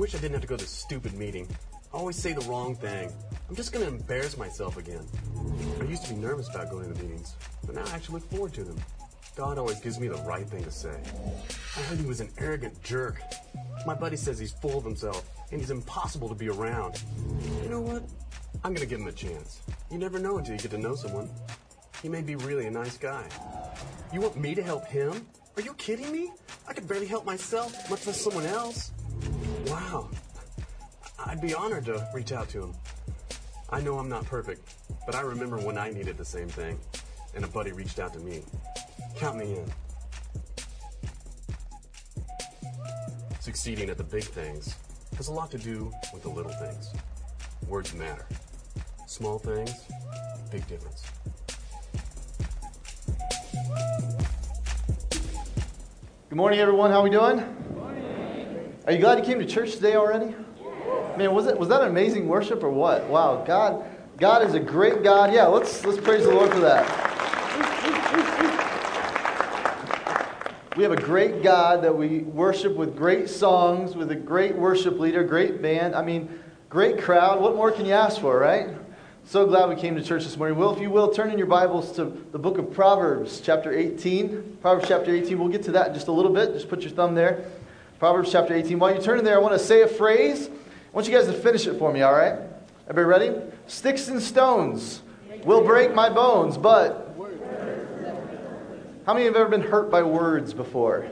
wish 0.00 0.14
I 0.14 0.18
didn't 0.18 0.32
have 0.32 0.40
to 0.40 0.46
go 0.46 0.56
to 0.56 0.64
this 0.64 0.70
stupid 0.70 1.12
meeting. 1.12 1.46
I 1.92 1.98
always 1.98 2.16
say 2.16 2.32
the 2.32 2.40
wrong 2.48 2.74
thing. 2.74 3.12
I'm 3.50 3.54
just 3.54 3.70
gonna 3.70 3.84
embarrass 3.84 4.38
myself 4.38 4.78
again. 4.78 5.06
I 5.78 5.84
used 5.84 6.06
to 6.06 6.14
be 6.14 6.18
nervous 6.18 6.48
about 6.48 6.70
going 6.70 6.88
to 6.88 6.94
the 6.94 7.04
meetings, 7.04 7.34
but 7.66 7.74
now 7.74 7.84
I 7.84 7.90
actually 7.96 8.14
look 8.14 8.30
forward 8.30 8.54
to 8.54 8.64
them. 8.64 8.78
God 9.36 9.58
always 9.58 9.78
gives 9.80 10.00
me 10.00 10.08
the 10.08 10.16
right 10.22 10.48
thing 10.48 10.64
to 10.64 10.70
say. 10.70 10.98
I 11.76 11.80
heard 11.82 11.98
he 11.98 12.06
was 12.06 12.22
an 12.22 12.30
arrogant 12.38 12.82
jerk. 12.82 13.20
My 13.86 13.92
buddy 13.92 14.16
says 14.16 14.38
he's 14.38 14.52
full 14.52 14.78
of 14.78 14.84
himself 14.84 15.22
and 15.52 15.60
he's 15.60 15.70
impossible 15.70 16.30
to 16.30 16.34
be 16.34 16.48
around. 16.48 17.02
You 17.62 17.68
know 17.68 17.82
what? 17.82 18.02
I'm 18.64 18.72
gonna 18.72 18.86
give 18.86 19.00
him 19.00 19.08
a 19.08 19.12
chance. 19.12 19.60
You 19.90 19.98
never 19.98 20.18
know 20.18 20.38
until 20.38 20.54
you 20.54 20.60
get 20.60 20.70
to 20.70 20.78
know 20.78 20.94
someone. 20.94 21.28
He 22.00 22.08
may 22.08 22.22
be 22.22 22.36
really 22.36 22.66
a 22.66 22.70
nice 22.70 22.96
guy. 22.96 23.28
You 24.14 24.22
want 24.22 24.38
me 24.38 24.54
to 24.54 24.62
help 24.62 24.86
him? 24.86 25.26
Are 25.58 25.62
you 25.62 25.74
kidding 25.74 26.10
me? 26.10 26.30
I 26.66 26.72
could 26.72 26.88
barely 26.88 27.06
help 27.06 27.26
myself, 27.26 27.90
much 27.90 28.06
less 28.06 28.18
someone 28.18 28.46
else. 28.46 28.92
Wow. 29.66 30.08
I'd 31.26 31.40
be 31.40 31.54
honored 31.54 31.84
to 31.86 32.06
reach 32.14 32.32
out 32.32 32.48
to 32.50 32.64
him. 32.64 32.74
I 33.70 33.80
know 33.80 33.98
I'm 33.98 34.08
not 34.08 34.24
perfect, 34.24 34.74
but 35.06 35.14
I 35.14 35.20
remember 35.20 35.58
when 35.58 35.78
I 35.78 35.90
needed 35.90 36.16
the 36.16 36.24
same 36.24 36.48
thing, 36.48 36.78
and 37.34 37.44
a 37.44 37.48
buddy 37.48 37.72
reached 37.72 37.98
out 37.98 38.12
to 38.14 38.18
me. 38.20 38.42
Count 39.16 39.38
me 39.38 39.56
in. 39.56 39.72
Succeeding 43.40 43.90
at 43.90 43.96
the 43.96 44.04
big 44.04 44.24
things 44.24 44.76
has 45.16 45.28
a 45.28 45.32
lot 45.32 45.50
to 45.50 45.58
do 45.58 45.92
with 46.12 46.22
the 46.22 46.28
little 46.28 46.52
things. 46.52 46.92
Words 47.68 47.94
matter. 47.94 48.26
Small 49.06 49.38
things, 49.38 49.86
big 50.50 50.66
difference. 50.66 51.04
Good 56.28 56.36
morning, 56.36 56.60
everyone. 56.60 56.90
How 56.90 57.02
we 57.02 57.10
doing? 57.10 57.69
Are 58.86 58.92
you 58.92 58.98
glad 58.98 59.18
you 59.18 59.24
came 59.24 59.38
to 59.38 59.46
church 59.46 59.74
today 59.74 59.94
already? 59.94 60.34
Man, 61.18 61.34
was 61.34 61.46
it 61.46 61.58
was 61.58 61.68
that 61.68 61.82
amazing 61.82 62.26
worship 62.26 62.62
or 62.62 62.70
what? 62.70 63.06
Wow, 63.08 63.44
God, 63.46 63.84
God 64.16 64.42
is 64.42 64.54
a 64.54 64.60
great 64.60 65.02
God. 65.02 65.34
Yeah, 65.34 65.46
let's 65.46 65.84
let's 65.84 66.00
praise 66.00 66.24
the 66.24 66.32
Lord 66.32 66.50
for 66.50 66.60
that. 66.60 66.86
We 70.76 70.82
have 70.82 70.92
a 70.92 70.96
great 70.96 71.42
God 71.42 71.84
that 71.84 71.94
we 71.94 72.20
worship 72.20 72.74
with 72.74 72.96
great 72.96 73.28
songs, 73.28 73.94
with 73.94 74.10
a 74.12 74.14
great 74.14 74.54
worship 74.56 74.98
leader, 74.98 75.24
great 75.24 75.60
band. 75.60 75.94
I 75.94 76.02
mean, 76.02 76.40
great 76.70 77.02
crowd. 77.02 77.42
What 77.42 77.56
more 77.56 77.70
can 77.70 77.84
you 77.84 77.92
ask 77.92 78.18
for, 78.18 78.38
right? 78.38 78.68
So 79.24 79.46
glad 79.46 79.68
we 79.68 79.76
came 79.76 79.94
to 79.96 80.02
church 80.02 80.24
this 80.24 80.38
morning. 80.38 80.56
Will, 80.56 80.74
if 80.74 80.80
you 80.80 80.88
will, 80.88 81.12
turn 81.12 81.30
in 81.30 81.36
your 81.36 81.48
Bibles 81.48 81.92
to 81.96 82.04
the 82.32 82.38
book 82.38 82.56
of 82.56 82.72
Proverbs, 82.72 83.42
chapter 83.42 83.72
18. 83.72 84.58
Proverbs 84.62 84.88
chapter 84.88 85.14
18. 85.14 85.38
We'll 85.38 85.48
get 85.48 85.64
to 85.64 85.72
that 85.72 85.88
in 85.88 85.94
just 85.94 86.08
a 86.08 86.12
little 86.12 86.32
bit. 86.32 86.54
Just 86.54 86.70
put 86.70 86.80
your 86.80 86.92
thumb 86.92 87.14
there. 87.14 87.44
Proverbs 88.00 88.32
chapter 88.32 88.54
18. 88.54 88.78
While 88.78 88.94
you 88.94 89.02
turn 89.02 89.18
in 89.18 89.26
there, 89.26 89.36
I 89.36 89.40
want 89.40 89.52
to 89.52 89.58
say 89.58 89.82
a 89.82 89.86
phrase. 89.86 90.48
I 90.48 90.96
want 90.96 91.06
you 91.06 91.12
guys 91.12 91.26
to 91.26 91.34
finish 91.34 91.66
it 91.66 91.78
for 91.78 91.92
me, 91.92 92.00
all 92.00 92.14
right? 92.14 92.38
Everybody 92.88 93.28
ready? 93.28 93.42
Sticks 93.66 94.08
and 94.08 94.22
stones 94.22 95.02
will 95.44 95.62
break 95.62 95.94
my 95.94 96.08
bones, 96.08 96.56
but. 96.56 97.14
How 99.04 99.12
many 99.12 99.26
have 99.26 99.36
ever 99.36 99.50
been 99.50 99.60
hurt 99.60 99.90
by 99.90 100.02
words 100.02 100.54
before? 100.54 101.10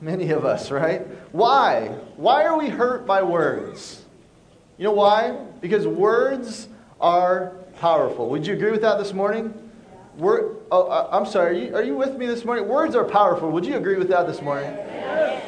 Many 0.00 0.30
of 0.30 0.46
us, 0.46 0.70
right? 0.70 1.06
Why? 1.32 1.88
Why 2.16 2.44
are 2.44 2.56
we 2.56 2.70
hurt 2.70 3.04
by 3.06 3.22
words? 3.22 4.02
You 4.78 4.84
know 4.84 4.92
why? 4.92 5.32
Because 5.60 5.86
words 5.86 6.66
are 6.98 7.52
powerful. 7.78 8.30
Would 8.30 8.46
you 8.46 8.54
agree 8.54 8.70
with 8.70 8.80
that 8.80 8.96
this 8.96 9.12
morning? 9.12 9.52
Word, 10.16 10.58
oh, 10.70 10.88
uh, 10.88 11.08
I'm 11.10 11.24
sorry. 11.24 11.56
Are 11.56 11.64
you, 11.64 11.76
are 11.76 11.82
you 11.82 11.94
with 11.96 12.18
me 12.18 12.26
this 12.26 12.44
morning? 12.44 12.68
Words 12.68 12.94
are 12.94 13.04
powerful. 13.04 13.50
Would 13.50 13.64
you 13.64 13.76
agree 13.76 13.96
with 13.96 14.08
that 14.08 14.26
this 14.26 14.42
morning? 14.42 14.70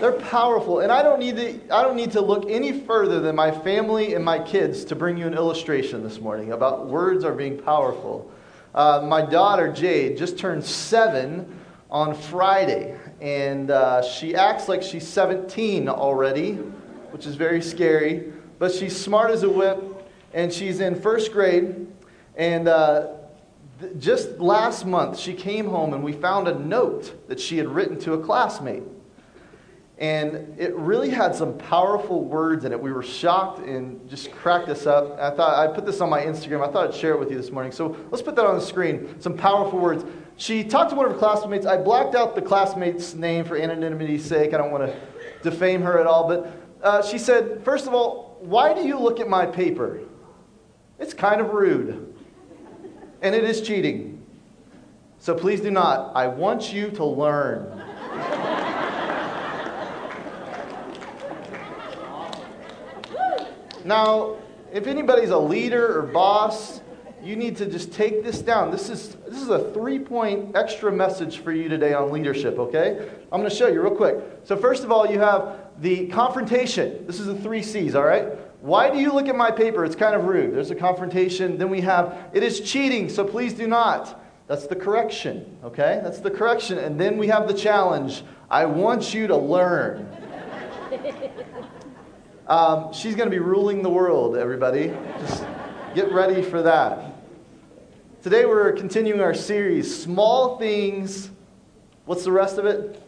They're 0.00 0.12
powerful, 0.12 0.80
and 0.80 0.90
I 0.90 1.02
don't 1.02 1.18
need 1.18 1.36
to. 1.36 1.60
I 1.70 1.82
don't 1.82 1.96
need 1.96 2.12
to 2.12 2.22
look 2.22 2.50
any 2.50 2.80
further 2.80 3.20
than 3.20 3.36
my 3.36 3.50
family 3.50 4.14
and 4.14 4.24
my 4.24 4.38
kids 4.38 4.84
to 4.86 4.96
bring 4.96 5.18
you 5.18 5.26
an 5.26 5.34
illustration 5.34 6.02
this 6.02 6.18
morning 6.18 6.52
about 6.52 6.86
words 6.86 7.24
are 7.24 7.34
being 7.34 7.58
powerful. 7.58 8.30
Uh, 8.74 9.04
my 9.06 9.20
daughter 9.22 9.70
Jade 9.70 10.16
just 10.16 10.38
turned 10.38 10.64
seven 10.64 11.60
on 11.90 12.14
Friday, 12.14 12.98
and 13.20 13.70
uh, 13.70 14.02
she 14.02 14.34
acts 14.34 14.66
like 14.66 14.82
she's 14.82 15.06
17 15.06 15.88
already, 15.88 16.54
which 17.12 17.26
is 17.26 17.36
very 17.36 17.60
scary. 17.60 18.32
But 18.58 18.72
she's 18.72 18.98
smart 18.98 19.30
as 19.30 19.42
a 19.42 19.50
whip, 19.50 20.08
and 20.32 20.50
she's 20.50 20.80
in 20.80 21.00
first 21.00 21.32
grade. 21.32 21.86
And 22.36 22.66
uh, 22.66 23.08
just 23.98 24.38
last 24.38 24.86
month, 24.86 25.18
she 25.18 25.34
came 25.34 25.66
home, 25.66 25.94
and 25.94 26.02
we 26.02 26.12
found 26.12 26.48
a 26.48 26.58
note 26.58 27.28
that 27.28 27.40
she 27.40 27.58
had 27.58 27.68
written 27.68 27.98
to 28.00 28.14
a 28.14 28.18
classmate. 28.18 28.82
And 29.98 30.58
it 30.58 30.74
really 30.74 31.10
had 31.10 31.36
some 31.36 31.56
powerful 31.56 32.24
words 32.24 32.64
in 32.64 32.72
it. 32.72 32.80
We 32.80 32.92
were 32.92 33.02
shocked 33.02 33.60
and 33.60 34.08
just 34.08 34.32
cracked 34.32 34.68
us 34.68 34.86
up. 34.86 35.18
I 35.20 35.30
thought 35.30 35.56
I'd 35.56 35.74
put 35.74 35.86
this 35.86 36.00
on 36.00 36.10
my 36.10 36.20
Instagram. 36.20 36.68
I 36.68 36.72
thought 36.72 36.88
I'd 36.88 36.94
share 36.94 37.12
it 37.12 37.20
with 37.20 37.30
you 37.30 37.36
this 37.36 37.52
morning. 37.52 37.70
So 37.70 37.96
let's 38.10 38.22
put 38.22 38.34
that 38.34 38.44
on 38.44 38.56
the 38.56 38.60
screen. 38.60 39.20
Some 39.20 39.36
powerful 39.36 39.78
words. 39.78 40.04
She 40.36 40.64
talked 40.64 40.90
to 40.90 40.96
one 40.96 41.06
of 41.06 41.12
her 41.12 41.18
classmates. 41.18 41.64
I 41.64 41.76
blacked 41.76 42.16
out 42.16 42.34
the 42.34 42.42
classmate's 42.42 43.14
name 43.14 43.44
for 43.44 43.56
anonymity's 43.56 44.24
sake. 44.24 44.52
I 44.52 44.56
don't 44.56 44.72
want 44.72 44.84
to 44.84 45.00
defame 45.48 45.80
her 45.82 46.00
at 46.00 46.08
all. 46.08 46.26
But 46.26 46.52
uh, 46.82 47.02
she 47.02 47.16
said, 47.18 47.62
first 47.64 47.86
of 47.86 47.94
all, 47.94 48.38
why 48.40 48.74
do 48.74 48.84
you 48.86 48.98
look 48.98 49.20
at 49.20 49.28
my 49.28 49.46
paper? 49.46 50.00
It's 50.98 51.14
kind 51.14 51.40
of 51.40 51.50
rude. 51.50 52.13
And 53.24 53.34
it 53.34 53.44
is 53.44 53.62
cheating. 53.62 54.22
So 55.18 55.34
please 55.34 55.62
do 55.62 55.70
not. 55.70 56.14
I 56.14 56.26
want 56.28 56.74
you 56.74 56.90
to 56.90 57.04
learn. 57.06 57.82
Now, 63.82 64.36
if 64.74 64.86
anybody's 64.86 65.30
a 65.30 65.38
leader 65.38 65.98
or 65.98 66.02
boss, 66.02 66.82
you 67.22 67.34
need 67.34 67.56
to 67.56 67.64
just 67.64 67.94
take 67.94 68.22
this 68.22 68.42
down. 68.42 68.70
This 68.70 68.90
is, 68.90 69.14
this 69.26 69.40
is 69.40 69.48
a 69.48 69.72
three 69.72 69.98
point 69.98 70.54
extra 70.54 70.92
message 70.92 71.38
for 71.38 71.52
you 71.52 71.70
today 71.70 71.94
on 71.94 72.12
leadership, 72.12 72.58
okay? 72.58 73.08
I'm 73.32 73.40
going 73.40 73.48
to 73.48 73.56
show 73.56 73.68
you 73.68 73.80
real 73.80 73.96
quick. 73.96 74.16
So, 74.44 74.54
first 74.54 74.84
of 74.84 74.92
all, 74.92 75.10
you 75.10 75.18
have 75.18 75.70
the 75.80 76.08
confrontation. 76.08 77.06
This 77.06 77.20
is 77.20 77.26
the 77.26 77.36
three 77.36 77.62
C's, 77.62 77.94
all 77.94 78.04
right? 78.04 78.26
Why 78.64 78.88
do 78.88 78.98
you 78.98 79.12
look 79.12 79.28
at 79.28 79.36
my 79.36 79.50
paper? 79.50 79.84
It's 79.84 79.94
kind 79.94 80.14
of 80.14 80.24
rude. 80.24 80.54
There's 80.54 80.70
a 80.70 80.74
confrontation. 80.74 81.58
Then 81.58 81.68
we 81.68 81.82
have, 81.82 82.30
it 82.32 82.42
is 82.42 82.60
cheating, 82.60 83.10
so 83.10 83.22
please 83.22 83.52
do 83.52 83.66
not. 83.66 84.24
That's 84.46 84.66
the 84.66 84.74
correction, 84.74 85.58
okay? 85.62 86.00
That's 86.02 86.20
the 86.20 86.30
correction. 86.30 86.78
And 86.78 86.98
then 86.98 87.18
we 87.18 87.26
have 87.26 87.46
the 87.46 87.52
challenge. 87.52 88.22
I 88.48 88.64
want 88.64 89.12
you 89.12 89.26
to 89.26 89.36
learn. 89.36 90.08
Um, 92.46 92.92
she's 92.92 93.14
going 93.14 93.24
to 93.24 93.34
be 93.34 93.38
ruling 93.38 93.82
the 93.82 93.88
world, 93.88 94.36
everybody. 94.36 94.88
Just 95.20 95.46
get 95.94 96.12
ready 96.12 96.42
for 96.42 96.60
that. 96.60 97.16
Today 98.22 98.44
we're 98.44 98.72
continuing 98.72 99.22
our 99.22 99.32
series, 99.32 100.02
Small 100.02 100.58
Things. 100.58 101.30
What's 102.04 102.22
the 102.22 102.32
rest 102.32 102.58
of 102.58 102.66
it? 102.66 103.02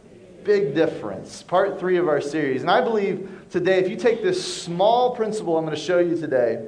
Big 0.47 0.77
Difference. 0.77 1.43
Part 1.43 1.81
three 1.81 1.97
of 1.97 2.07
our 2.07 2.21
series. 2.21 2.63
And 2.63 2.71
I 2.71 2.81
believe 2.81 3.29
today, 3.51 3.81
if 3.81 3.91
you 3.91 3.97
take 3.97 4.23
this 4.23 4.63
small 4.63 5.15
principle 5.17 5.59
I'm 5.59 5.65
going 5.65 5.77
to 5.77 5.83
show 5.83 5.99
you 5.99 6.17
today, 6.17 6.65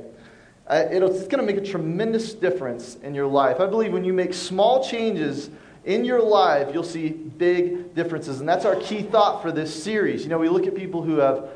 uh, 0.67 0.85
it's 0.91 1.29
going 1.29 1.39
to 1.39 1.43
make 1.45 1.57
a 1.57 1.65
tremendous 1.65 2.35
difference 2.35 2.97
in 2.97 3.15
your 3.15 3.29
life. 3.29 3.61
I 3.61 3.67
believe 3.67 3.93
when 3.93 4.05
you 4.05 4.13
make 4.13 4.35
small 4.35 4.85
changes 4.85 5.49
in 5.85 6.05
your 6.05 6.21
life, 6.21 6.75
you'll 6.75 6.83
see 6.83 7.11
big 7.11 7.95
differences. 7.95 8.41
And 8.41 8.49
that's 8.49 8.65
our 8.65 8.75
key 8.77 9.03
thought 9.03 9.43
for 9.43 9.53
this 9.53 9.83
series. 9.83 10.25
You 10.25 10.29
know, 10.29 10.39
we 10.39 10.49
look 10.49 10.67
at 10.67 10.75
people 10.75 11.01
who 11.01 11.19
have 11.19 11.49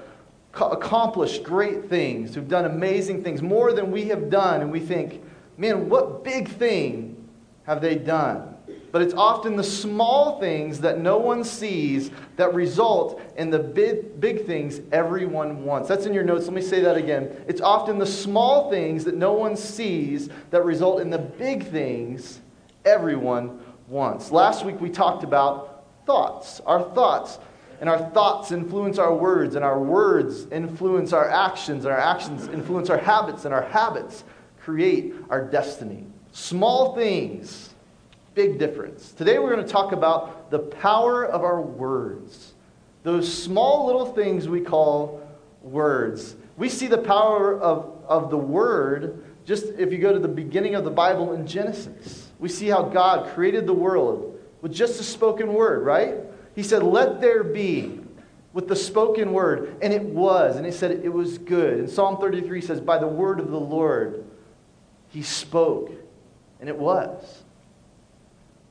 accomplished 0.54 1.43
great 1.43 1.89
things, 1.89 2.37
who've 2.37 2.49
done 2.49 2.66
amazing 2.66 3.25
things, 3.25 3.43
more 3.43 3.72
than 3.72 3.91
we 3.91 4.04
have 4.04 4.31
done, 4.31 4.60
and 4.60 4.71
we 4.71 4.78
think, 4.78 5.21
man, 5.56 5.89
what 5.89 6.22
big 6.22 6.49
thing 6.49 7.28
have 7.65 7.81
they 7.81 7.97
done? 7.97 8.52
But 8.92 9.00
it's 9.00 9.14
often 9.14 9.56
the 9.56 9.64
small 9.64 10.38
things 10.38 10.80
that 10.80 11.00
no 11.00 11.16
one 11.16 11.44
sees 11.44 12.10
that 12.36 12.53
result 12.53 13.21
in 13.36 13.48
the 13.48 13.59
big, 13.59 14.21
big 14.21 14.44
things 14.44 14.80
everyone 14.92 15.65
wants. 15.65 15.89
That's 15.89 16.04
in 16.04 16.12
your 16.12 16.24
notes. 16.24 16.44
Let 16.44 16.53
me 16.53 16.60
say 16.60 16.80
that 16.83 16.98
again. 16.98 17.34
It's 17.48 17.62
often 17.62 17.98
the 17.98 18.06
small 18.06 18.71
things 18.71 19.04
that 19.04 19.16
no 19.16 19.33
one 19.33 19.56
sees 19.56 20.28
that 20.50 20.65
result 20.65 21.00
in 21.00 21.09
the 21.09 21.18
big 21.18 21.66
things 21.68 22.41
everyone 22.84 23.60
wants. 23.89 24.30
Last 24.30 24.65
week 24.65 24.78
we 24.78 24.91
talked 24.91 25.24
about 25.24 25.84
thoughts, 26.06 26.60
our 26.66 26.83
thoughts. 26.95 27.38
And 27.80 27.88
our 27.88 28.10
thoughts 28.10 28.53
influence 28.53 28.97
our 28.97 29.12
words, 29.12 29.56
and 29.56 29.65
our 29.65 29.80
words 29.80 30.47
influence 30.53 31.12
our 31.12 31.28
actions, 31.28 31.84
and 31.84 31.92
our 31.92 31.98
actions 31.98 32.47
influence 32.47 32.88
our 32.91 32.98
habits, 32.98 33.45
and 33.45 33.53
our 33.53 33.65
habits 33.65 34.22
create 34.60 35.16
our 35.30 35.45
destiny. 35.45 36.06
Small 36.30 36.95
things, 36.95 37.72
big 38.34 38.59
difference. 38.59 39.13
Today 39.13 39.39
we're 39.39 39.55
going 39.55 39.67
to 39.67 39.73
talk 39.73 39.93
about 39.93 40.51
the 40.51 40.59
power 40.59 41.25
of 41.25 41.43
our 41.43 41.61
words. 41.61 42.55
Those 43.03 43.33
small 43.33 43.87
little 43.87 44.07
things 44.07 44.49
we 44.49 44.61
call 44.61 45.29
words. 45.63 46.37
We 46.57 46.69
see 46.69 46.87
the 46.87 46.99
power 46.99 47.59
of, 47.61 48.05
of 48.07 48.31
the 48.31 48.39
word 48.39 49.25
just 49.45 49.67
if 49.79 49.93
you 49.93 49.99
go 49.99 50.13
to 50.13 50.19
the 50.19 50.29
beginning 50.29 50.75
of 50.75 50.84
the 50.84 50.91
Bible 50.91 51.33
in 51.33 51.47
Genesis. 51.47 52.29
We 52.39 52.49
see 52.49 52.69
how 52.69 52.83
God 52.83 53.34
created 53.34 53.67
the 53.67 53.73
world 53.73 54.41
with 54.61 54.73
just 54.73 55.01
a 55.01 55.05
spoken 55.05 55.53
word, 55.53 55.84
right? 55.84 56.17
He 56.55 56.63
said, 56.63 56.83
Let 56.83 57.21
there 57.21 57.43
be. 57.43 57.99
with 58.53 58.69
the 58.69 58.77
spoken 58.77 59.33
word, 59.33 59.77
and 59.83 59.93
it 59.93 60.03
was. 60.03 60.57
And 60.57 60.67
he 60.67 60.73
said 60.73 60.91
it 60.91 61.13
was 61.13 61.39
good. 61.39 61.79
And 61.79 61.91
Psalm 61.91 62.19
33 62.19 62.61
says, 62.61 62.81
By 62.81 62.99
the 62.99 63.07
word 63.07 63.41
of 63.41 63.51
the 63.51 63.59
Lord, 63.59 64.25
he 65.09 65.23
spoke, 65.23 65.91
and 66.61 66.69
it 66.69 66.77
was. 66.77 67.41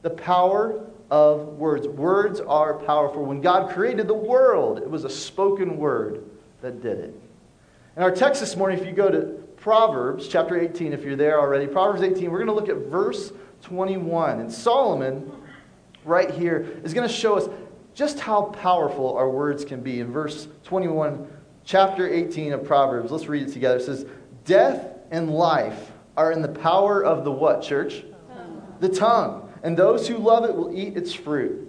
The 0.02 0.10
power 0.10 0.86
of 1.10 1.48
words. 1.58 1.88
Words 1.88 2.40
are 2.40 2.74
powerful. 2.74 3.24
When 3.26 3.42
God 3.42 3.72
created 3.72 4.08
the 4.08 4.14
world, 4.14 4.80
it 4.80 4.90
was 4.90 5.04
a 5.04 5.10
spoken 5.10 5.78
word 5.78 6.24
that 6.62 6.82
did 6.82 7.00
it. 7.00 7.22
In 7.98 8.04
our 8.04 8.12
text 8.12 8.40
this 8.40 8.56
morning, 8.56 8.80
if 8.80 8.86
you 8.86 8.94
go 8.94 9.12
to 9.12 9.44
Proverbs 9.58 10.28
chapter 10.28 10.60
18, 10.60 10.94
if 10.94 11.04
you're 11.04 11.18
there 11.18 11.40
already, 11.40 11.68
Proverbs 11.68 12.02
18, 12.02 12.32
we're 12.32 12.44
going 12.44 12.48
to 12.48 12.54
look 12.54 12.70
at 12.70 12.90
verse 12.90 13.34
21. 13.64 14.40
And 14.40 14.52
Solomon, 14.52 15.30
right 16.06 16.32
here, 16.32 16.80
is 16.84 16.94
going 16.94 17.08
to 17.08 17.14
show 17.14 17.38
us 17.38 17.50
just 17.94 18.20
how 18.20 18.44
powerful 18.44 19.16
our 19.18 19.30
words 19.30 19.66
can 19.66 19.82
be. 19.82 20.00
In 20.00 20.12
verse 20.12 20.48
21, 20.64 21.28
chapter 21.66 22.08
18 22.08 22.54
of 22.54 22.64
Proverbs, 22.64 23.12
let's 23.12 23.28
read 23.28 23.50
it 23.50 23.52
together. 23.52 23.78
It 23.78 23.84
says, 23.84 24.06
Death 24.46 24.88
and 25.12 25.30
life 25.30 25.92
are 26.16 26.32
in 26.32 26.42
the 26.42 26.48
power 26.48 27.04
of 27.04 27.26
the 27.26 27.32
what, 27.32 27.62
church? 27.62 28.04
Tongue. 28.30 28.76
The 28.80 28.90
tongue. 28.90 29.51
And 29.64 29.78
those 29.78 30.08
who 30.08 30.18
love 30.18 30.46
it 30.46 30.56
will 30.56 30.76
eat 30.76 30.98
its 30.98 31.14
fruit. 31.14 31.68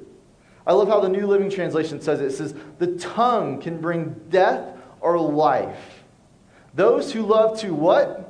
I 0.66 0.72
love 0.72 0.88
how 0.88 1.00
the 1.00 1.08
New 1.08 1.26
Living 1.26 1.50
Translation 1.50 2.00
says 2.00 2.20
it. 2.20 2.26
It 2.26 2.32
says, 2.32 2.54
The 2.78 2.96
tongue 2.98 3.60
can 3.60 3.80
bring 3.80 4.14
death 4.30 4.76
or 5.00 5.18
life. 5.18 6.04
Those 6.74 7.12
who 7.12 7.22
love 7.22 7.58
to 7.60 7.74
what? 7.74 8.28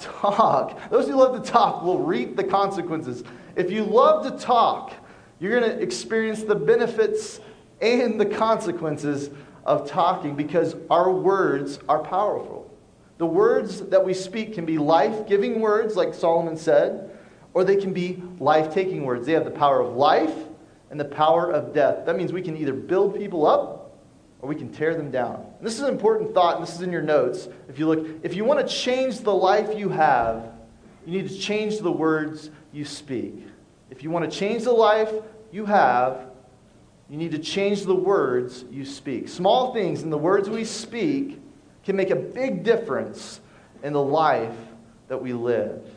Talk. 0.00 0.36
talk. 0.36 0.90
Those 0.90 1.06
who 1.06 1.14
love 1.14 1.42
to 1.42 1.50
talk 1.50 1.82
will 1.82 2.00
reap 2.00 2.36
the 2.36 2.44
consequences. 2.44 3.22
If 3.54 3.70
you 3.70 3.84
love 3.84 4.24
to 4.24 4.44
talk, 4.44 4.92
you're 5.38 5.58
going 5.58 5.70
to 5.70 5.82
experience 5.82 6.42
the 6.42 6.54
benefits 6.54 7.40
and 7.80 8.20
the 8.20 8.26
consequences 8.26 9.30
of 9.64 9.88
talking 9.88 10.34
because 10.34 10.76
our 10.90 11.10
words 11.10 11.78
are 11.88 12.02
powerful. 12.02 12.70
The 13.18 13.26
words 13.26 13.80
that 13.82 14.04
we 14.04 14.14
speak 14.14 14.54
can 14.54 14.66
be 14.66 14.78
life 14.78 15.26
giving 15.26 15.60
words, 15.60 15.96
like 15.96 16.14
Solomon 16.14 16.56
said, 16.56 17.15
or 17.56 17.64
they 17.64 17.76
can 17.76 17.94
be 17.94 18.22
life 18.38 18.74
taking 18.74 19.06
words. 19.06 19.24
They 19.24 19.32
have 19.32 19.46
the 19.46 19.50
power 19.50 19.80
of 19.80 19.96
life 19.96 20.34
and 20.90 21.00
the 21.00 21.06
power 21.06 21.50
of 21.50 21.72
death. 21.72 22.04
That 22.04 22.14
means 22.14 22.30
we 22.30 22.42
can 22.42 22.54
either 22.54 22.74
build 22.74 23.16
people 23.16 23.46
up 23.46 23.96
or 24.42 24.48
we 24.50 24.54
can 24.54 24.70
tear 24.70 24.94
them 24.94 25.10
down. 25.10 25.36
And 25.56 25.66
this 25.66 25.72
is 25.72 25.80
an 25.80 25.88
important 25.88 26.34
thought, 26.34 26.56
and 26.56 26.66
this 26.66 26.74
is 26.74 26.82
in 26.82 26.92
your 26.92 27.00
notes. 27.00 27.48
If 27.66 27.78
you 27.78 27.88
look, 27.88 28.06
if 28.22 28.34
you 28.34 28.44
want 28.44 28.60
to 28.60 28.70
change 28.70 29.20
the 29.20 29.32
life 29.32 29.74
you 29.74 29.88
have, 29.88 30.52
you 31.06 31.12
need 31.12 31.30
to 31.30 31.38
change 31.38 31.78
the 31.78 31.90
words 31.90 32.50
you 32.74 32.84
speak. 32.84 33.46
If 33.88 34.02
you 34.02 34.10
want 34.10 34.30
to 34.30 34.38
change 34.38 34.64
the 34.64 34.72
life 34.72 35.10
you 35.50 35.64
have, 35.64 36.26
you 37.08 37.16
need 37.16 37.30
to 37.30 37.38
change 37.38 37.84
the 37.84 37.94
words 37.94 38.66
you 38.70 38.84
speak. 38.84 39.30
Small 39.30 39.72
things 39.72 40.02
in 40.02 40.10
the 40.10 40.18
words 40.18 40.50
we 40.50 40.66
speak 40.66 41.40
can 41.84 41.96
make 41.96 42.10
a 42.10 42.16
big 42.16 42.64
difference 42.64 43.40
in 43.82 43.94
the 43.94 44.02
life 44.02 44.58
that 45.08 45.22
we 45.22 45.32
live. 45.32 45.95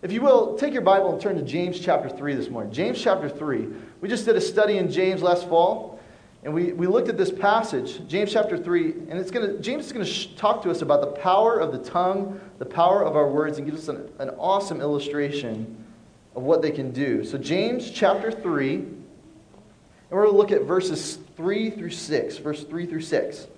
If 0.00 0.12
you 0.12 0.20
will, 0.20 0.56
take 0.56 0.72
your 0.72 0.82
Bible 0.82 1.12
and 1.12 1.20
turn 1.20 1.34
to 1.36 1.42
James 1.42 1.80
chapter 1.80 2.08
3 2.08 2.34
this 2.36 2.48
morning. 2.48 2.72
James 2.72 3.02
chapter 3.02 3.28
3. 3.28 3.66
We 4.00 4.08
just 4.08 4.24
did 4.24 4.36
a 4.36 4.40
study 4.40 4.78
in 4.78 4.92
James 4.92 5.22
last 5.22 5.48
fall, 5.48 5.98
and 6.44 6.54
we, 6.54 6.72
we 6.72 6.86
looked 6.86 7.08
at 7.08 7.18
this 7.18 7.32
passage, 7.32 8.06
James 8.06 8.32
chapter 8.32 8.56
3, 8.56 8.92
and 9.08 9.18
it's 9.18 9.32
gonna, 9.32 9.58
James 9.58 9.86
is 9.86 9.92
going 9.92 10.04
to 10.04 10.10
sh- 10.10 10.28
talk 10.36 10.62
to 10.62 10.70
us 10.70 10.82
about 10.82 11.00
the 11.00 11.20
power 11.20 11.58
of 11.58 11.72
the 11.72 11.78
tongue, 11.78 12.40
the 12.60 12.64
power 12.64 13.04
of 13.04 13.16
our 13.16 13.28
words, 13.28 13.58
and 13.58 13.66
give 13.66 13.74
us 13.74 13.88
an, 13.88 14.08
an 14.20 14.30
awesome 14.38 14.80
illustration 14.80 15.84
of 16.36 16.44
what 16.44 16.62
they 16.62 16.70
can 16.70 16.92
do. 16.92 17.24
So, 17.24 17.36
James 17.36 17.90
chapter 17.90 18.30
3, 18.30 18.74
and 18.74 19.04
we're 20.10 20.22
going 20.22 20.32
to 20.32 20.38
look 20.38 20.52
at 20.52 20.62
verses 20.62 21.18
3 21.36 21.70
through 21.70 21.90
6. 21.90 22.36
Verse 22.38 22.62
3 22.62 22.86
through 22.86 23.00
6. 23.00 23.48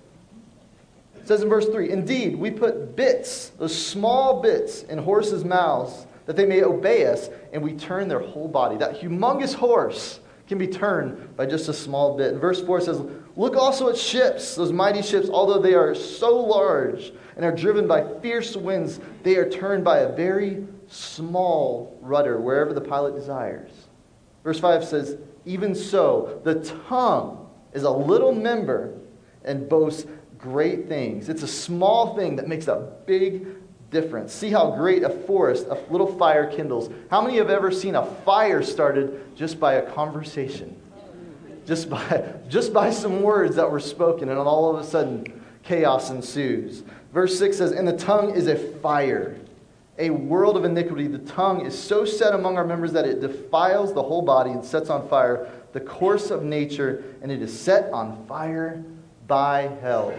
It 1.17 1.27
says 1.27 1.43
in 1.43 1.49
verse 1.49 1.67
3 1.67 1.91
Indeed, 1.91 2.35
we 2.35 2.49
put 2.49 2.95
bits, 2.95 3.49
those 3.59 3.77
small 3.77 4.41
bits, 4.41 4.81
in 4.81 4.97
horses' 4.97 5.45
mouths 5.45 6.07
that 6.25 6.35
they 6.35 6.45
may 6.45 6.63
obey 6.63 7.05
us, 7.05 7.29
and 7.53 7.61
we 7.61 7.73
turn 7.73 8.07
their 8.07 8.19
whole 8.19 8.47
body. 8.47 8.77
That 8.77 8.99
humongous 8.99 9.53
horse 9.53 10.19
can 10.47 10.57
be 10.57 10.67
turned 10.67 11.35
by 11.37 11.45
just 11.45 11.69
a 11.69 11.73
small 11.73 12.17
bit. 12.17 12.33
And 12.33 12.41
verse 12.41 12.61
4 12.61 12.81
says, 12.81 13.01
Look 13.35 13.55
also 13.55 13.89
at 13.89 13.97
ships, 13.97 14.55
those 14.55 14.73
mighty 14.73 15.01
ships, 15.01 15.29
although 15.29 15.59
they 15.59 15.73
are 15.73 15.95
so 15.95 16.35
large 16.35 17.13
and 17.35 17.45
are 17.45 17.55
driven 17.55 17.87
by 17.87 18.05
fierce 18.21 18.55
winds, 18.55 18.99
they 19.23 19.37
are 19.37 19.49
turned 19.49 19.83
by 19.83 19.99
a 19.99 20.13
very 20.13 20.67
small 20.87 21.97
rudder 22.01 22.39
wherever 22.39 22.73
the 22.73 22.81
pilot 22.81 23.15
desires. 23.15 23.71
Verse 24.43 24.59
5 24.59 24.83
says, 24.83 25.17
Even 25.45 25.73
so, 25.73 26.41
the 26.43 26.55
tongue 26.89 27.49
is 27.73 27.83
a 27.83 27.89
little 27.89 28.33
member 28.33 28.93
and 29.45 29.69
boasts 29.69 30.05
great 30.37 30.87
things. 30.87 31.29
It's 31.29 31.43
a 31.43 31.47
small 31.47 32.15
thing 32.15 32.35
that 32.35 32.47
makes 32.47 32.67
a 32.67 32.91
big 33.05 33.60
difference. 33.91 34.33
See 34.33 34.49
how 34.49 34.71
great 34.71 35.03
a 35.03 35.09
forest 35.09 35.67
a 35.67 35.77
little 35.91 36.17
fire 36.17 36.49
kindles. 36.49 36.89
How 37.09 37.21
many 37.21 37.37
have 37.37 37.49
ever 37.49 37.71
seen 37.71 37.95
a 37.95 38.05
fire 38.05 38.63
started 38.63 39.35
just 39.35 39.59
by 39.59 39.73
a 39.73 39.91
conversation? 39.91 40.75
Just 41.65 41.89
by, 41.89 42.33
just 42.49 42.73
by 42.73 42.89
some 42.89 43.21
words 43.21 43.55
that 43.57 43.69
were 43.69 43.79
spoken, 43.79 44.29
and 44.29 44.39
all 44.39 44.73
of 44.73 44.81
a 44.81 44.83
sudden, 44.83 45.43
chaos 45.63 46.09
ensues. 46.09 46.83
Verse 47.13 47.37
6 47.37 47.57
says, 47.57 47.71
And 47.71 47.87
the 47.87 47.97
tongue 47.97 48.35
is 48.35 48.47
a 48.47 48.55
fire 48.55 49.37
a 50.01 50.09
world 50.09 50.57
of 50.57 50.65
iniquity. 50.65 51.05
The 51.07 51.19
tongue 51.19 51.65
is 51.65 51.77
so 51.77 52.05
set 52.05 52.33
among 52.33 52.57
our 52.57 52.65
members 52.65 52.91
that 52.93 53.05
it 53.05 53.21
defiles 53.21 53.93
the 53.93 54.01
whole 54.01 54.23
body 54.23 54.49
and 54.49 54.65
sets 54.65 54.89
on 54.89 55.07
fire 55.07 55.47
the 55.73 55.79
course 55.79 56.31
of 56.31 56.43
nature, 56.43 57.03
and 57.21 57.31
it 57.31 57.41
is 57.41 57.57
set 57.57 57.91
on 57.93 58.25
fire 58.25 58.83
by 59.27 59.71
hell. 59.81 60.13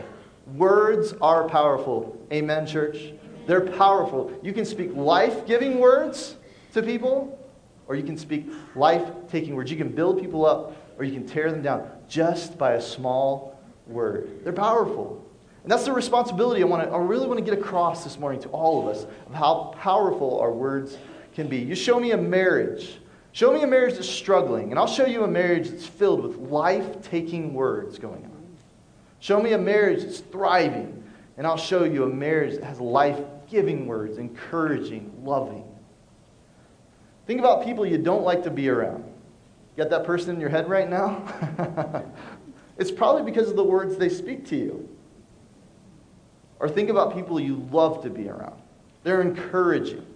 Words 0.54 1.14
are 1.20 1.48
powerful. 1.48 2.16
Amen, 2.32 2.66
church? 2.66 3.12
They're 3.46 3.60
powerful. 3.60 4.32
You 4.42 4.52
can 4.52 4.64
speak 4.64 4.94
life 4.94 5.46
giving 5.46 5.78
words 5.78 6.36
to 6.74 6.82
people, 6.82 7.38
or 7.86 7.96
you 7.96 8.02
can 8.02 8.16
speak 8.16 8.46
life 8.74 9.06
taking 9.30 9.54
words. 9.54 9.70
You 9.70 9.76
can 9.76 9.90
build 9.90 10.20
people 10.20 10.46
up, 10.46 10.76
or 10.98 11.04
you 11.04 11.12
can 11.12 11.26
tear 11.26 11.50
them 11.50 11.62
down 11.62 11.90
just 12.08 12.56
by 12.58 12.72
a 12.72 12.80
small 12.80 13.58
word. 13.86 14.44
They're 14.44 14.52
powerful. 14.52 15.24
And 15.62 15.70
that's 15.70 15.84
the 15.84 15.92
responsibility 15.92 16.62
I, 16.62 16.66
want 16.66 16.82
to, 16.82 16.90
I 16.90 16.98
really 16.98 17.26
want 17.26 17.38
to 17.38 17.44
get 17.44 17.58
across 17.58 18.02
this 18.04 18.18
morning 18.18 18.40
to 18.42 18.48
all 18.48 18.80
of 18.80 18.96
us 18.96 19.04
of 19.26 19.34
how 19.34 19.74
powerful 19.78 20.40
our 20.40 20.50
words 20.50 20.98
can 21.34 21.48
be. 21.48 21.58
You 21.58 21.74
show 21.74 22.00
me 22.00 22.12
a 22.12 22.16
marriage. 22.16 22.98
Show 23.32 23.52
me 23.52 23.62
a 23.62 23.66
marriage 23.66 23.94
that's 23.94 24.08
struggling, 24.08 24.70
and 24.70 24.78
I'll 24.78 24.86
show 24.86 25.06
you 25.06 25.24
a 25.24 25.28
marriage 25.28 25.70
that's 25.70 25.86
filled 25.86 26.22
with 26.22 26.36
life 26.36 27.00
taking 27.02 27.54
words 27.54 27.98
going 27.98 28.24
on. 28.24 28.46
Show 29.20 29.40
me 29.40 29.52
a 29.52 29.58
marriage 29.58 30.02
that's 30.02 30.18
thriving, 30.18 31.01
and 31.42 31.46
I'll 31.48 31.56
show 31.56 31.82
you 31.82 32.04
a 32.04 32.08
marriage 32.08 32.54
that 32.54 32.62
has 32.62 32.78
life 32.78 33.18
giving 33.50 33.88
words, 33.88 34.16
encouraging, 34.16 35.12
loving. 35.24 35.64
Think 37.26 37.40
about 37.40 37.64
people 37.64 37.84
you 37.84 37.98
don't 37.98 38.22
like 38.22 38.44
to 38.44 38.50
be 38.52 38.68
around. 38.68 39.02
You 39.02 39.82
got 39.82 39.90
that 39.90 40.04
person 40.04 40.36
in 40.36 40.40
your 40.40 40.50
head 40.50 40.70
right 40.70 40.88
now? 40.88 41.20
it's 42.78 42.92
probably 42.92 43.24
because 43.24 43.50
of 43.50 43.56
the 43.56 43.64
words 43.64 43.96
they 43.96 44.08
speak 44.08 44.46
to 44.50 44.56
you. 44.56 44.88
Or 46.60 46.68
think 46.68 46.90
about 46.90 47.12
people 47.12 47.40
you 47.40 47.66
love 47.72 48.04
to 48.04 48.10
be 48.10 48.28
around. 48.28 48.62
They're 49.02 49.20
encouraging. 49.20 50.06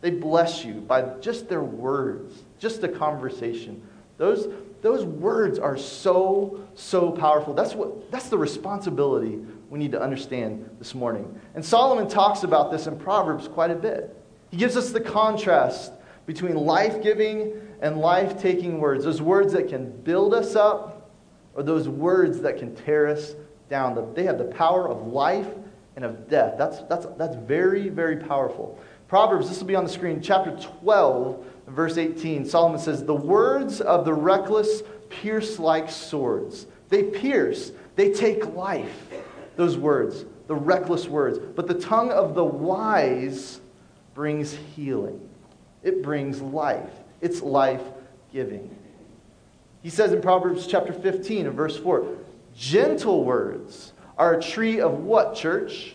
They 0.00 0.10
bless 0.10 0.64
you 0.64 0.74
by 0.74 1.02
just 1.20 1.48
their 1.48 1.64
words, 1.64 2.40
just 2.60 2.84
a 2.84 2.88
conversation. 2.88 3.82
Those, 4.16 4.46
those 4.80 5.04
words 5.04 5.58
are 5.58 5.76
so, 5.76 6.68
so 6.76 7.10
powerful. 7.10 7.52
That's, 7.52 7.74
what, 7.74 8.12
that's 8.12 8.28
the 8.28 8.38
responsibility 8.38 9.40
we 9.72 9.78
need 9.78 9.92
to 9.92 10.02
understand 10.02 10.68
this 10.78 10.94
morning. 10.94 11.40
And 11.54 11.64
Solomon 11.64 12.06
talks 12.06 12.42
about 12.42 12.70
this 12.70 12.86
in 12.86 12.98
Proverbs 12.98 13.48
quite 13.48 13.70
a 13.70 13.74
bit. 13.74 14.14
He 14.50 14.58
gives 14.58 14.76
us 14.76 14.90
the 14.90 15.00
contrast 15.00 15.94
between 16.26 16.56
life 16.56 17.02
giving 17.02 17.54
and 17.80 17.96
life 17.96 18.38
taking 18.38 18.80
words 18.80 19.02
those 19.02 19.22
words 19.22 19.54
that 19.54 19.70
can 19.70 19.90
build 20.02 20.34
us 20.34 20.56
up, 20.56 21.10
or 21.54 21.62
those 21.62 21.88
words 21.88 22.42
that 22.42 22.58
can 22.58 22.76
tear 22.76 23.08
us 23.08 23.34
down. 23.70 24.12
They 24.12 24.24
have 24.24 24.36
the 24.36 24.44
power 24.44 24.90
of 24.90 25.06
life 25.06 25.48
and 25.96 26.04
of 26.04 26.28
death. 26.28 26.56
That's, 26.58 26.82
that's, 26.82 27.06
that's 27.16 27.36
very, 27.36 27.88
very 27.88 28.16
powerful. 28.16 28.78
Proverbs, 29.08 29.48
this 29.48 29.58
will 29.58 29.68
be 29.68 29.74
on 29.74 29.84
the 29.84 29.90
screen, 29.90 30.20
chapter 30.20 30.54
12, 30.80 31.46
verse 31.68 31.96
18. 31.96 32.44
Solomon 32.44 32.78
says, 32.78 33.06
The 33.06 33.14
words 33.14 33.80
of 33.80 34.04
the 34.04 34.12
reckless 34.12 34.82
pierce 35.08 35.58
like 35.58 35.90
swords. 35.90 36.66
They 36.90 37.04
pierce, 37.04 37.72
they 37.96 38.12
take 38.12 38.44
life. 38.54 39.08
Those 39.56 39.76
words, 39.76 40.24
the 40.46 40.54
reckless 40.54 41.06
words. 41.06 41.38
But 41.38 41.66
the 41.66 41.74
tongue 41.74 42.10
of 42.10 42.34
the 42.34 42.44
wise 42.44 43.60
brings 44.14 44.52
healing, 44.54 45.28
it 45.82 46.02
brings 46.02 46.40
life. 46.40 46.90
It's 47.20 47.40
life 47.40 47.82
giving. 48.32 48.76
He 49.82 49.90
says 49.90 50.12
in 50.12 50.20
Proverbs 50.20 50.66
chapter 50.66 50.92
15 50.92 51.46
and 51.46 51.56
verse 51.56 51.76
4 51.76 52.06
gentle 52.54 53.24
words 53.24 53.92
are 54.18 54.34
a 54.34 54.42
tree 54.42 54.80
of 54.80 55.00
what, 55.00 55.34
church? 55.34 55.94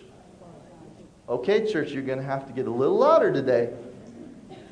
Okay, 1.30 1.72
church, 1.72 1.92
you're 1.92 2.04
going 2.04 2.20
to 2.20 2.26
have 2.26 2.48
to 2.48 2.54
get 2.54 2.68
a 2.68 2.72
little 2.72 2.98
louder 2.98 3.32
today. 3.32 3.74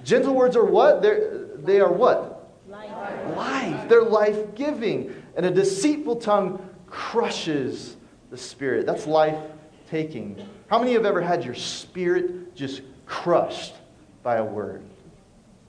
Gentle 0.03 0.33
words 0.33 0.55
are 0.55 0.65
what? 0.65 1.01
They're, 1.01 1.47
they 1.57 1.79
are 1.81 1.91
what? 1.91 2.53
Life. 2.67 2.91
life. 3.35 3.89
They're 3.89 4.03
life 4.03 4.55
giving. 4.55 5.13
And 5.35 5.45
a 5.45 5.51
deceitful 5.51 6.17
tongue 6.17 6.69
crushes 6.87 7.97
the 8.29 8.37
spirit. 8.37 8.85
That's 8.85 9.07
life 9.07 9.37
taking. 9.89 10.47
How 10.67 10.79
many 10.79 10.93
have 10.93 11.05
ever 11.05 11.21
had 11.21 11.43
your 11.43 11.55
spirit 11.55 12.55
just 12.55 12.81
crushed 13.05 13.73
by 14.23 14.37
a 14.37 14.43
word? 14.43 14.83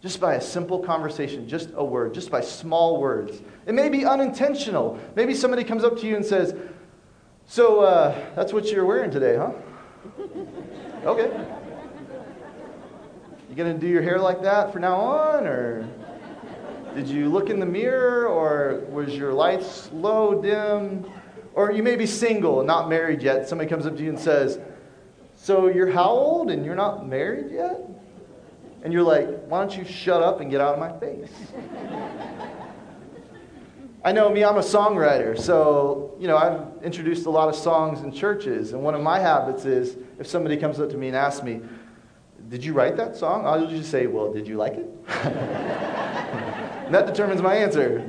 Just 0.00 0.20
by 0.20 0.34
a 0.34 0.40
simple 0.40 0.78
conversation, 0.78 1.48
just 1.48 1.70
a 1.74 1.84
word, 1.84 2.14
just 2.14 2.30
by 2.30 2.40
small 2.40 3.00
words. 3.00 3.40
It 3.66 3.74
may 3.74 3.88
be 3.88 4.04
unintentional. 4.04 4.98
Maybe 5.16 5.34
somebody 5.34 5.64
comes 5.64 5.84
up 5.84 5.98
to 6.00 6.06
you 6.06 6.16
and 6.16 6.24
says, 6.24 6.54
So 7.46 7.80
uh, 7.80 8.34
that's 8.34 8.52
what 8.52 8.70
you're 8.70 8.86
wearing 8.86 9.10
today, 9.10 9.36
huh? 9.36 9.52
okay. 11.04 11.46
You 13.56 13.64
to 13.64 13.72
do 13.72 13.86
your 13.86 14.02
hair 14.02 14.18
like 14.18 14.42
that 14.42 14.70
from 14.70 14.82
now 14.82 14.96
on? 14.96 15.46
Or 15.46 15.88
did 16.94 17.08
you 17.08 17.30
look 17.30 17.48
in 17.48 17.58
the 17.58 17.66
mirror? 17.66 18.26
Or 18.26 18.84
was 18.90 19.14
your 19.14 19.32
lights 19.32 19.88
low, 19.94 20.42
dim? 20.42 21.10
Or 21.56 21.72
you 21.72 21.82
may 21.82 21.96
be 21.96 22.06
single 22.06 22.60
and 22.60 22.66
not 22.66 22.88
married 22.90 23.22
yet. 23.22 23.48
Somebody 23.48 23.68
comes 23.70 23.86
up 23.86 23.96
to 23.96 24.02
you 24.02 24.10
and 24.10 24.18
says, 24.18 24.60
So 25.36 25.68
you're 25.68 25.90
how 25.90 26.10
old 26.10 26.50
and 26.50 26.66
you're 26.66 26.76
not 26.76 27.08
married 27.08 27.50
yet? 27.50 27.80
And 28.84 28.92
you're 28.92 29.02
like, 29.02 29.26
Why 29.46 29.60
don't 29.60 29.74
you 29.76 29.84
shut 29.84 30.22
up 30.22 30.40
and 30.42 30.50
get 30.50 30.60
out 30.60 30.74
of 30.74 30.78
my 30.78 30.92
face? 31.00 31.30
I 34.04 34.12
know 34.12 34.28
me, 34.28 34.44
I'm 34.44 34.56
a 34.56 34.60
songwriter, 34.60 35.36
so, 35.36 36.14
you 36.20 36.28
know, 36.28 36.36
I've 36.36 36.84
introduced 36.84 37.26
a 37.26 37.30
lot 37.30 37.48
of 37.48 37.56
songs 37.56 38.02
in 38.02 38.12
churches, 38.12 38.72
and 38.72 38.80
one 38.80 38.94
of 38.94 39.00
my 39.00 39.18
habits 39.18 39.64
is 39.64 39.96
if 40.20 40.28
somebody 40.28 40.56
comes 40.56 40.78
up 40.78 40.90
to 40.90 40.96
me 40.96 41.08
and 41.08 41.16
asks 41.16 41.42
me, 41.42 41.60
Did 42.50 42.64
you 42.64 42.74
write 42.74 42.96
that 42.98 43.16
song? 43.16 43.46
I'll 43.46 43.66
just 43.66 43.90
say, 43.90 44.06
Well, 44.06 44.30
did 44.30 44.46
you 44.46 44.58
like 44.58 44.74
it? 44.74 44.86
and 46.84 46.94
that 46.94 47.06
determines 47.06 47.40
my 47.40 47.54
answer. 47.54 48.04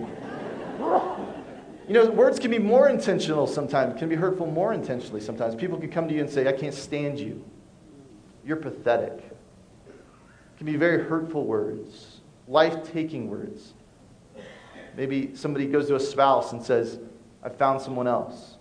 You 1.88 1.94
know, 1.94 2.10
words 2.10 2.38
can 2.38 2.52
be 2.52 2.60
more 2.60 2.90
intentional 2.90 3.48
sometimes, 3.48 3.98
can 3.98 4.10
be 4.10 4.16
hurtful 4.16 4.46
more 4.46 4.74
intentionally 4.74 5.22
sometimes. 5.22 5.56
People 5.56 5.78
can 5.80 5.90
come 5.90 6.08
to 6.10 6.14
you 6.14 6.20
and 6.20 6.30
say, 6.30 6.46
I 6.48 6.52
can't 6.52 6.74
stand 6.74 7.18
you. 7.18 7.44
You're 8.46 8.58
pathetic. 8.58 9.24
It 9.88 10.58
can 10.58 10.66
be 10.66 10.76
very 10.76 11.02
hurtful 11.02 11.46
words, 11.46 12.20
life 12.48 12.92
taking 12.92 13.30
words. 13.30 13.74
Maybe 14.98 15.34
somebody 15.34 15.68
goes 15.68 15.88
to 15.88 15.96
a 15.96 16.00
spouse 16.00 16.52
and 16.52 16.62
says, 16.62 17.00
I 17.42 17.50
found 17.50 17.82
someone 17.82 18.08
else. 18.08 18.58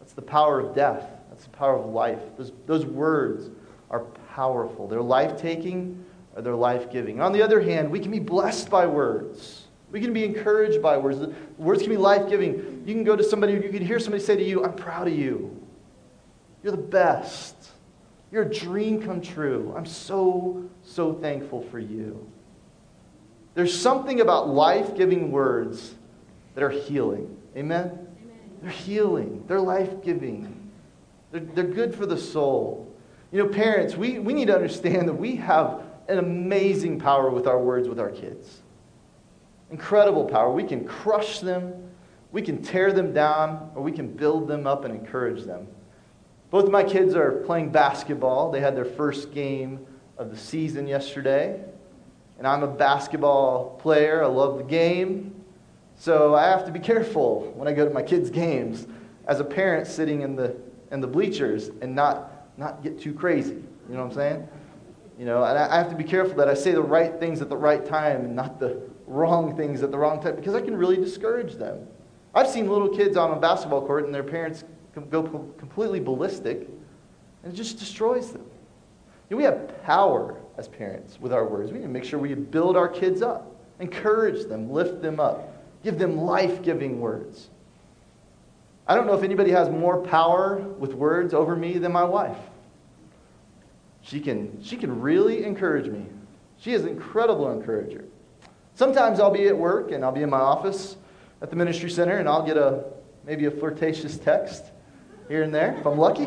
That's 0.00 0.14
the 0.14 0.22
power 0.22 0.58
of 0.58 0.74
death. 0.74 1.08
That's 1.28 1.44
the 1.44 1.50
power 1.50 1.76
of 1.76 1.86
life. 1.86 2.20
Those, 2.36 2.52
those 2.66 2.86
words 2.86 3.50
are 3.90 4.00
powerful. 4.34 4.88
They're 4.88 5.00
life 5.00 5.36
taking 5.36 6.04
or 6.34 6.42
they're 6.42 6.56
life 6.56 6.90
giving. 6.90 7.20
On 7.20 7.32
the 7.32 7.42
other 7.42 7.60
hand, 7.60 7.90
we 7.90 8.00
can 8.00 8.10
be 8.10 8.18
blessed 8.18 8.68
by 8.68 8.86
words. 8.86 9.67
We 9.90 10.00
can 10.00 10.12
be 10.12 10.24
encouraged 10.24 10.82
by 10.82 10.96
words. 10.96 11.34
Words 11.56 11.82
can 11.82 11.90
be 11.90 11.96
life 11.96 12.28
giving. 12.28 12.82
You 12.86 12.94
can 12.94 13.04
go 13.04 13.16
to 13.16 13.24
somebody, 13.24 13.54
you 13.54 13.70
can 13.70 13.84
hear 13.84 13.98
somebody 13.98 14.22
say 14.22 14.36
to 14.36 14.44
you, 14.44 14.64
I'm 14.64 14.74
proud 14.74 15.08
of 15.08 15.14
you. 15.14 15.58
You're 16.62 16.72
the 16.72 16.82
best. 16.82 17.54
You're 18.30 18.42
a 18.42 18.54
dream 18.54 19.02
come 19.02 19.20
true. 19.20 19.72
I'm 19.76 19.86
so, 19.86 20.68
so 20.82 21.14
thankful 21.14 21.62
for 21.62 21.78
you. 21.78 22.30
There's 23.54 23.78
something 23.78 24.20
about 24.20 24.48
life 24.48 24.94
giving 24.94 25.32
words 25.32 25.94
that 26.54 26.62
are 26.62 26.70
healing. 26.70 27.36
Amen? 27.56 27.86
Amen? 27.86 28.08
They're 28.62 28.70
healing, 28.70 29.44
they're 29.48 29.60
life 29.60 30.02
giving, 30.02 30.70
they're, 31.32 31.40
they're 31.40 31.64
good 31.64 31.94
for 31.94 32.06
the 32.06 32.16
soul. 32.16 32.94
You 33.32 33.42
know, 33.42 33.48
parents, 33.48 33.96
we, 33.96 34.18
we 34.18 34.32
need 34.32 34.46
to 34.46 34.54
understand 34.54 35.08
that 35.08 35.14
we 35.14 35.36
have 35.36 35.82
an 36.08 36.18
amazing 36.18 36.98
power 36.98 37.30
with 37.30 37.46
our 37.46 37.58
words 37.58 37.88
with 37.88 38.00
our 38.00 38.10
kids. 38.10 38.62
Incredible 39.70 40.24
power. 40.24 40.52
We 40.52 40.64
can 40.64 40.86
crush 40.86 41.40
them, 41.40 41.90
we 42.32 42.42
can 42.42 42.62
tear 42.62 42.92
them 42.92 43.12
down, 43.12 43.70
or 43.74 43.82
we 43.82 43.92
can 43.92 44.08
build 44.08 44.48
them 44.48 44.66
up 44.66 44.84
and 44.84 44.94
encourage 44.94 45.44
them. 45.44 45.66
Both 46.50 46.64
of 46.64 46.70
my 46.70 46.84
kids 46.84 47.14
are 47.14 47.42
playing 47.44 47.70
basketball. 47.70 48.50
They 48.50 48.60
had 48.60 48.74
their 48.74 48.86
first 48.86 49.32
game 49.32 49.86
of 50.16 50.30
the 50.30 50.36
season 50.36 50.86
yesterday 50.86 51.62
and 52.38 52.46
I'm 52.46 52.62
a 52.62 52.68
basketball 52.68 53.76
player. 53.80 54.22
I 54.22 54.28
love 54.28 54.58
the 54.58 54.64
game. 54.64 55.34
So 55.96 56.36
I 56.36 56.44
have 56.44 56.64
to 56.66 56.72
be 56.72 56.78
careful 56.78 57.52
when 57.56 57.66
I 57.66 57.72
go 57.72 57.84
to 57.84 57.92
my 57.92 58.02
kids' 58.02 58.30
games 58.30 58.86
as 59.26 59.40
a 59.40 59.44
parent 59.44 59.88
sitting 59.88 60.22
in 60.22 60.36
the, 60.36 60.56
in 60.92 61.00
the 61.00 61.08
bleachers 61.08 61.70
and 61.82 61.94
not, 61.94 62.48
not 62.56 62.82
get 62.82 63.00
too 63.00 63.12
crazy. 63.12 63.54
You 63.54 63.94
know 63.94 64.04
what 64.04 64.12
I'm 64.12 64.14
saying? 64.14 64.48
You 65.18 65.24
know, 65.26 65.42
and 65.42 65.58
I 65.58 65.76
have 65.76 65.90
to 65.90 65.96
be 65.96 66.04
careful 66.04 66.36
that 66.36 66.48
I 66.48 66.54
say 66.54 66.70
the 66.70 66.80
right 66.80 67.18
things 67.18 67.42
at 67.42 67.48
the 67.48 67.56
right 67.56 67.84
time 67.84 68.24
and 68.24 68.36
not 68.36 68.60
the 68.60 68.87
wrong 69.08 69.56
things 69.56 69.82
at 69.82 69.90
the 69.90 69.98
wrong 69.98 70.20
time 70.22 70.36
because 70.36 70.54
I 70.54 70.60
can 70.60 70.76
really 70.76 70.96
discourage 70.96 71.54
them. 71.54 71.86
I've 72.34 72.48
seen 72.48 72.68
little 72.68 72.88
kids 72.88 73.16
on 73.16 73.32
a 73.32 73.40
basketball 73.40 73.86
court 73.86 74.04
and 74.04 74.14
their 74.14 74.22
parents 74.22 74.64
go 75.10 75.22
completely 75.58 76.00
ballistic 76.00 76.68
and 77.42 77.52
it 77.52 77.56
just 77.56 77.78
destroys 77.78 78.32
them. 78.32 78.44
You 79.28 79.36
know, 79.36 79.38
we 79.38 79.44
have 79.44 79.82
power 79.84 80.36
as 80.56 80.68
parents 80.68 81.18
with 81.20 81.32
our 81.32 81.46
words. 81.46 81.70
We 81.70 81.78
need 81.78 81.84
to 81.84 81.90
make 81.90 82.04
sure 82.04 82.18
we 82.18 82.34
build 82.34 82.76
our 82.76 82.88
kids 82.88 83.22
up, 83.22 83.54
encourage 83.80 84.46
them, 84.46 84.70
lift 84.70 85.02
them 85.02 85.20
up, 85.20 85.54
give 85.82 85.98
them 85.98 86.16
life 86.18 86.62
giving 86.62 87.00
words. 87.00 87.48
I 88.86 88.94
don't 88.94 89.06
know 89.06 89.14
if 89.14 89.22
anybody 89.22 89.50
has 89.50 89.68
more 89.68 90.00
power 90.00 90.56
with 90.78 90.94
words 90.94 91.34
over 91.34 91.54
me 91.54 91.78
than 91.78 91.92
my 91.92 92.04
wife. 92.04 92.38
She 94.00 94.20
can, 94.20 94.62
she 94.62 94.76
can 94.76 95.00
really 95.00 95.44
encourage 95.44 95.86
me. 95.86 96.06
She 96.58 96.72
is 96.72 96.82
an 96.84 96.88
incredible 96.88 97.50
encourager. 97.52 98.04
Sometimes 98.78 99.18
I'll 99.18 99.32
be 99.32 99.48
at 99.48 99.58
work 99.58 99.90
and 99.90 100.04
I'll 100.04 100.12
be 100.12 100.22
in 100.22 100.30
my 100.30 100.38
office 100.38 100.96
at 101.42 101.50
the 101.50 101.56
ministry 101.56 101.90
center 101.90 102.18
and 102.18 102.28
I'll 102.28 102.46
get 102.46 102.56
a 102.56 102.84
maybe 103.24 103.46
a 103.46 103.50
flirtatious 103.50 104.18
text 104.18 104.66
here 105.26 105.42
and 105.42 105.52
there 105.52 105.76
if 105.80 105.84
I'm 105.84 105.98
lucky. 105.98 106.26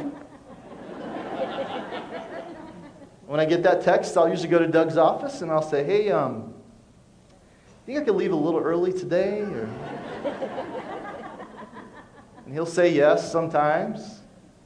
When 3.25 3.39
I 3.39 3.45
get 3.45 3.63
that 3.63 3.83
text, 3.83 4.17
I'll 4.17 4.27
usually 4.27 4.49
go 4.49 4.59
to 4.59 4.67
Doug's 4.67 4.97
office 4.97 5.41
and 5.41 5.49
I'll 5.49 5.61
say, 5.61 5.85
hey, 5.85 6.11
um, 6.11 6.53
think 7.85 7.99
I 7.99 8.03
could 8.03 8.15
leave 8.15 8.33
a 8.33 8.35
little 8.35 8.59
early 8.59 8.91
today? 8.91 9.39
Or... 9.39 9.69
and 12.43 12.53
he'll 12.53 12.65
say 12.65 12.93
yes 12.93 13.31
sometimes. 13.31 14.19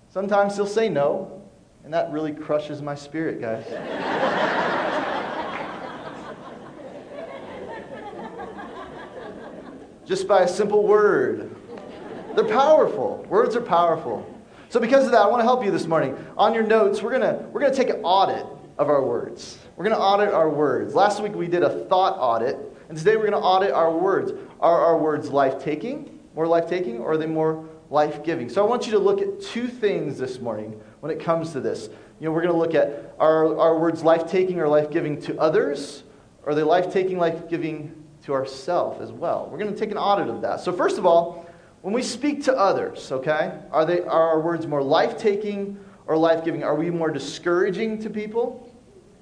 Sometimes 0.09 0.55
he'll 0.55 0.65
say 0.65 0.89
no. 0.89 1.43
And 1.83 1.93
that 1.93 2.11
really 2.11 2.33
crushes 2.33 2.81
my 2.81 2.95
spirit, 2.95 3.39
guys. 3.39 4.63
Just 10.05 10.27
by 10.27 10.43
a 10.43 10.47
simple 10.47 10.85
word. 10.85 11.55
They're 12.35 12.43
powerful. 12.43 13.25
Words 13.27 13.55
are 13.55 13.61
powerful. 13.61 14.31
So, 14.69 14.79
because 14.79 15.05
of 15.05 15.11
that, 15.11 15.21
I 15.21 15.27
want 15.27 15.39
to 15.39 15.45
help 15.45 15.65
you 15.65 15.71
this 15.71 15.87
morning. 15.87 16.15
On 16.37 16.53
your 16.53 16.63
notes, 16.63 17.01
we're 17.01 17.17
going 17.17 17.21
to, 17.21 17.43
we're 17.51 17.61
to 17.61 17.73
take 17.73 17.89
an 17.89 18.01
audit 18.03 18.45
of 18.77 18.89
our 18.89 19.03
words. 19.03 19.57
We're 19.75 19.85
going 19.85 19.95
to 19.95 20.01
audit 20.01 20.33
our 20.33 20.49
words. 20.49 20.93
Last 20.93 21.23
week 21.23 21.33
we 21.33 21.47
did 21.47 21.63
a 21.63 21.85
thought 21.85 22.17
audit, 22.19 22.57
and 22.89 22.97
today 22.97 23.15
we're 23.15 23.29
going 23.29 23.41
to 23.41 23.47
audit 23.47 23.71
our 23.71 23.91
words. 23.91 24.33
Are 24.59 24.85
our 24.85 24.97
words 24.97 25.29
life 25.29 25.63
taking, 25.63 26.19
more 26.35 26.45
life 26.45 26.69
taking, 26.69 26.99
or 26.99 27.13
are 27.13 27.17
they 27.17 27.25
more 27.25 27.67
life 27.89 28.23
giving? 28.23 28.47
So, 28.49 28.63
I 28.63 28.69
want 28.69 28.85
you 28.85 28.91
to 28.91 28.99
look 28.99 29.21
at 29.21 29.41
two 29.41 29.67
things 29.67 30.19
this 30.19 30.39
morning 30.39 30.79
when 30.99 31.11
it 31.11 31.19
comes 31.19 31.51
to 31.53 31.61
this. 31.61 31.89
You 32.19 32.27
know, 32.27 32.31
we're 32.31 32.43
going 32.43 32.53
to 32.53 32.59
look 32.59 32.75
at 32.75 33.15
are 33.17 33.57
our 33.57 33.79
words 33.79 34.03
life 34.03 34.29
taking 34.29 34.59
or 34.59 34.67
life 34.67 34.91
giving 34.91 35.19
to 35.23 35.39
others? 35.39 36.03
Are 36.45 36.53
they 36.53 36.63
life 36.63 36.93
taking, 36.93 37.17
life 37.17 37.49
giving 37.49 38.04
to 38.25 38.33
ourselves 38.33 39.01
as 39.01 39.11
well? 39.11 39.47
We're 39.51 39.57
going 39.57 39.73
to 39.73 39.79
take 39.79 39.91
an 39.91 39.97
audit 39.97 40.27
of 40.27 40.41
that. 40.41 40.59
So, 40.59 40.71
first 40.71 40.97
of 40.97 41.05
all, 41.05 41.45
when 41.81 41.93
we 41.93 42.01
speak 42.01 42.43
to 42.45 42.57
others, 42.57 43.11
okay, 43.11 43.59
are, 43.71 43.85
they, 43.85 44.01
are 44.01 44.29
our 44.29 44.41
words 44.41 44.65
more 44.67 44.81
life 44.81 45.17
taking 45.17 45.79
or 46.07 46.17
life 46.17 46.43
giving? 46.43 46.63
Are 46.63 46.75
we 46.75 46.89
more 46.89 47.11
discouraging 47.11 47.99
to 47.99 48.09
people? 48.09 48.71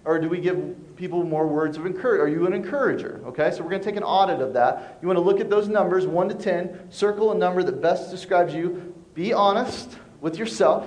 Or 0.05 0.19
do 0.19 0.27
we 0.27 0.39
give 0.39 0.75
people 0.95 1.23
more 1.23 1.47
words 1.47 1.77
of 1.77 1.85
encouragement? 1.85 2.21
Are 2.21 2.27
you 2.27 2.45
an 2.45 2.53
encourager? 2.53 3.21
Okay, 3.27 3.51
so 3.51 3.63
we're 3.63 3.69
going 3.69 3.81
to 3.81 3.85
take 3.85 3.95
an 3.95 4.03
audit 4.03 4.41
of 4.41 4.53
that. 4.53 4.97
You 5.01 5.07
want 5.07 5.17
to 5.17 5.21
look 5.21 5.39
at 5.39 5.49
those 5.49 5.67
numbers, 5.67 6.05
1 6.05 6.29
to 6.29 6.35
10, 6.35 6.91
circle 6.91 7.31
a 7.31 7.35
number 7.35 7.63
that 7.63 7.81
best 7.81 8.11
describes 8.11 8.53
you. 8.53 8.93
Be 9.13 9.31
honest 9.31 9.97
with 10.21 10.37
yourself 10.37 10.85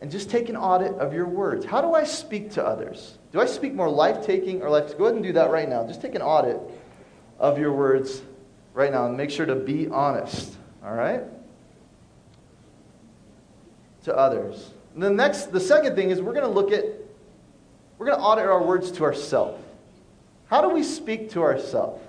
and 0.00 0.10
just 0.10 0.30
take 0.30 0.48
an 0.48 0.56
audit 0.56 0.92
of 0.94 1.12
your 1.12 1.26
words. 1.26 1.64
How 1.64 1.80
do 1.80 1.94
I 1.94 2.04
speak 2.04 2.52
to 2.52 2.64
others? 2.64 3.18
Do 3.32 3.40
I 3.40 3.46
speak 3.46 3.74
more 3.74 3.90
life 3.90 4.24
taking 4.24 4.62
or 4.62 4.70
life? 4.70 4.96
Go 4.96 5.04
ahead 5.04 5.14
and 5.14 5.24
do 5.24 5.32
that 5.34 5.50
right 5.50 5.68
now. 5.68 5.86
Just 5.86 6.00
take 6.00 6.14
an 6.14 6.22
audit 6.22 6.58
of 7.40 7.58
your 7.58 7.72
words 7.72 8.22
right 8.74 8.92
now 8.92 9.06
and 9.06 9.16
make 9.16 9.30
sure 9.30 9.46
to 9.46 9.56
be 9.56 9.88
honest. 9.88 10.54
All 10.84 10.94
right? 10.94 11.22
To 14.04 14.16
others. 14.16 14.70
And 14.94 15.02
the 15.02 15.10
next, 15.10 15.46
the 15.46 15.60
second 15.60 15.96
thing 15.96 16.10
is 16.10 16.20
we're 16.20 16.34
going 16.34 16.46
to 16.46 16.50
look 16.50 16.70
at, 16.70 16.84
we're 17.98 18.06
going 18.06 18.18
to 18.18 18.24
audit 18.24 18.44
our 18.44 18.62
words 18.62 18.92
to 18.92 19.04
ourselves. 19.04 19.62
How 20.46 20.60
do 20.60 20.68
we 20.68 20.82
speak 20.82 21.30
to 21.30 21.42
ourselves? 21.42 22.02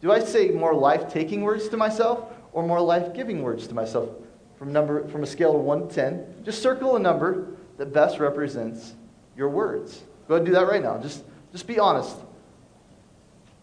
Do 0.00 0.12
I 0.12 0.20
say 0.20 0.48
more 0.48 0.74
life 0.74 1.12
taking 1.12 1.42
words 1.42 1.68
to 1.68 1.76
myself 1.76 2.32
or 2.52 2.62
more 2.62 2.80
life 2.80 3.14
giving 3.14 3.42
words 3.42 3.66
to 3.68 3.74
myself? 3.74 4.10
From, 4.58 4.72
number, 4.72 5.08
from 5.08 5.22
a 5.22 5.26
scale 5.26 5.56
of 5.56 5.62
1 5.62 5.88
to 5.88 5.94
10, 5.94 6.42
just 6.44 6.62
circle 6.62 6.96
a 6.96 6.98
number 6.98 7.48
that 7.78 7.92
best 7.94 8.18
represents 8.18 8.94
your 9.36 9.48
words. 9.48 10.02
Go 10.28 10.34
ahead 10.34 10.46
and 10.46 10.46
do 10.46 10.52
that 10.52 10.68
right 10.68 10.82
now. 10.82 10.98
Just, 10.98 11.24
just 11.52 11.66
be 11.66 11.78
honest. 11.78 12.14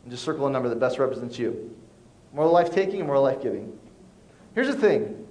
And 0.07 0.11
just 0.13 0.23
circle 0.23 0.47
a 0.47 0.49
number 0.49 0.69
that 0.69 0.79
best 0.79 0.99
represents 0.99 1.37
you. 1.37 1.75
More 2.31 2.47
life 2.47 2.73
taking 2.73 3.01
or 3.01 3.03
more 3.03 3.19
life 3.19 3.41
giving? 3.41 3.77
Here's 4.55 4.67
the 4.67 4.79
thing 4.79 5.27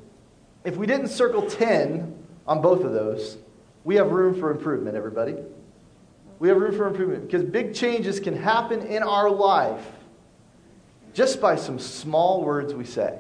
if 0.67 0.77
we 0.77 0.87
didn't 0.87 1.09
circle 1.09 1.49
10 1.49 2.15
on 2.47 2.61
both 2.61 2.85
of 2.85 2.93
those, 2.93 3.39
we 3.85 3.95
have 3.95 4.11
room 4.11 4.39
for 4.39 4.51
improvement, 4.51 4.95
everybody. 4.95 5.35
We 6.41 6.49
have 6.49 6.59
room 6.59 6.77
for 6.77 6.87
improvement 6.87 7.25
because 7.25 7.43
big 7.43 7.75
changes 7.75 8.21
can 8.21 8.37
happen 8.37 8.83
in 8.83 9.03
our 9.03 9.31
life 9.31 9.81
just 11.15 11.41
by 11.41 11.57
some 11.57 11.79
small 11.79 12.45
words 12.45 12.75
we 12.75 12.85
say. 12.85 13.19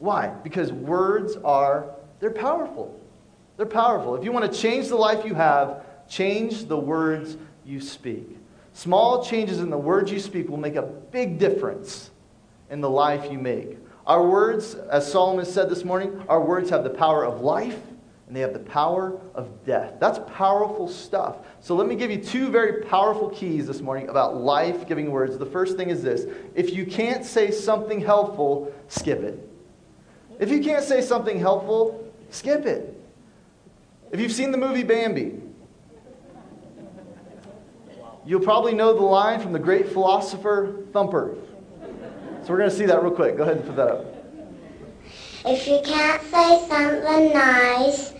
Why? 0.00 0.30
Because 0.42 0.72
words 0.72 1.36
are, 1.36 1.86
they're 2.18 2.32
powerful. 2.32 3.00
They're 3.56 3.66
powerful. 3.66 4.16
If 4.16 4.24
you 4.24 4.32
want 4.32 4.52
to 4.52 4.58
change 4.58 4.88
the 4.88 4.96
life 4.96 5.24
you 5.24 5.34
have, 5.34 5.84
change 6.08 6.64
the 6.64 6.76
words 6.76 7.36
you 7.64 7.80
speak. 7.80 8.38
Small 8.76 9.24
changes 9.24 9.60
in 9.60 9.70
the 9.70 9.78
words 9.78 10.12
you 10.12 10.20
speak 10.20 10.50
will 10.50 10.58
make 10.58 10.76
a 10.76 10.82
big 10.82 11.38
difference 11.38 12.10
in 12.68 12.82
the 12.82 12.90
life 12.90 13.32
you 13.32 13.38
make. 13.38 13.78
Our 14.06 14.22
words, 14.22 14.74
as 14.74 15.10
Solomon 15.10 15.46
said 15.46 15.70
this 15.70 15.82
morning, 15.82 16.22
our 16.28 16.42
words 16.42 16.68
have 16.68 16.84
the 16.84 16.90
power 16.90 17.24
of 17.24 17.40
life 17.40 17.80
and 18.26 18.36
they 18.36 18.40
have 18.40 18.52
the 18.52 18.58
power 18.58 19.18
of 19.34 19.64
death. 19.64 19.94
That's 19.98 20.18
powerful 20.36 20.88
stuff. 20.88 21.38
So 21.62 21.74
let 21.74 21.88
me 21.88 21.96
give 21.96 22.10
you 22.10 22.18
two 22.18 22.50
very 22.50 22.82
powerful 22.82 23.30
keys 23.30 23.66
this 23.66 23.80
morning 23.80 24.10
about 24.10 24.36
life 24.36 24.86
giving 24.86 25.10
words. 25.10 25.38
The 25.38 25.46
first 25.46 25.78
thing 25.78 25.88
is 25.88 26.02
this 26.02 26.26
if 26.54 26.74
you 26.74 26.84
can't 26.84 27.24
say 27.24 27.50
something 27.50 27.98
helpful, 27.98 28.74
skip 28.88 29.20
it. 29.22 29.40
If 30.38 30.50
you 30.50 30.62
can't 30.62 30.84
say 30.84 31.00
something 31.00 31.40
helpful, 31.40 32.12
skip 32.28 32.66
it. 32.66 32.92
If 34.12 34.20
you've 34.20 34.32
seen 34.32 34.50
the 34.50 34.58
movie 34.58 34.82
Bambi, 34.82 35.40
you'll 38.26 38.40
probably 38.40 38.74
know 38.74 38.92
the 38.92 39.02
line 39.02 39.40
from 39.40 39.52
the 39.52 39.58
great 39.58 39.88
philosopher 39.88 40.84
Thumper. 40.92 41.36
So 42.42 42.52
we're 42.52 42.58
going 42.58 42.70
to 42.70 42.76
see 42.76 42.86
that 42.86 43.02
real 43.02 43.12
quick. 43.12 43.36
Go 43.36 43.44
ahead 43.44 43.58
and 43.58 43.66
put 43.66 43.76
that 43.76 43.88
up. 43.88 44.04
If 45.44 45.66
you 45.66 45.80
can't 45.84 46.22
say 46.22 46.66
something 46.68 47.32
nice, 47.32 48.12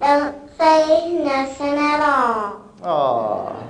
don't 0.00 0.58
say 0.58 1.12
nothing 1.22 1.74
at 1.74 2.00
all. 2.00 2.68
Aww. 2.80 3.68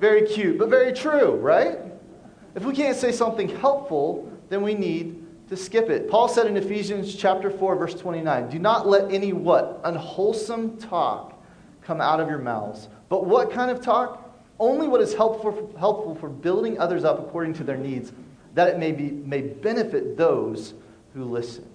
Very 0.00 0.26
cute, 0.26 0.58
but 0.58 0.68
very 0.68 0.92
true, 0.92 1.32
right? 1.36 1.78
If 2.54 2.64
we 2.64 2.74
can't 2.74 2.96
say 2.96 3.10
something 3.10 3.48
helpful, 3.48 4.30
then 4.48 4.62
we 4.62 4.74
need 4.74 5.13
to 5.48 5.56
skip 5.56 5.90
it. 5.90 6.08
Paul 6.08 6.28
said 6.28 6.46
in 6.46 6.56
Ephesians 6.56 7.14
chapter 7.14 7.50
4 7.50 7.76
verse 7.76 7.94
29, 7.94 8.48
"Do 8.48 8.58
not 8.58 8.86
let 8.86 9.12
any 9.12 9.32
what 9.32 9.80
unwholesome 9.84 10.78
talk 10.78 11.34
come 11.82 12.00
out 12.00 12.20
of 12.20 12.28
your 12.28 12.38
mouths. 12.38 12.88
But 13.08 13.26
what 13.26 13.50
kind 13.50 13.70
of 13.70 13.80
talk? 13.80 14.20
Only 14.58 14.88
what 14.88 15.00
is 15.00 15.14
helpful 15.14 15.70
helpful 15.78 16.14
for 16.14 16.28
building 16.28 16.78
others 16.78 17.04
up 17.04 17.18
according 17.18 17.54
to 17.54 17.64
their 17.64 17.76
needs, 17.76 18.12
that 18.54 18.68
it 18.68 18.78
may 18.78 18.92
be 18.92 19.10
may 19.10 19.42
benefit 19.42 20.16
those 20.16 20.74
who 21.12 21.24
listen." 21.24 21.66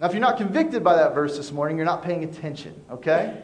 Now, 0.00 0.06
if 0.06 0.12
you're 0.12 0.20
not 0.20 0.36
convicted 0.36 0.84
by 0.84 0.96
that 0.96 1.14
verse 1.14 1.36
this 1.36 1.52
morning, 1.52 1.76
you're 1.76 1.86
not 1.86 2.02
paying 2.02 2.24
attention, 2.24 2.74
okay? 2.90 3.42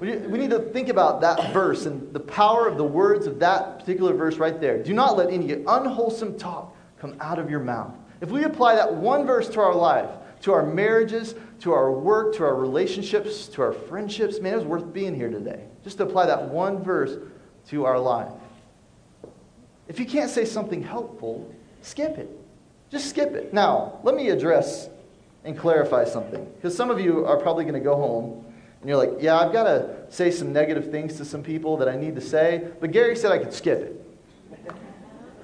We 0.00 0.38
need 0.38 0.50
to 0.50 0.58
think 0.58 0.88
about 0.88 1.20
that 1.22 1.52
verse 1.52 1.86
and 1.86 2.12
the 2.12 2.20
power 2.20 2.68
of 2.68 2.76
the 2.76 2.84
words 2.84 3.26
of 3.26 3.40
that 3.40 3.80
particular 3.80 4.12
verse 4.12 4.38
right 4.38 4.60
there. 4.60 4.80
Do 4.82 4.92
not 4.92 5.16
let 5.16 5.30
any 5.30 5.52
unwholesome 5.66 6.36
talk 6.36 6.74
come 7.00 7.16
out 7.20 7.38
of 7.38 7.50
your 7.50 7.60
mouth. 7.60 7.92
If 8.20 8.30
we 8.30 8.44
apply 8.44 8.74
that 8.76 8.94
one 8.94 9.26
verse 9.26 9.48
to 9.50 9.60
our 9.60 9.74
life, 9.74 10.10
to 10.42 10.52
our 10.52 10.64
marriages, 10.64 11.34
to 11.60 11.72
our 11.72 11.90
work, 11.92 12.34
to 12.36 12.44
our 12.44 12.54
relationships, 12.54 13.46
to 13.48 13.62
our 13.62 13.72
friendships, 13.72 14.40
man, 14.40 14.54
it 14.54 14.56
was 14.56 14.64
worth 14.64 14.92
being 14.92 15.14
here 15.14 15.30
today. 15.30 15.64
Just 15.84 15.98
to 15.98 16.04
apply 16.04 16.26
that 16.26 16.48
one 16.48 16.82
verse 16.82 17.16
to 17.68 17.84
our 17.84 17.98
life. 17.98 18.32
If 19.88 19.98
you 19.98 20.06
can't 20.06 20.30
say 20.30 20.44
something 20.44 20.82
helpful, 20.82 21.52
skip 21.82 22.18
it. 22.18 22.28
Just 22.90 23.08
skip 23.10 23.34
it. 23.34 23.52
Now, 23.52 24.00
let 24.02 24.14
me 24.14 24.30
address 24.30 24.88
and 25.44 25.56
clarify 25.58 26.04
something. 26.04 26.44
Because 26.56 26.76
some 26.76 26.90
of 26.90 27.00
you 27.00 27.24
are 27.24 27.38
probably 27.38 27.64
going 27.64 27.74
to 27.74 27.80
go 27.80 27.96
home 27.96 28.44
and 28.80 28.88
you're 28.88 28.98
like, 28.98 29.20
yeah, 29.20 29.38
I've 29.38 29.52
got 29.52 29.64
to 29.64 29.96
say 30.08 30.30
some 30.30 30.52
negative 30.52 30.90
things 30.90 31.16
to 31.16 31.24
some 31.24 31.42
people 31.42 31.76
that 31.78 31.88
I 31.88 31.96
need 31.96 32.14
to 32.14 32.20
say, 32.20 32.68
but 32.80 32.92
Gary 32.92 33.16
said 33.16 33.32
I 33.32 33.38
could 33.38 33.52
skip 33.52 33.80
it. 33.80 34.04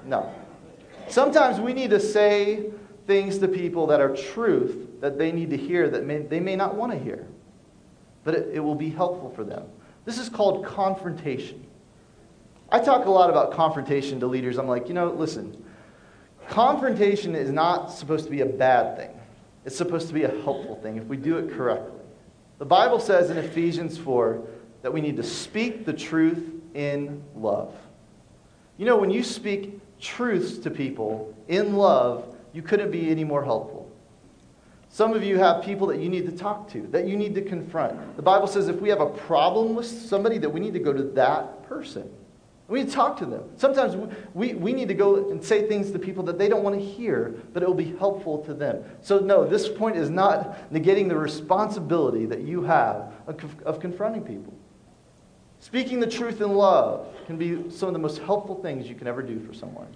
No. 0.05 0.33
Sometimes 1.07 1.59
we 1.59 1.73
need 1.73 1.91
to 1.91 1.99
say 1.99 2.71
things 3.07 3.37
to 3.39 3.47
people 3.47 3.87
that 3.87 4.01
are 4.01 4.15
truth 4.15 5.01
that 5.01 5.17
they 5.17 5.31
need 5.31 5.49
to 5.51 5.57
hear 5.57 5.89
that 5.89 6.05
may, 6.05 6.19
they 6.19 6.39
may 6.39 6.55
not 6.55 6.75
want 6.75 6.91
to 6.91 6.97
hear, 6.97 7.27
but 8.23 8.33
it, 8.33 8.55
it 8.55 8.59
will 8.59 8.75
be 8.75 8.89
helpful 8.89 9.31
for 9.35 9.43
them. 9.43 9.65
This 10.05 10.17
is 10.17 10.29
called 10.29 10.65
confrontation. 10.65 11.65
I 12.71 12.79
talk 12.79 13.05
a 13.05 13.11
lot 13.11 13.29
about 13.29 13.51
confrontation 13.51 14.19
to 14.19 14.27
leaders. 14.27 14.57
I'm 14.57 14.67
like, 14.67 14.87
you 14.87 14.93
know, 14.93 15.11
listen, 15.11 15.63
confrontation 16.49 17.35
is 17.35 17.51
not 17.51 17.91
supposed 17.91 18.25
to 18.25 18.31
be 18.31 18.41
a 18.41 18.45
bad 18.45 18.97
thing. 18.97 19.19
It's 19.65 19.75
supposed 19.75 20.07
to 20.07 20.13
be 20.13 20.23
a 20.23 20.41
helpful 20.41 20.75
thing 20.81 20.97
if 20.97 21.05
we 21.05 21.17
do 21.17 21.37
it 21.37 21.51
correctly. 21.51 22.01
The 22.57 22.65
Bible 22.65 22.99
says 22.99 23.29
in 23.29 23.37
Ephesians 23.37 23.97
4 23.97 24.41
that 24.81 24.93
we 24.93 25.01
need 25.01 25.17
to 25.17 25.23
speak 25.23 25.85
the 25.85 25.93
truth 25.93 26.43
in 26.73 27.23
love. 27.35 27.75
You 28.77 28.85
know, 28.85 28.97
when 28.97 29.09
you 29.09 29.23
speak 29.23 29.79
truths 29.99 30.57
to 30.59 30.71
people 30.71 31.33
in 31.47 31.75
love, 31.75 32.35
you 32.53 32.61
couldn't 32.61 32.91
be 32.91 33.09
any 33.09 33.23
more 33.23 33.43
helpful. 33.43 33.91
Some 34.89 35.13
of 35.13 35.23
you 35.23 35.37
have 35.37 35.63
people 35.63 35.87
that 35.87 35.99
you 35.99 36.07
need 36.07 36.25
to 36.25 36.31
talk 36.31 36.71
to, 36.71 36.81
that 36.91 37.05
you 37.05 37.17
need 37.17 37.35
to 37.35 37.41
confront. 37.41 38.15
The 38.15 38.21
Bible 38.21 38.47
says 38.47 38.69
if 38.69 38.79
we 38.79 38.87
have 38.89 39.01
a 39.01 39.09
problem 39.09 39.75
with 39.75 39.85
somebody, 39.85 40.37
that 40.37 40.49
we 40.49 40.61
need 40.61 40.73
to 40.73 40.79
go 40.79 40.93
to 40.93 41.03
that 41.03 41.67
person. 41.67 42.09
We 42.67 42.79
need 42.79 42.89
to 42.89 42.95
talk 42.95 43.17
to 43.17 43.25
them. 43.25 43.43
Sometimes 43.57 43.95
we, 44.33 44.53
we 44.53 44.73
need 44.73 44.87
to 44.87 44.93
go 44.93 45.29
and 45.29 45.43
say 45.43 45.67
things 45.67 45.91
to 45.91 45.99
people 45.99 46.23
that 46.23 46.39
they 46.39 46.47
don't 46.47 46.63
want 46.63 46.79
to 46.79 46.83
hear, 46.83 47.35
but 47.53 47.61
it 47.61 47.67
will 47.67 47.75
be 47.75 47.95
helpful 47.97 48.39
to 48.45 48.53
them. 48.53 48.83
So, 49.01 49.19
no, 49.19 49.45
this 49.45 49.67
point 49.67 49.97
is 49.97 50.09
not 50.09 50.71
negating 50.71 51.07
the 51.09 51.17
responsibility 51.17 52.25
that 52.25 52.41
you 52.41 52.63
have 52.63 53.11
of, 53.27 53.61
of 53.63 53.79
confronting 53.79 54.23
people. 54.23 54.53
Speaking 55.65 55.99
the 55.99 56.05
truth 56.05 56.41
in 56.41 56.53
love 56.53 57.07
can 57.25 57.37
be 57.37 57.71
some 57.71 57.89
of 57.89 57.93
the 57.93 57.99
most 57.99 58.19
helpful 58.19 58.61
things 58.61 58.87
you 58.87 58.93
can 58.93 59.07
ever 59.07 59.23
do 59.23 59.39
for 59.39 59.51
someone. 59.51 59.87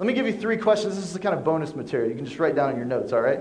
Let 0.00 0.08
me 0.08 0.12
give 0.12 0.26
you 0.26 0.32
three 0.32 0.56
questions. 0.56 0.96
This 0.96 1.04
is 1.04 1.12
the 1.12 1.20
kind 1.20 1.32
of 1.32 1.44
bonus 1.44 1.76
material. 1.76 2.10
You 2.10 2.16
can 2.16 2.24
just 2.24 2.40
write 2.40 2.56
down 2.56 2.70
in 2.70 2.76
your 2.76 2.86
notes, 2.86 3.12
all 3.12 3.20
right? 3.20 3.38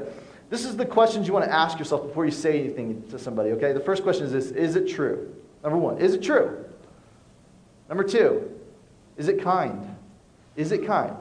This 0.51 0.63
is 0.63 0.77
the 0.77 0.85
questions 0.85 1.25
you 1.25 1.33
want 1.33 1.45
to 1.45 1.51
ask 1.51 1.79
yourself 1.79 2.05
before 2.05 2.23
you 2.23 2.29
say 2.29 2.59
anything 2.59 3.01
to 3.09 3.17
somebody, 3.17 3.49
okay? 3.53 3.73
The 3.73 3.79
first 3.79 4.03
question 4.03 4.27
is 4.27 4.31
this 4.31 4.51
Is 4.51 4.75
it 4.75 4.87
true? 4.87 5.35
Number 5.63 5.79
one, 5.79 5.97
is 5.97 6.13
it 6.13 6.21
true? 6.21 6.65
Number 7.87 8.03
two, 8.03 8.47
is 9.17 9.27
it 9.27 9.41
kind? 9.41 9.97
Is 10.55 10.71
it 10.71 10.85
kind? 10.85 11.15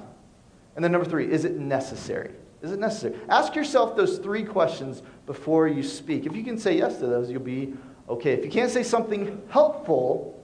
And 0.77 0.85
then 0.85 0.93
number 0.93 1.09
three, 1.09 1.33
is 1.33 1.47
it 1.47 1.57
necessary? 1.57 2.33
Is 2.61 2.73
it 2.73 2.79
necessary? 2.79 3.17
Ask 3.31 3.55
yourself 3.55 3.97
those 3.97 4.19
three 4.19 4.45
questions 4.45 5.03
before 5.25 5.69
you 5.69 5.83
speak. 5.83 6.27
If 6.27 6.37
you 6.37 6.45
can 6.45 6.59
say 6.59 6.77
yes 6.77 6.99
to 6.99 7.07
those, 7.07 7.31
you'll 7.31 7.41
be 7.41 7.73
okay. 8.09 8.33
If 8.33 8.44
you 8.44 8.51
can't 8.51 8.71
say 8.71 8.83
something 8.83 9.42
helpful, 9.51 10.42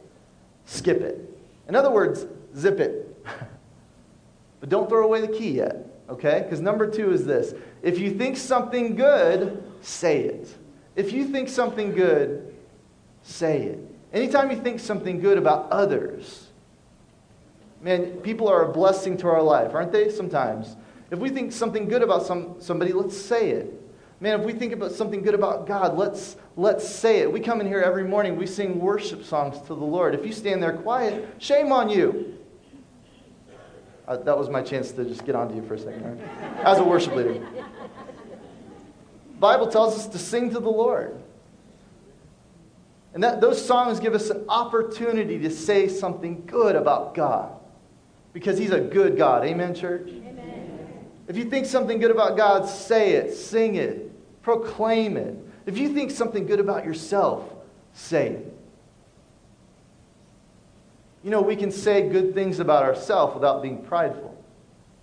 skip 0.67 1.01
it. 1.01 1.31
In 1.69 1.75
other 1.75 1.91
words, 1.91 2.27
zip 2.57 2.81
it. 2.81 3.25
but 4.61 4.69
don't 4.69 4.89
throw 4.89 5.05
away 5.05 5.21
the 5.21 5.29
key 5.29 5.53
yet, 5.53 5.87
okay? 6.09 6.43
Because 6.43 6.61
number 6.61 6.91
two 6.91 7.13
is 7.13 7.27
this 7.27 7.55
if 7.83 7.99
you 7.99 8.13
think 8.13 8.37
something 8.37 8.97
good, 8.97 9.63
say 9.81 10.23
it. 10.23 10.55
If 10.97 11.13
you 11.13 11.27
think 11.27 11.49
something 11.49 11.93
good, 11.93 12.55
say 13.23 13.63
it. 13.65 13.79
Anytime 14.13 14.51
you 14.51 14.57
think 14.57 14.79
something 14.79 15.21
good 15.21 15.39
about 15.39 15.71
others, 15.71 16.49
man, 17.83 18.19
people 18.21 18.49
are 18.49 18.71
a 18.71 18.73
blessing 18.73 19.17
to 19.19 19.29
our 19.29 19.43
life, 19.43 19.75
aren't 19.75 19.93
they? 19.93 20.09
Sometimes. 20.09 20.77
If 21.11 21.19
we 21.19 21.31
think 21.31 21.53
something 21.53 21.89
good 21.89 22.03
about 22.03 22.25
some, 22.25 22.57
somebody, 22.61 22.93
let's 22.93 23.17
say 23.17 23.51
it. 23.51 23.81
Man, 24.25 24.41
if 24.41 24.47
we 24.47 24.55
think 24.55 24.73
about 24.73 24.93
something 24.93 25.21
good 25.21 25.35
about 25.35 25.67
God, 25.67 25.99
let's, 25.99 26.39
let's 26.57 26.89
say 26.89 27.19
it. 27.19 27.31
We 27.31 27.41
come 27.41 27.61
in 27.61 27.67
here 27.67 27.83
every 27.83 28.05
morning, 28.05 28.37
we 28.37 28.47
sing 28.47 28.81
worship 28.81 29.23
songs 29.23 29.61
to 29.67 29.75
the 29.75 29.85
Lord. 29.85 30.15
If 30.15 30.25
you 30.25 30.33
stand 30.33 30.63
there 30.63 30.73
quiet, 30.73 31.29
shame 31.37 31.71
on 31.71 31.91
you. 31.91 32.39
Uh, 34.09 34.17
that 34.17 34.39
was 34.39 34.49
my 34.49 34.63
chance 34.63 34.93
to 34.93 35.05
just 35.05 35.27
get 35.27 35.35
onto 35.35 35.55
you 35.55 35.63
for 35.69 35.75
a 35.75 35.79
second, 35.79 36.19
right? 36.19 36.65
As 36.65 36.79
a 36.79 36.85
worship 36.85 37.15
leader. 37.15 37.47
Bible 39.39 39.67
tells 39.67 39.95
us 39.95 40.07
to 40.07 40.19
sing 40.19 40.49
to 40.55 40.59
the 40.59 40.71
Lord. 40.71 41.23
And 43.13 43.23
that, 43.23 43.43
those 43.43 43.63
songs 43.63 44.01
give 44.01 44.15
us 44.15 44.31
an 44.31 44.47
opportunity 44.49 45.39
to 45.41 45.51
say 45.51 45.87
something 45.87 46.47
good 46.47 46.77
about 46.77 47.15
God. 47.15 47.53
Because 48.33 48.57
He's 48.57 48.73
a 48.73 48.81
good 48.81 49.19
God. 49.19 49.45
Amen, 49.45 49.75
church? 49.75 50.09
Amen. 50.09 51.05
If 51.29 51.37
you 51.37 51.45
think 51.45 51.67
something 51.67 51.99
good 51.99 52.11
about 52.11 52.39
God, 52.39 52.67
say 52.67 53.13
it, 53.13 53.35
sing 53.35 53.75
it, 53.75 54.04
proclaim 54.45 55.17
it. 55.17 55.37
If 55.67 55.79
you 55.79 55.93
think 55.93 56.11
something 56.11 56.47
good 56.47 56.61
about 56.61 56.85
yourself, 56.85 57.51
say 57.95 58.29
it. 58.29 58.57
You 61.25 61.31
know, 61.31 61.41
we 61.41 61.57
can 61.57 61.73
say 61.73 62.09
good 62.11 62.35
things 62.35 62.61
about 62.61 62.83
ourselves 62.83 63.35
without 63.35 63.63
being 63.63 63.83
prideful. 63.83 64.31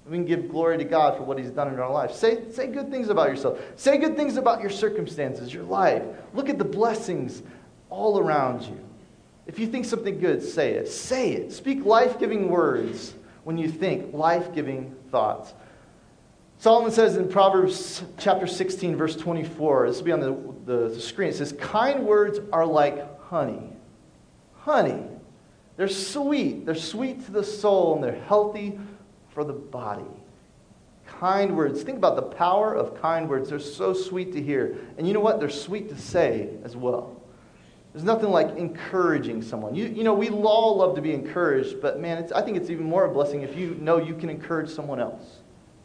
We 0.08 0.18
can 0.18 0.26
give 0.26 0.50
glory 0.50 0.78
to 0.78 0.84
God 0.84 1.18
for 1.18 1.24
what 1.24 1.40
He's 1.40 1.50
done 1.50 1.74
in 1.74 1.80
our 1.80 1.92
life. 1.92 2.14
Say, 2.14 2.52
say 2.52 2.68
good 2.68 2.92
things 2.92 3.10
about 3.10 3.30
yourself. 3.30 3.60
Say 3.76 3.98
good 3.98 4.16
things 4.16 4.38
about 4.38 4.62
your 4.62 4.70
circumstances, 4.70 5.54
your 5.54 5.64
life. 5.64 6.04
Look 6.34 6.48
at 6.48 6.60
the 6.60 6.66
blessings 6.66 7.42
all 7.90 8.20
around 8.20 8.64
you. 8.64 8.80
If 9.48 9.58
you 9.58 9.66
think 9.68 9.86
something 9.86 10.20
good, 10.20 10.44
say 10.44 10.74
it. 10.74 10.88
Say 10.88 11.32
it. 11.32 11.52
Speak 11.52 11.84
life 11.84 12.20
giving 12.20 12.50
words 12.50 13.16
when 13.44 13.58
you 13.58 13.70
think 13.70 14.14
life 14.14 14.54
giving 14.54 14.96
thoughts. 15.10 15.54
Solomon 16.62 16.92
says 16.92 17.18
in 17.18 17.28
Proverbs 17.28 18.04
chapter 18.20 18.46
16, 18.46 18.96
verse 18.96 19.16
24, 19.16 19.88
this 19.88 19.98
will 19.98 20.04
be 20.04 20.12
on 20.12 20.20
the, 20.20 20.38
the, 20.68 20.90
the 20.90 21.02
screen, 21.02 21.30
it 21.30 21.34
says, 21.34 21.54
Kind 21.54 22.06
words 22.06 22.40
are 22.54 22.68
like 22.68 23.20
honey. 23.20 23.74
Honey. 24.60 25.06
They're 25.76 25.88
sweet. 25.88 26.68
They're 26.68 26.76
sweet 26.76 27.26
to 27.26 27.32
the 27.32 27.44
soul 27.44 27.96
and 27.96 28.04
they're 28.04 28.22
healthy 28.26 28.78
for 29.30 29.44
the 29.44 29.54
body. 29.54 30.06
Kind 31.08 31.58
words. 31.58 31.82
Think 31.82 31.98
about 31.98 32.16
the 32.16 32.22
power 32.22 32.76
of 32.76 33.02
kind 33.02 33.28
words. 33.28 33.50
They're 33.50 33.58
so 33.58 33.96
sweet 33.96 34.32
to 34.34 34.40
hear. 34.40 34.78
And 35.00 35.08
you 35.08 35.16
know 35.16 35.20
what? 35.20 35.40
They're 35.40 35.50
sweet 35.50 35.90
to 35.90 35.98
say 35.98 36.58
as 36.64 36.76
well. 36.76 37.20
There's 37.92 38.06
nothing 38.06 38.30
like 38.30 38.56
encouraging 38.56 39.42
someone. 39.42 39.74
You, 39.74 39.88
you 39.88 40.04
know, 40.04 40.14
we 40.14 40.30
all 40.30 40.78
love 40.78 40.94
to 40.94 41.02
be 41.02 41.12
encouraged, 41.12 41.82
but 41.82 42.00
man, 42.00 42.30
I 42.36 42.44
think 42.44 42.56
it's 42.56 42.70
even 42.70 42.86
more 42.86 43.06
a 43.06 43.10
blessing 43.10 43.42
if 43.42 43.58
you 43.58 43.76
know 43.80 43.98
you 43.98 44.14
can 44.14 44.30
encourage 44.30 44.70
someone 44.70 45.00
else. 45.00 45.41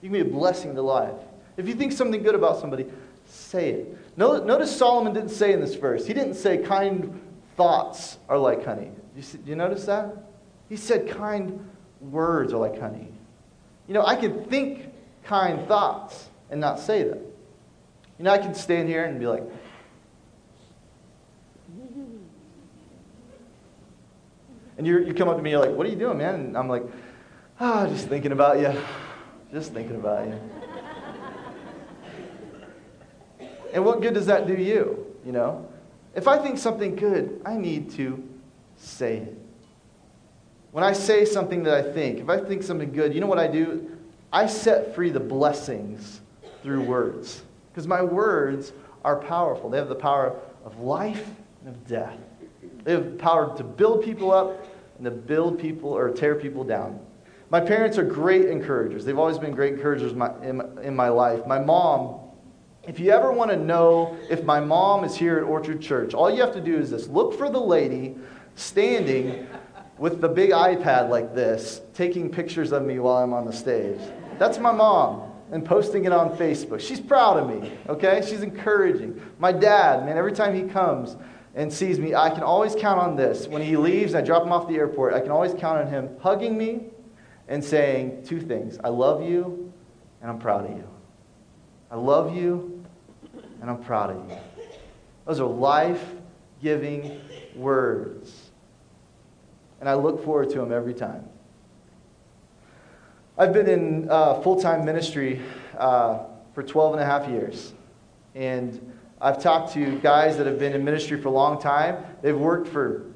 You 0.06 0.12
can 0.12 0.22
be 0.22 0.30
a 0.30 0.32
blessing 0.32 0.76
to 0.76 0.82
life. 0.82 1.18
If 1.56 1.66
you 1.66 1.74
think 1.74 1.90
something 1.90 2.22
good 2.22 2.36
about 2.36 2.60
somebody, 2.60 2.86
say 3.24 3.70
it. 3.70 4.16
Notice 4.16 4.76
Solomon 4.76 5.12
didn't 5.12 5.30
say 5.30 5.52
in 5.52 5.60
this 5.60 5.74
verse, 5.74 6.06
he 6.06 6.14
didn't 6.14 6.34
say 6.34 6.58
kind 6.58 7.20
thoughts 7.56 8.18
are 8.28 8.38
like 8.38 8.64
honey. 8.64 8.92
You, 9.16 9.22
see, 9.22 9.38
you 9.44 9.56
notice 9.56 9.84
that? 9.86 10.14
He 10.68 10.76
said 10.76 11.08
kind 11.08 11.68
words 12.00 12.52
are 12.52 12.58
like 12.58 12.78
honey. 12.78 13.08
You 13.88 13.94
know, 13.94 14.06
I 14.06 14.14
can 14.14 14.44
think 14.44 14.92
kind 15.24 15.66
thoughts 15.66 16.28
and 16.50 16.60
not 16.60 16.78
say 16.78 17.02
them. 17.02 17.18
You 18.20 18.26
know, 18.26 18.30
I 18.30 18.38
can 18.38 18.54
stand 18.54 18.88
here 18.88 19.06
and 19.06 19.18
be 19.18 19.26
like, 19.26 19.42
and 24.78 24.86
you 24.86 25.00
you 25.00 25.14
come 25.14 25.28
up 25.28 25.36
to 25.36 25.42
me, 25.42 25.50
you're 25.50 25.66
like, 25.66 25.74
what 25.74 25.84
are 25.84 25.90
you 25.90 25.96
doing, 25.96 26.18
man? 26.18 26.34
And 26.36 26.56
I'm 26.56 26.68
like, 26.68 26.84
ah, 27.58 27.82
oh, 27.82 27.90
just 27.92 28.06
thinking 28.06 28.30
about 28.30 28.60
you. 28.60 28.72
Just 29.56 29.72
thinking 29.72 29.96
about 29.96 30.26
you. 30.26 30.38
and 33.72 33.82
what 33.86 34.02
good 34.02 34.12
does 34.12 34.26
that 34.26 34.46
do 34.46 34.52
you? 34.52 35.16
You 35.24 35.32
know? 35.32 35.66
If 36.14 36.28
I 36.28 36.36
think 36.36 36.58
something 36.58 36.94
good, 36.94 37.40
I 37.42 37.56
need 37.56 37.90
to 37.92 38.22
say 38.76 39.16
it. 39.16 39.38
When 40.72 40.84
I 40.84 40.92
say 40.92 41.24
something 41.24 41.62
that 41.62 41.72
I 41.72 41.90
think, 41.90 42.18
if 42.18 42.28
I 42.28 42.36
think 42.38 42.64
something 42.64 42.92
good, 42.92 43.14
you 43.14 43.22
know 43.22 43.26
what 43.26 43.38
I 43.38 43.46
do? 43.46 43.96
I 44.30 44.46
set 44.46 44.94
free 44.94 45.08
the 45.08 45.20
blessings 45.20 46.20
through 46.62 46.82
words. 46.82 47.40
Because 47.72 47.86
my 47.86 48.02
words 48.02 48.74
are 49.06 49.16
powerful. 49.16 49.70
They 49.70 49.78
have 49.78 49.88
the 49.88 49.94
power 49.94 50.38
of 50.66 50.80
life 50.80 51.30
and 51.64 51.74
of 51.74 51.86
death. 51.86 52.18
They 52.84 52.92
have 52.92 53.12
the 53.12 53.16
power 53.16 53.56
to 53.56 53.64
build 53.64 54.04
people 54.04 54.32
up 54.32 54.66
and 54.98 55.06
to 55.06 55.10
build 55.10 55.58
people 55.58 55.88
or 55.88 56.10
tear 56.10 56.34
people 56.34 56.62
down. 56.62 57.05
My 57.48 57.60
parents 57.60 57.96
are 57.96 58.04
great 58.04 58.46
encouragers. 58.46 59.04
They've 59.04 59.18
always 59.18 59.38
been 59.38 59.52
great 59.52 59.74
encouragers 59.74 60.12
in 60.12 60.18
my, 60.18 60.32
in, 60.42 60.78
in 60.82 60.96
my 60.96 61.08
life. 61.08 61.46
My 61.46 61.60
mom, 61.60 62.20
if 62.88 62.98
you 62.98 63.10
ever 63.10 63.30
want 63.30 63.50
to 63.52 63.56
know 63.56 64.16
if 64.28 64.42
my 64.44 64.58
mom 64.58 65.04
is 65.04 65.16
here 65.16 65.38
at 65.38 65.44
Orchard 65.44 65.80
Church, 65.80 66.12
all 66.12 66.28
you 66.30 66.40
have 66.40 66.54
to 66.54 66.60
do 66.60 66.76
is 66.76 66.90
this 66.90 67.06
look 67.06 67.38
for 67.38 67.48
the 67.48 67.60
lady 67.60 68.16
standing 68.56 69.46
with 69.98 70.20
the 70.20 70.28
big 70.28 70.50
iPad 70.50 71.08
like 71.08 71.34
this, 71.34 71.80
taking 71.94 72.30
pictures 72.30 72.72
of 72.72 72.84
me 72.84 72.98
while 72.98 73.16
I'm 73.16 73.32
on 73.32 73.44
the 73.44 73.52
stage. 73.52 74.00
That's 74.38 74.58
my 74.58 74.72
mom 74.72 75.32
and 75.52 75.64
posting 75.64 76.04
it 76.04 76.12
on 76.12 76.36
Facebook. 76.36 76.80
She's 76.80 77.00
proud 77.00 77.38
of 77.38 77.48
me, 77.48 77.72
okay? 77.88 78.22
She's 78.26 78.42
encouraging. 78.42 79.20
My 79.38 79.52
dad, 79.52 80.04
man, 80.04 80.18
every 80.18 80.32
time 80.32 80.52
he 80.52 80.64
comes 80.64 81.16
and 81.54 81.72
sees 81.72 82.00
me, 82.00 82.14
I 82.14 82.30
can 82.30 82.42
always 82.42 82.74
count 82.74 82.98
on 82.98 83.14
this. 83.14 83.46
When 83.46 83.62
he 83.62 83.76
leaves 83.76 84.16
I 84.16 84.20
drop 84.20 84.42
him 84.42 84.52
off 84.52 84.66
the 84.66 84.74
airport, 84.74 85.14
I 85.14 85.20
can 85.20 85.30
always 85.30 85.54
count 85.54 85.78
on 85.78 85.86
him 85.86 86.10
hugging 86.20 86.58
me 86.58 86.90
and 87.48 87.64
saying 87.64 88.24
two 88.24 88.40
things 88.40 88.78
I 88.82 88.88
love 88.88 89.22
you 89.22 89.72
and 90.20 90.30
I'm 90.30 90.38
proud 90.38 90.70
of 90.70 90.76
you. 90.76 90.88
I 91.90 91.96
love 91.96 92.34
you 92.36 92.84
and 93.60 93.70
I'm 93.70 93.82
proud 93.82 94.10
of 94.10 94.30
you. 94.30 94.36
Those 95.24 95.40
are 95.40 95.46
life 95.46 96.04
giving 96.62 97.20
words. 97.54 98.50
And 99.80 99.88
I 99.88 99.94
look 99.94 100.24
forward 100.24 100.50
to 100.50 100.58
them 100.58 100.72
every 100.72 100.94
time. 100.94 101.28
I've 103.38 103.52
been 103.52 103.68
in 103.68 104.08
uh, 104.10 104.40
full 104.40 104.60
time 104.60 104.84
ministry 104.84 105.42
uh, 105.76 106.20
for 106.54 106.62
12 106.62 106.94
and 106.94 107.02
a 107.02 107.06
half 107.06 107.28
years. 107.28 107.74
And 108.34 108.94
I've 109.20 109.42
talked 109.42 109.74
to 109.74 109.98
guys 109.98 110.38
that 110.38 110.46
have 110.46 110.58
been 110.58 110.72
in 110.72 110.84
ministry 110.84 111.20
for 111.20 111.28
a 111.28 111.32
long 111.32 111.60
time. 111.60 112.02
They've 112.22 112.36
worked 112.36 112.68
for 112.68 113.06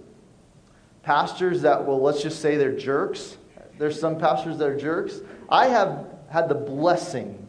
pastors 1.03 1.63
that 1.63 1.87
will, 1.87 2.01
let's 2.01 2.23
just 2.23 2.41
say, 2.41 2.57
they're 2.57 2.77
jerks 2.77 3.37
there's 3.81 3.99
some 3.99 4.19
pastors 4.19 4.59
that 4.59 4.69
are 4.69 4.77
jerks. 4.77 5.21
I 5.49 5.67
have 5.69 6.07
had 6.29 6.51
the 6.51 6.55
blessing 6.55 7.49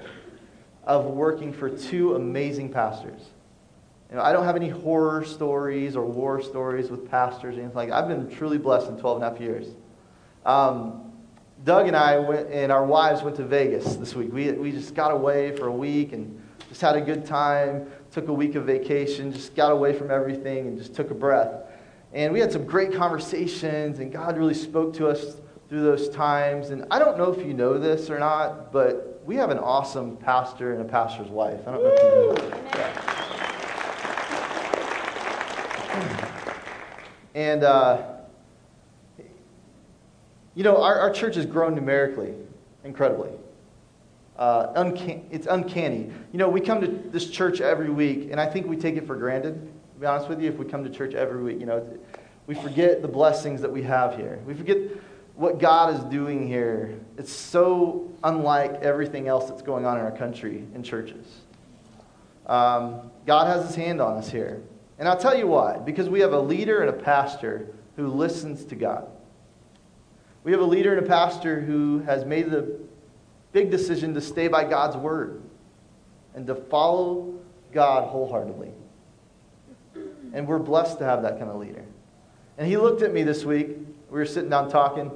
of 0.85 1.05
working 1.05 1.51
for 1.51 1.69
two 1.69 2.15
amazing 2.15 2.71
pastors. 2.71 3.21
You 4.09 4.15
know, 4.15 4.23
I 4.23 4.31
don't 4.31 4.45
have 4.45 4.55
any 4.55 4.69
horror 4.69 5.25
stories 5.25 5.97
or 5.97 6.05
war 6.05 6.41
stories 6.41 6.89
with 6.89 7.09
pastors 7.11 7.57
or 7.57 7.59
anything 7.59 7.75
like 7.75 7.89
that. 7.89 8.01
I've 8.01 8.07
been 8.07 8.29
truly 8.29 8.57
blessed 8.57 8.87
in 8.87 8.97
12 8.97 9.17
and 9.17 9.25
a 9.25 9.29
half 9.29 9.41
years. 9.41 9.67
Um, 10.45 11.11
Doug 11.65 11.87
and 11.87 11.97
I 11.97 12.17
went, 12.17 12.49
and 12.49 12.71
our 12.71 12.85
wives 12.85 13.21
went 13.23 13.35
to 13.35 13.43
Vegas 13.43 13.97
this 13.97 14.15
week. 14.15 14.31
We, 14.31 14.53
we 14.53 14.71
just 14.71 14.95
got 14.95 15.11
away 15.11 15.53
for 15.57 15.67
a 15.67 15.71
week 15.71 16.13
and 16.13 16.41
just 16.69 16.79
had 16.79 16.95
a 16.95 17.01
good 17.01 17.25
time, 17.25 17.91
took 18.09 18.29
a 18.29 18.33
week 18.33 18.55
of 18.55 18.65
vacation, 18.65 19.33
just 19.33 19.53
got 19.53 19.73
away 19.73 19.91
from 19.91 20.09
everything 20.09 20.67
and 20.67 20.77
just 20.77 20.95
took 20.95 21.11
a 21.11 21.13
breath. 21.13 21.51
And 22.13 22.31
we 22.31 22.39
had 22.39 22.53
some 22.53 22.65
great 22.65 22.93
conversations, 22.93 23.99
and 23.99 24.13
God 24.13 24.37
really 24.37 24.53
spoke 24.53 24.93
to 24.95 25.09
us 25.09 25.35
through 25.71 25.81
those 25.83 26.09
times. 26.09 26.69
And 26.71 26.85
I 26.91 26.99
don't 26.99 27.17
know 27.17 27.31
if 27.31 27.47
you 27.47 27.53
know 27.53 27.79
this 27.79 28.09
or 28.09 28.19
not, 28.19 28.73
but 28.73 29.23
we 29.25 29.37
have 29.37 29.51
an 29.51 29.57
awesome 29.57 30.17
pastor 30.17 30.73
and 30.73 30.81
a 30.81 30.83
pastor's 30.83 31.29
wife. 31.29 31.61
I 31.65 31.71
don't 31.71 31.81
know 31.81 31.93
if 31.93 32.03
you 32.03 32.09
know 32.09 32.33
that. 32.73 33.07
And, 37.33 37.63
uh, 37.63 38.05
you 40.55 40.65
know, 40.65 40.83
our, 40.83 40.99
our 40.99 41.09
church 41.09 41.35
has 41.35 41.45
grown 41.45 41.73
numerically, 41.73 42.33
incredibly. 42.83 43.31
Uh, 44.35 44.73
uncan- 44.73 45.23
it's 45.31 45.47
uncanny. 45.47 46.11
You 46.33 46.37
know, 46.37 46.49
we 46.49 46.59
come 46.59 46.81
to 46.81 46.87
this 46.87 47.29
church 47.29 47.61
every 47.61 47.89
week, 47.89 48.27
and 48.29 48.41
I 48.41 48.45
think 48.45 48.67
we 48.67 48.75
take 48.75 48.97
it 48.97 49.07
for 49.07 49.15
granted, 49.15 49.53
to 49.53 49.99
be 50.01 50.05
honest 50.05 50.27
with 50.27 50.41
you, 50.41 50.49
if 50.49 50.57
we 50.57 50.65
come 50.65 50.83
to 50.83 50.89
church 50.89 51.13
every 51.13 51.41
week. 51.41 51.61
You 51.61 51.65
know, 51.65 51.97
we 52.45 52.55
forget 52.55 53.01
the 53.01 53.07
blessings 53.07 53.61
that 53.61 53.71
we 53.71 53.83
have 53.83 54.17
here. 54.17 54.41
We 54.45 54.53
forget 54.53 54.77
what 55.41 55.57
God 55.57 55.95
is 55.95 56.03
doing 56.03 56.47
here, 56.47 56.99
it's 57.17 57.31
so 57.31 58.11
unlike 58.23 58.73
everything 58.83 59.27
else 59.27 59.49
that's 59.49 59.63
going 59.63 59.87
on 59.87 59.97
in 59.97 60.05
our 60.05 60.11
country 60.11 60.67
in 60.75 60.83
churches. 60.83 61.25
Um, 62.45 63.09
God 63.25 63.47
has 63.47 63.65
his 63.65 63.75
hand 63.75 64.01
on 64.01 64.17
us 64.17 64.29
here. 64.29 64.61
And 64.99 65.09
I'll 65.09 65.17
tell 65.17 65.35
you 65.35 65.47
why. 65.47 65.79
Because 65.79 66.09
we 66.09 66.19
have 66.19 66.33
a 66.33 66.39
leader 66.39 66.81
and 66.81 66.91
a 66.91 67.03
pastor 67.03 67.73
who 67.95 68.05
listens 68.07 68.65
to 68.65 68.75
God. 68.75 69.07
We 70.43 70.51
have 70.51 70.61
a 70.61 70.65
leader 70.65 70.95
and 70.95 71.03
a 71.03 71.09
pastor 71.09 71.59
who 71.59 72.03
has 72.05 72.23
made 72.23 72.51
the 72.51 72.79
big 73.51 73.71
decision 73.71 74.13
to 74.13 74.21
stay 74.21 74.47
by 74.47 74.63
God's 74.63 74.95
word 74.95 75.41
and 76.35 76.45
to 76.45 76.53
follow 76.53 77.33
God 77.73 78.07
wholeheartedly. 78.07 78.73
And 80.33 80.47
we're 80.47 80.59
blessed 80.59 80.99
to 80.99 81.03
have 81.03 81.23
that 81.23 81.39
kind 81.39 81.49
of 81.49 81.59
leader. 81.59 81.83
And 82.59 82.67
he 82.67 82.77
looked 82.77 83.01
at 83.01 83.11
me 83.11 83.23
this 83.23 83.43
week. 83.43 83.69
We 84.11 84.19
were 84.19 84.25
sitting 84.27 84.51
down 84.51 84.69
talking. 84.69 85.09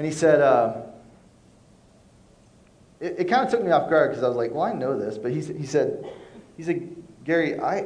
And 0.00 0.06
he 0.06 0.14
said, 0.14 0.40
uh, 0.40 0.80
it, 3.00 3.16
it 3.18 3.24
kind 3.24 3.44
of 3.44 3.50
took 3.50 3.62
me 3.62 3.70
off 3.70 3.90
guard 3.90 4.12
because 4.12 4.24
I 4.24 4.28
was 4.28 4.36
like, 4.38 4.50
well, 4.50 4.62
I 4.62 4.72
know 4.72 4.98
this. 4.98 5.18
But 5.18 5.30
he, 5.30 5.42
he 5.42 5.66
said, 5.66 6.10
he 6.56 6.62
said, 6.62 6.96
Gary, 7.22 7.60
I, 7.60 7.80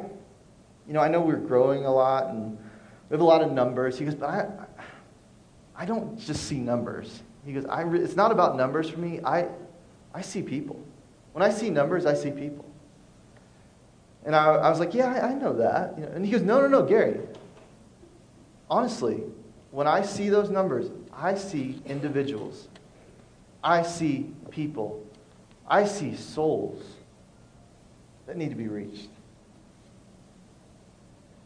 you 0.86 0.92
know, 0.92 1.00
I 1.00 1.08
know 1.08 1.20
we're 1.20 1.34
growing 1.34 1.86
a 1.86 1.92
lot 1.92 2.26
and 2.26 2.56
we 3.10 3.14
have 3.14 3.20
a 3.20 3.24
lot 3.24 3.42
of 3.42 3.50
numbers. 3.50 3.98
He 3.98 4.04
goes, 4.04 4.14
but 4.14 4.28
I, 4.28 4.48
I 5.74 5.84
don't 5.86 6.16
just 6.20 6.44
see 6.44 6.60
numbers. 6.60 7.20
He 7.44 7.52
goes, 7.52 7.64
I 7.64 7.80
re- 7.80 7.98
it's 7.98 8.14
not 8.14 8.30
about 8.30 8.56
numbers 8.56 8.88
for 8.88 9.00
me. 9.00 9.18
I, 9.24 9.48
I 10.14 10.20
see 10.20 10.40
people. 10.40 10.80
When 11.32 11.42
I 11.42 11.50
see 11.50 11.68
numbers, 11.68 12.06
I 12.06 12.14
see 12.14 12.30
people. 12.30 12.64
And 14.24 14.36
I, 14.36 14.54
I 14.54 14.70
was 14.70 14.78
like, 14.78 14.94
yeah, 14.94 15.12
I, 15.12 15.30
I 15.30 15.34
know 15.34 15.52
that. 15.54 15.98
You 15.98 16.04
know, 16.04 16.12
and 16.12 16.24
he 16.24 16.30
goes, 16.30 16.42
no, 16.42 16.60
no, 16.60 16.68
no, 16.68 16.82
Gary. 16.84 17.18
Honestly, 18.70 19.24
when 19.74 19.88
I 19.88 20.02
see 20.02 20.28
those 20.28 20.50
numbers, 20.50 20.88
I 21.12 21.34
see 21.34 21.82
individuals. 21.84 22.68
I 23.62 23.82
see 23.82 24.30
people. 24.52 25.04
I 25.66 25.84
see 25.84 26.14
souls 26.14 26.80
that 28.26 28.36
need 28.36 28.50
to 28.50 28.54
be 28.54 28.68
reached. 28.68 29.08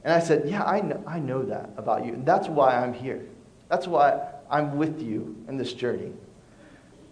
And 0.04 0.12
I 0.12 0.18
said, 0.18 0.46
Yeah, 0.46 0.62
I 0.62 0.82
know, 0.82 1.02
I 1.06 1.18
know 1.18 1.42
that 1.44 1.70
about 1.78 2.04
you. 2.04 2.12
And 2.12 2.26
that's 2.26 2.48
why 2.48 2.76
I'm 2.76 2.92
here. 2.92 3.24
That's 3.70 3.86
why 3.86 4.20
I'm 4.50 4.76
with 4.76 5.00
you 5.00 5.34
in 5.48 5.56
this 5.56 5.72
journey. 5.72 6.12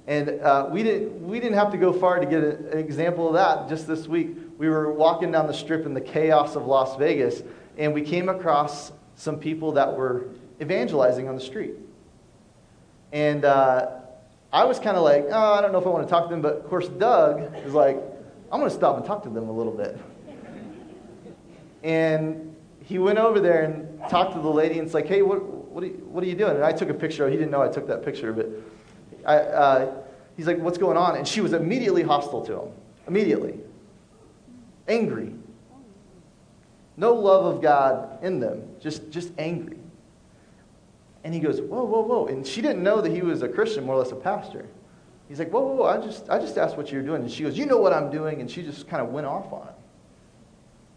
And 0.07 0.29
uh, 0.43 0.69
we, 0.71 0.83
didn't, 0.83 1.27
we 1.27 1.41
didn't 1.41 1.57
have 1.57 1.73
to 1.73 1.79
go 1.79 1.95
far 1.95 2.21
to 2.21 2.27
get 2.27 2.45
a, 2.45 2.73
an 2.73 2.79
example 2.79 3.29
of 3.29 3.35
that. 3.35 3.71
Just 3.71 3.87
this 3.87 4.07
week, 4.07 4.37
we 4.59 4.69
were 4.69 4.93
walking 4.93 5.33
down 5.33 5.47
the 5.47 5.55
strip 5.55 5.87
in 5.87 5.95
the 5.95 6.01
chaos 6.01 6.57
of 6.57 6.67
Las 6.67 6.97
Vegas, 6.99 7.43
and 7.79 7.95
we 7.95 8.03
came 8.03 8.29
across 8.29 8.93
some 9.17 9.39
people 9.39 9.73
that 9.73 9.97
were 9.97 10.29
evangelizing 10.61 11.29
on 11.29 11.35
the 11.35 11.41
street. 11.41 11.75
And 13.13 13.45
uh, 13.45 13.89
I 14.53 14.65
was 14.65 14.79
kind 14.79 14.97
of 14.97 15.03
like, 15.03 15.27
oh, 15.31 15.53
I 15.55 15.61
don't 15.61 15.73
know 15.73 15.79
if 15.79 15.87
I 15.87 15.91
want 15.91 16.07
to 16.07 16.11
talk 16.11 16.29
to 16.29 16.31
them. 16.31 16.43
But 16.43 16.57
of 16.57 16.69
course, 16.69 16.89
Doug 16.89 17.55
is 17.65 17.75
like, 17.75 17.97
I'm 18.51 18.61
going 18.61 18.71
to 18.71 18.77
stop 18.77 18.97
and 18.97 19.05
talk 19.05 19.23
to 19.25 19.29
them 19.29 19.49
a 19.49 19.53
little 19.53 19.73
bit. 19.73 19.99
And 21.83 22.55
he 22.85 22.99
went 22.99 23.19
over 23.19 23.41
there 23.41 23.65
and 23.65 24.01
talked 24.09 24.35
to 24.35 24.41
the 24.41 24.49
lady, 24.49 24.79
and 24.79 24.87
it's 24.87 24.95
like, 24.95 25.07
hey, 25.07 25.23
what, 25.23 25.43
what, 25.43 25.83
are, 25.83 25.87
you, 25.87 25.95
what 26.11 26.23
are 26.23 26.27
you 26.27 26.35
doing? 26.35 26.55
And 26.57 26.65
I 26.65 26.73
took 26.73 26.89
a 26.89 26.95
picture. 26.95 27.29
He 27.29 27.37
didn't 27.37 27.51
know 27.51 27.63
I 27.63 27.69
took 27.69 27.87
that 27.89 28.05
picture, 28.05 28.33
but 28.33 28.49
I, 29.25 29.37
uh, 29.39 29.95
he's 30.37 30.47
like, 30.47 30.59
what's 30.59 30.79
going 30.79 30.97
on? 30.97 31.17
And 31.17 31.27
she 31.27 31.41
was 31.41 31.53
immediately 31.53 32.03
hostile 32.03 32.45
to 32.47 32.61
him. 32.61 32.69
Immediately. 33.09 33.59
Angry. 34.89 35.35
No 36.97 37.13
love 37.13 37.45
of 37.45 37.61
God 37.63 38.23
in 38.23 38.41
them, 38.41 38.63
just, 38.81 39.11
just 39.11 39.33
angry. 39.39 39.76
And 41.27 41.35
he 41.35 41.41
goes, 41.41 41.61
whoa, 41.61 41.83
whoa, 41.83 42.03
whoa. 42.03 42.27
And 42.27 42.47
she 42.47 42.63
didn't 42.63 42.85
know 42.85 43.01
that 43.01 43.11
he 43.11 43.21
was 43.21 43.43
a 43.43 43.49
Christian, 43.49 43.85
more 43.85 43.97
or 43.97 43.99
less 43.99 44.13
a 44.13 44.15
pastor. 44.15 44.65
He's 45.29 45.41
like, 45.41 45.51
whoa, 45.51 45.61
whoa, 45.61 45.75
whoa, 45.75 45.87
I 45.87 45.97
just, 45.97 46.31
I 46.31 46.39
just 46.39 46.57
asked 46.57 46.77
what 46.77 46.93
you're 46.93 47.03
doing. 47.03 47.23
And 47.23 47.29
she 47.29 47.43
goes, 47.43 47.59
you 47.59 47.67
know 47.67 47.79
what 47.79 47.93
I'm 47.93 48.13
doing. 48.13 48.41
And 48.41 48.49
she 48.49 48.63
just 48.63 48.87
kind 48.87 49.03
of 49.03 49.09
went 49.09 49.27
off 49.27 49.53
on 49.53 49.67
it. 49.67 49.75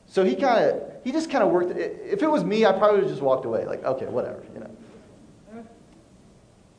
So 0.06 0.24
he 0.24 0.36
kind 0.36 0.66
of, 0.66 0.84
he 1.04 1.12
just 1.12 1.32
kind 1.32 1.44
of 1.44 1.50
worked. 1.50 1.76
If 1.76 2.22
it 2.22 2.30
was 2.30 2.44
me, 2.44 2.64
I 2.64 2.74
probably 2.74 2.98
would 2.98 3.06
have 3.06 3.10
just 3.10 3.24
walked 3.24 3.46
away. 3.46 3.66
Like, 3.66 3.84
okay, 3.84 4.06
whatever, 4.06 4.44
you 4.54 4.60
know. 4.60 5.66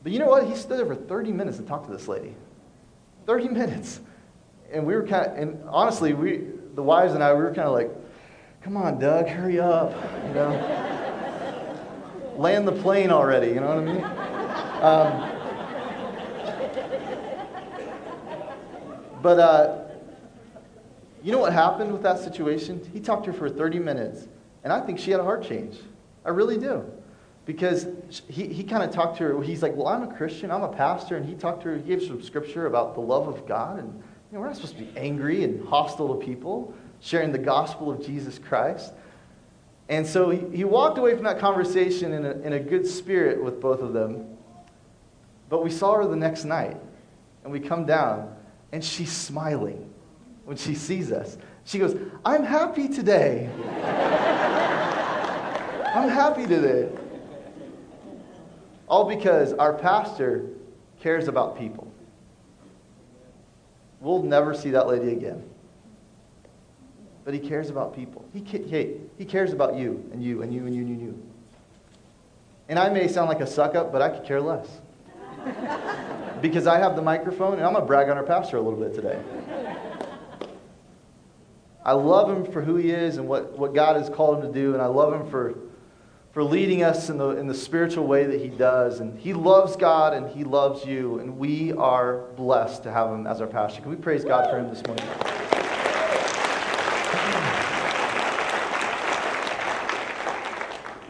But 0.04 0.12
you 0.12 0.20
know 0.20 0.28
what? 0.28 0.46
He 0.46 0.54
stood 0.54 0.78
there 0.78 0.86
for 0.86 0.94
30 0.94 1.32
minutes 1.32 1.58
and 1.58 1.66
talked 1.66 1.86
to 1.86 1.92
this 1.92 2.06
lady. 2.06 2.36
30 3.26 3.48
minutes. 3.58 4.00
And 4.70 4.86
we 4.86 4.94
were 4.94 5.04
kind 5.04 5.26
of, 5.26 5.36
and 5.36 5.60
honestly, 5.68 6.12
we, 6.12 6.44
the 6.76 6.84
wives 6.84 7.14
and 7.14 7.24
I, 7.24 7.34
we 7.34 7.42
were 7.42 7.52
kind 7.52 7.66
of 7.66 7.72
like, 7.72 7.90
come 8.62 8.76
on, 8.76 9.00
Doug, 9.00 9.26
hurry 9.26 9.58
up, 9.58 9.92
you 10.28 10.34
know. 10.34 10.99
Land 12.40 12.66
the 12.66 12.72
plane 12.72 13.10
already, 13.10 13.48
you 13.48 13.60
know 13.60 13.68
what 13.68 13.76
I 13.76 13.84
mean? 13.84 14.02
Um, 14.80 15.12
but 19.22 19.38
uh, 19.38 19.78
you 21.22 21.32
know 21.32 21.38
what 21.38 21.52
happened 21.52 21.92
with 21.92 22.02
that 22.02 22.18
situation? 22.18 22.80
He 22.94 22.98
talked 22.98 23.26
to 23.26 23.32
her 23.32 23.36
for 23.36 23.50
30 23.50 23.78
minutes, 23.80 24.26
and 24.64 24.72
I 24.72 24.80
think 24.80 24.98
she 24.98 25.10
had 25.10 25.20
a 25.20 25.22
heart 25.22 25.42
change. 25.46 25.76
I 26.24 26.30
really 26.30 26.56
do. 26.56 26.90
Because 27.44 27.86
he, 28.26 28.46
he 28.46 28.64
kind 28.64 28.82
of 28.82 28.90
talked 28.90 29.18
to 29.18 29.24
her, 29.24 29.42
he's 29.42 29.62
like, 29.62 29.76
Well, 29.76 29.88
I'm 29.88 30.02
a 30.04 30.14
Christian, 30.14 30.50
I'm 30.50 30.62
a 30.62 30.72
pastor, 30.72 31.18
and 31.18 31.28
he 31.28 31.34
talked 31.34 31.64
to 31.64 31.68
her, 31.68 31.76
he 31.76 31.82
gave 31.82 32.02
some 32.02 32.22
scripture 32.22 32.64
about 32.64 32.94
the 32.94 33.02
love 33.02 33.28
of 33.28 33.46
God, 33.46 33.80
and 33.80 33.92
you 33.92 34.02
know, 34.32 34.40
we're 34.40 34.46
not 34.46 34.56
supposed 34.56 34.78
to 34.78 34.82
be 34.82 34.90
angry 34.96 35.44
and 35.44 35.68
hostile 35.68 36.18
to 36.18 36.24
people, 36.24 36.72
sharing 37.00 37.32
the 37.32 37.38
gospel 37.38 37.90
of 37.90 38.02
Jesus 38.02 38.38
Christ. 38.38 38.94
And 39.90 40.06
so 40.06 40.30
he, 40.30 40.56
he 40.56 40.64
walked 40.64 40.96
away 40.98 41.14
from 41.16 41.24
that 41.24 41.40
conversation 41.40 42.12
in 42.12 42.24
a, 42.24 42.30
in 42.30 42.52
a 42.52 42.60
good 42.60 42.86
spirit 42.86 43.42
with 43.42 43.60
both 43.60 43.80
of 43.80 43.92
them. 43.92 44.38
But 45.48 45.64
we 45.64 45.70
saw 45.70 45.96
her 45.96 46.06
the 46.06 46.14
next 46.14 46.44
night, 46.44 46.76
and 47.42 47.52
we 47.52 47.58
come 47.58 47.86
down, 47.86 48.36
and 48.70 48.84
she's 48.84 49.10
smiling 49.10 49.92
when 50.44 50.56
she 50.56 50.76
sees 50.76 51.10
us. 51.10 51.36
She 51.64 51.80
goes, 51.80 51.96
I'm 52.24 52.44
happy 52.44 52.88
today. 52.88 53.50
I'm 55.92 56.08
happy 56.08 56.46
today. 56.46 56.88
All 58.86 59.08
because 59.08 59.52
our 59.54 59.72
pastor 59.72 60.50
cares 61.00 61.26
about 61.26 61.58
people. 61.58 61.92
We'll 63.98 64.22
never 64.22 64.54
see 64.54 64.70
that 64.70 64.86
lady 64.86 65.10
again. 65.10 65.49
But 67.24 67.34
he 67.34 67.40
cares 67.40 67.70
about 67.70 67.94
people. 67.94 68.24
He, 68.32 68.40
hey, 68.42 68.96
he 69.18 69.24
cares 69.24 69.52
about 69.52 69.76
you 69.76 70.08
and 70.12 70.22
you 70.22 70.42
and 70.42 70.52
you 70.52 70.66
and 70.66 70.74
you 70.74 70.82
and 70.82 71.00
you. 71.00 71.22
And 72.68 72.78
I 72.78 72.88
may 72.88 73.08
sound 73.08 73.28
like 73.28 73.40
a 73.40 73.46
suck 73.46 73.74
up, 73.74 73.92
but 73.92 74.00
I 74.00 74.08
could 74.08 74.24
care 74.24 74.40
less. 74.40 74.80
because 76.40 76.66
I 76.66 76.78
have 76.78 76.96
the 76.96 77.02
microphone 77.02 77.54
and 77.54 77.64
I'm 77.64 77.72
going 77.72 77.82
to 77.82 77.86
brag 77.86 78.08
on 78.08 78.16
our 78.16 78.24
pastor 78.24 78.56
a 78.56 78.60
little 78.60 78.78
bit 78.78 78.94
today. 78.94 79.20
I 81.84 81.92
love 81.92 82.30
him 82.30 82.52
for 82.52 82.60
who 82.60 82.76
he 82.76 82.90
is 82.90 83.16
and 83.16 83.26
what, 83.26 83.58
what 83.58 83.74
God 83.74 83.96
has 83.96 84.08
called 84.08 84.44
him 84.44 84.52
to 84.52 84.60
do, 84.60 84.74
and 84.74 84.82
I 84.82 84.86
love 84.86 85.14
him 85.14 85.30
for, 85.30 85.54
for 86.32 86.44
leading 86.44 86.82
us 86.82 87.08
in 87.08 87.16
the, 87.16 87.30
in 87.30 87.46
the 87.46 87.54
spiritual 87.54 88.06
way 88.06 88.26
that 88.26 88.40
he 88.40 88.48
does. 88.48 89.00
And 89.00 89.18
he 89.18 89.32
loves 89.32 89.76
God 89.76 90.12
and 90.12 90.28
he 90.28 90.44
loves 90.44 90.84
you, 90.84 91.18
and 91.20 91.38
we 91.38 91.72
are 91.72 92.26
blessed 92.36 92.82
to 92.82 92.92
have 92.92 93.10
him 93.10 93.26
as 93.26 93.40
our 93.40 93.46
pastor. 93.46 93.80
Can 93.80 93.90
we 93.90 93.96
praise 93.96 94.24
God 94.24 94.50
for 94.50 94.58
him 94.58 94.68
this 94.68 94.86
morning? 94.86 95.49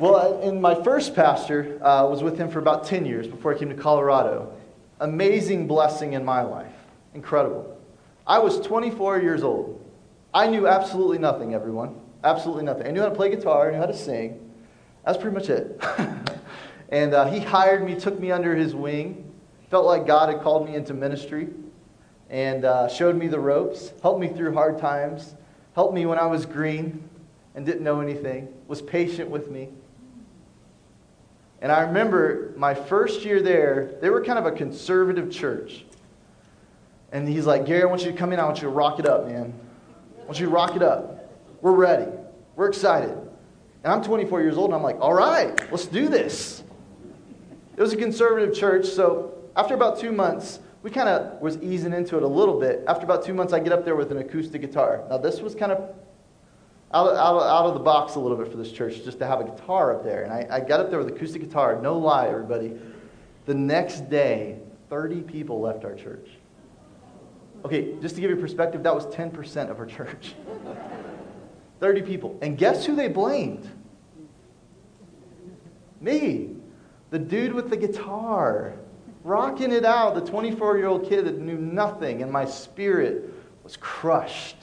Well, 0.00 0.40
in 0.40 0.62
my 0.62 0.82
first 0.82 1.14
pastor 1.14 1.78
uh, 1.84 2.08
was 2.08 2.22
with 2.22 2.38
him 2.38 2.48
for 2.48 2.58
about 2.58 2.86
10 2.86 3.04
years 3.04 3.26
before 3.28 3.54
I 3.54 3.58
came 3.58 3.68
to 3.68 3.74
Colorado. 3.74 4.50
Amazing 4.98 5.66
blessing 5.66 6.14
in 6.14 6.24
my 6.24 6.40
life. 6.40 6.72
Incredible. 7.12 7.78
I 8.26 8.38
was 8.38 8.60
24 8.60 9.20
years 9.20 9.42
old. 9.42 9.84
I 10.32 10.46
knew 10.46 10.66
absolutely 10.66 11.18
nothing, 11.18 11.52
everyone. 11.52 12.00
Absolutely 12.24 12.64
nothing. 12.64 12.86
I 12.86 12.92
knew 12.92 13.02
how 13.02 13.10
to 13.10 13.14
play 13.14 13.28
guitar, 13.28 13.68
I 13.68 13.72
knew 13.72 13.76
how 13.78 13.84
to 13.84 13.96
sing. 13.96 14.50
That's 15.04 15.18
pretty 15.18 15.34
much 15.34 15.50
it. 15.50 15.78
and 16.88 17.12
uh, 17.12 17.26
he 17.26 17.38
hired 17.38 17.84
me, 17.84 17.94
took 17.94 18.18
me 18.18 18.30
under 18.30 18.56
his 18.56 18.74
wing, 18.74 19.30
felt 19.68 19.84
like 19.84 20.06
God 20.06 20.30
had 20.30 20.40
called 20.40 20.66
me 20.66 20.76
into 20.76 20.94
ministry, 20.94 21.48
and 22.30 22.64
uh, 22.64 22.88
showed 22.88 23.16
me 23.16 23.28
the 23.28 23.38
ropes, 23.38 23.92
helped 24.00 24.18
me 24.18 24.28
through 24.28 24.54
hard 24.54 24.78
times, 24.78 25.34
helped 25.74 25.92
me 25.92 26.06
when 26.06 26.18
I 26.18 26.24
was 26.24 26.46
green 26.46 27.06
and 27.54 27.66
didn't 27.66 27.82
know 27.82 28.00
anything, 28.00 28.48
was 28.66 28.80
patient 28.80 29.28
with 29.28 29.50
me. 29.50 29.68
And 31.60 31.70
I 31.70 31.82
remember 31.82 32.52
my 32.56 32.74
first 32.74 33.24
year 33.24 33.42
there, 33.42 33.96
they 34.00 34.10
were 34.10 34.24
kind 34.24 34.38
of 34.38 34.46
a 34.46 34.52
conservative 34.52 35.30
church. 35.30 35.84
And 37.12 37.28
he's 37.28 37.46
like, 37.46 37.66
Gary, 37.66 37.82
I 37.82 37.86
want 37.86 38.04
you 38.04 38.12
to 38.12 38.16
come 38.16 38.32
in. 38.32 38.40
I 38.40 38.44
want 38.44 38.58
you 38.58 38.62
to 38.62 38.74
rock 38.74 38.98
it 38.98 39.06
up, 39.06 39.26
man 39.26 39.52
I 40.20 40.24
want 40.24 40.38
you 40.38 40.46
to 40.46 40.52
rock 40.52 40.76
it 40.76 40.82
up. 40.82 41.28
We're 41.60 41.72
ready. 41.72 42.10
We're 42.54 42.68
excited. 42.68 43.10
And 43.82 43.92
I'm 43.92 44.02
24 44.02 44.42
years 44.42 44.56
old, 44.56 44.66
and 44.66 44.74
I'm 44.74 44.82
like, 44.82 45.00
all 45.00 45.14
right, 45.14 45.58
let's 45.72 45.86
do 45.86 46.08
this. 46.08 46.62
It 47.76 47.80
was 47.80 47.92
a 47.92 47.96
conservative 47.96 48.54
church, 48.54 48.86
so 48.86 49.34
after 49.56 49.74
about 49.74 49.98
two 49.98 50.12
months, 50.12 50.60
we 50.82 50.90
kind 50.90 51.08
of 51.08 51.40
was 51.40 51.58
easing 51.58 51.92
into 51.92 52.16
it 52.16 52.22
a 52.22 52.28
little 52.28 52.60
bit. 52.60 52.84
After 52.86 53.04
about 53.04 53.24
two 53.24 53.34
months, 53.34 53.52
I 53.52 53.58
get 53.58 53.72
up 53.72 53.84
there 53.84 53.96
with 53.96 54.12
an 54.12 54.18
acoustic 54.18 54.60
guitar. 54.60 55.04
Now, 55.10 55.18
this 55.18 55.40
was 55.40 55.54
kind 55.54 55.72
of 55.72 55.94
out 56.92 57.06
of, 57.06 57.16
out 57.16 57.36
of, 57.36 57.42
out 57.42 57.66
of 57.66 57.74
the 57.74 57.80
box 57.80 58.16
a 58.16 58.20
little 58.20 58.36
bit 58.36 58.50
for 58.50 58.56
this 58.56 58.72
church, 58.72 59.04
just 59.04 59.18
to 59.20 59.26
have 59.26 59.40
a 59.40 59.44
guitar 59.44 59.94
up 59.94 60.02
there. 60.02 60.24
And 60.24 60.32
I, 60.32 60.56
I 60.56 60.60
got 60.60 60.80
up 60.80 60.90
there 60.90 60.98
with 60.98 61.08
acoustic 61.08 61.42
guitar. 61.42 61.80
No 61.80 61.96
lie, 61.96 62.28
everybody. 62.28 62.72
The 63.46 63.54
next 63.54 64.10
day, 64.10 64.58
30 64.88 65.22
people 65.22 65.60
left 65.60 65.84
our 65.84 65.94
church. 65.94 66.28
Okay, 67.64 67.94
just 68.00 68.14
to 68.16 68.20
give 68.20 68.30
you 68.30 68.36
perspective, 68.36 68.82
that 68.82 68.94
was 68.94 69.06
10% 69.06 69.70
of 69.70 69.78
our 69.78 69.86
church. 69.86 70.34
30 71.80 72.02
people. 72.02 72.38
And 72.42 72.58
guess 72.58 72.84
who 72.84 72.94
they 72.94 73.08
blamed? 73.08 73.68
Me, 76.00 76.56
the 77.10 77.18
dude 77.18 77.52
with 77.52 77.70
the 77.70 77.76
guitar, 77.76 78.74
rocking 79.22 79.72
it 79.72 79.84
out, 79.84 80.14
the 80.14 80.20
24 80.22 80.78
year 80.78 80.86
old 80.86 81.08
kid 81.08 81.26
that 81.26 81.38
knew 81.38 81.58
nothing, 81.58 82.22
and 82.22 82.32
my 82.32 82.44
spirit 82.44 83.32
was 83.62 83.76
crushed. 83.76 84.56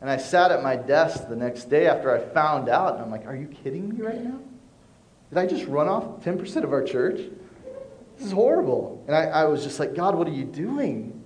And 0.00 0.08
I 0.08 0.16
sat 0.16 0.50
at 0.50 0.62
my 0.62 0.76
desk 0.76 1.28
the 1.28 1.36
next 1.36 1.64
day 1.64 1.86
after 1.86 2.14
I 2.14 2.20
found 2.20 2.68
out, 2.68 2.94
and 2.94 3.02
I'm 3.02 3.10
like, 3.10 3.26
are 3.26 3.36
you 3.36 3.46
kidding 3.46 3.88
me 3.88 4.00
right 4.00 4.22
now? 4.22 4.38
Did 5.28 5.38
I 5.38 5.46
just 5.46 5.66
run 5.66 5.88
off 5.88 6.24
10% 6.24 6.64
of 6.64 6.72
our 6.72 6.82
church? 6.82 7.20
This 8.16 8.26
is 8.26 8.32
horrible. 8.32 9.04
And 9.06 9.14
I, 9.14 9.24
I 9.24 9.44
was 9.44 9.62
just 9.62 9.78
like, 9.78 9.94
God, 9.94 10.14
what 10.14 10.26
are 10.26 10.32
you 10.32 10.44
doing? 10.44 11.22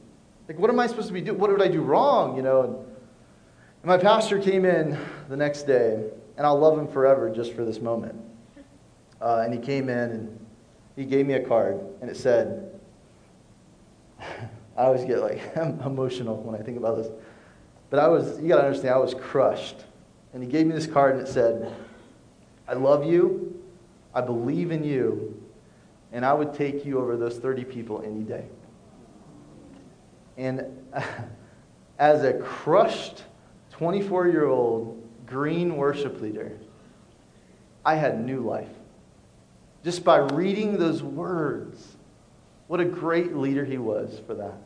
Like, 0.49 0.59
what 0.59 0.71
am 0.71 0.79
I 0.79 0.87
supposed 0.87 1.09
to 1.09 1.15
be 1.15 1.21
doing? 1.21 1.39
What 1.39 1.51
did 1.51 1.63
I 1.63 1.69
do 1.69 1.81
wrong? 1.81 2.37
You 2.37 2.43
know? 2.43 2.63
And, 2.63 2.77
my 3.87 3.99
pastor 3.99 4.39
came 4.39 4.65
in 4.65 4.99
the 5.29 5.37
next 5.37 5.65
day, 5.65 6.09
and 6.39 6.47
I'll 6.47 6.59
love 6.59 6.79
him 6.79 6.89
forever 6.89 7.29
just 7.29 7.53
for 7.53 7.67
this 7.67 7.81
moment. 7.81 8.19
Uh, 9.21 9.43
and 9.45 9.53
he 9.53 9.61
came 9.61 9.91
in 9.91 10.11
and 10.11 10.47
he 10.97 11.05
gave 11.05 11.27
me 11.27 11.35
a 11.35 11.47
card, 11.47 11.79
and 12.01 12.09
it 12.09 12.17
said, 12.17 12.81
I 14.21 14.85
always 14.85 15.05
get 15.05 15.21
like 15.21 15.39
emotional 15.57 16.37
when 16.37 16.59
I 16.59 16.65
think 16.65 16.79
about 16.79 16.97
this. 16.97 17.09
But 17.95 18.03
I 18.03 18.09
was, 18.09 18.41
you 18.41 18.49
got 18.49 18.57
to 18.57 18.65
understand, 18.65 18.93
I 18.93 18.99
was 18.99 19.15
crushed. 19.15 19.77
And 20.33 20.43
he 20.43 20.49
gave 20.49 20.67
me 20.67 20.75
this 20.75 20.89
card, 20.89 21.15
and 21.15 21.25
it 21.25 21.31
said, 21.31 21.73
I 22.67 22.73
love 22.73 23.05
you, 23.05 23.63
I 24.13 24.21
believe 24.21 24.73
in 24.73 24.83
you, 24.83 25.41
and 26.11 26.27
I 26.27 26.35
would 26.35 26.55
take 26.55 26.85
you 26.85 26.99
over 26.99 27.17
those 27.17 27.39
30 27.39 27.63
people 27.63 28.03
any 28.05 28.25
day. 28.25 28.47
And 30.37 30.65
as 32.01 32.25
a 32.25 32.33
crushed 32.33 33.23
24 33.71 34.27
year 34.27 34.49
old 34.49 35.01
green 35.25 35.77
worship 35.77 36.21
leader, 36.21 36.51
I 37.85 37.95
had 37.95 38.21
new 38.27 38.41
life. 38.41 38.75
Just 39.85 40.03
by 40.03 40.17
reading 40.17 40.79
those 40.79 41.01
words, 41.01 41.97
what 42.67 42.81
a 42.81 42.85
great 42.85 43.37
leader 43.37 43.65
he 43.65 43.79
was 43.79 44.21
for 44.27 44.35
that. 44.35 44.57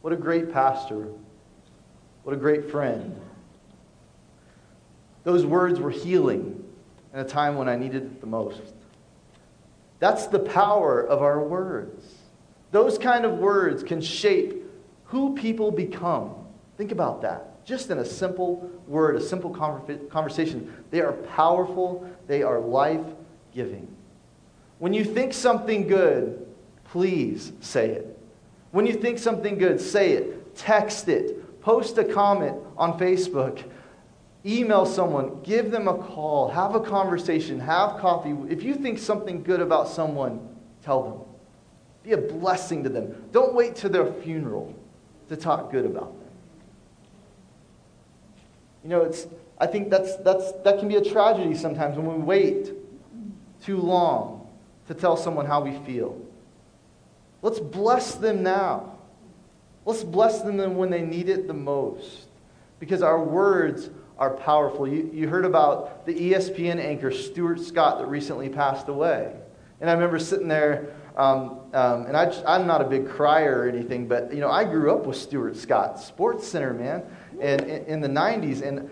What 0.00 0.12
a 0.12 0.16
great 0.16 0.52
pastor. 0.52 1.06
What 2.26 2.34
a 2.34 2.38
great 2.38 2.72
friend. 2.72 3.20
Those 5.22 5.46
words 5.46 5.78
were 5.78 5.92
healing 5.92 6.64
in 7.14 7.20
a 7.20 7.24
time 7.24 7.54
when 7.54 7.68
I 7.68 7.76
needed 7.76 8.02
it 8.02 8.20
the 8.20 8.26
most. 8.26 8.62
That's 10.00 10.26
the 10.26 10.40
power 10.40 11.06
of 11.06 11.22
our 11.22 11.38
words. 11.38 12.04
Those 12.72 12.98
kind 12.98 13.24
of 13.24 13.38
words 13.38 13.84
can 13.84 14.00
shape 14.00 14.64
who 15.04 15.36
people 15.36 15.70
become. 15.70 16.34
Think 16.76 16.90
about 16.90 17.22
that. 17.22 17.64
Just 17.64 17.92
in 17.92 17.98
a 17.98 18.04
simple 18.04 18.72
word, 18.88 19.14
a 19.14 19.20
simple 19.20 19.50
conversation. 20.10 20.74
They 20.90 21.02
are 21.02 21.12
powerful, 21.12 22.10
they 22.26 22.42
are 22.42 22.58
life 22.58 23.06
giving. 23.54 23.86
When 24.80 24.92
you 24.92 25.04
think 25.04 25.32
something 25.32 25.86
good, 25.86 26.44
please 26.86 27.52
say 27.60 27.90
it. 27.90 28.18
When 28.72 28.84
you 28.84 28.94
think 28.94 29.20
something 29.20 29.58
good, 29.58 29.80
say 29.80 30.14
it. 30.14 30.56
Text 30.56 31.08
it. 31.08 31.44
Post 31.66 31.98
a 31.98 32.04
comment 32.04 32.56
on 32.76 32.96
Facebook. 32.96 33.60
Email 34.44 34.86
someone. 34.86 35.42
Give 35.42 35.72
them 35.72 35.88
a 35.88 35.98
call. 35.98 36.48
Have 36.48 36.76
a 36.76 36.80
conversation. 36.80 37.58
Have 37.58 37.98
coffee. 37.98 38.36
If 38.48 38.62
you 38.62 38.76
think 38.76 39.00
something 39.00 39.42
good 39.42 39.60
about 39.60 39.88
someone, 39.88 40.48
tell 40.84 41.02
them. 41.02 41.20
Be 42.04 42.12
a 42.12 42.18
blessing 42.18 42.84
to 42.84 42.88
them. 42.88 43.20
Don't 43.32 43.52
wait 43.52 43.74
to 43.76 43.88
their 43.88 44.12
funeral 44.12 44.76
to 45.28 45.34
talk 45.34 45.72
good 45.72 45.84
about 45.84 46.16
them. 46.16 46.30
You 48.84 48.90
know, 48.90 49.00
it's, 49.00 49.26
I 49.58 49.66
think 49.66 49.90
that's, 49.90 50.14
that's, 50.18 50.52
that 50.62 50.78
can 50.78 50.86
be 50.86 50.94
a 50.94 51.04
tragedy 51.04 51.56
sometimes 51.56 51.96
when 51.96 52.06
we 52.06 52.22
wait 52.22 52.74
too 53.60 53.78
long 53.78 54.46
to 54.86 54.94
tell 54.94 55.16
someone 55.16 55.46
how 55.46 55.62
we 55.62 55.76
feel. 55.84 56.16
Let's 57.42 57.58
bless 57.58 58.14
them 58.14 58.44
now. 58.44 58.95
Let's 59.86 60.04
bless 60.04 60.42
them 60.42 60.76
when 60.76 60.90
they 60.90 61.02
need 61.02 61.30
it 61.30 61.46
the 61.46 61.54
most. 61.54 62.26
Because 62.78 63.00
our 63.00 63.22
words 63.22 63.88
are 64.18 64.34
powerful. 64.34 64.86
You, 64.86 65.10
you 65.12 65.28
heard 65.28 65.46
about 65.46 66.04
the 66.04 66.12
ESPN 66.12 66.78
anchor, 66.78 67.10
Stuart 67.10 67.60
Scott, 67.60 67.98
that 67.98 68.06
recently 68.06 68.50
passed 68.50 68.88
away. 68.88 69.34
And 69.80 69.88
I 69.88 69.94
remember 69.94 70.18
sitting 70.18 70.48
there 70.48 70.94
um, 71.16 71.60
um, 71.72 72.06
and 72.06 72.16
I, 72.16 72.30
I'm 72.46 72.66
not 72.66 72.82
a 72.82 72.84
big 72.84 73.08
crier 73.08 73.60
or 73.60 73.68
anything, 73.68 74.06
but 74.06 74.32
you 74.34 74.40
know, 74.40 74.50
I 74.50 74.64
grew 74.64 74.92
up 74.94 75.06
with 75.06 75.16
Stuart 75.16 75.56
Scott, 75.56 75.96
SportsCenter, 75.96 76.78
man, 76.78 77.02
and 77.40 77.62
in, 77.62 77.84
in 77.86 78.00
the 78.02 78.08
'90s, 78.08 78.60
and 78.60 78.90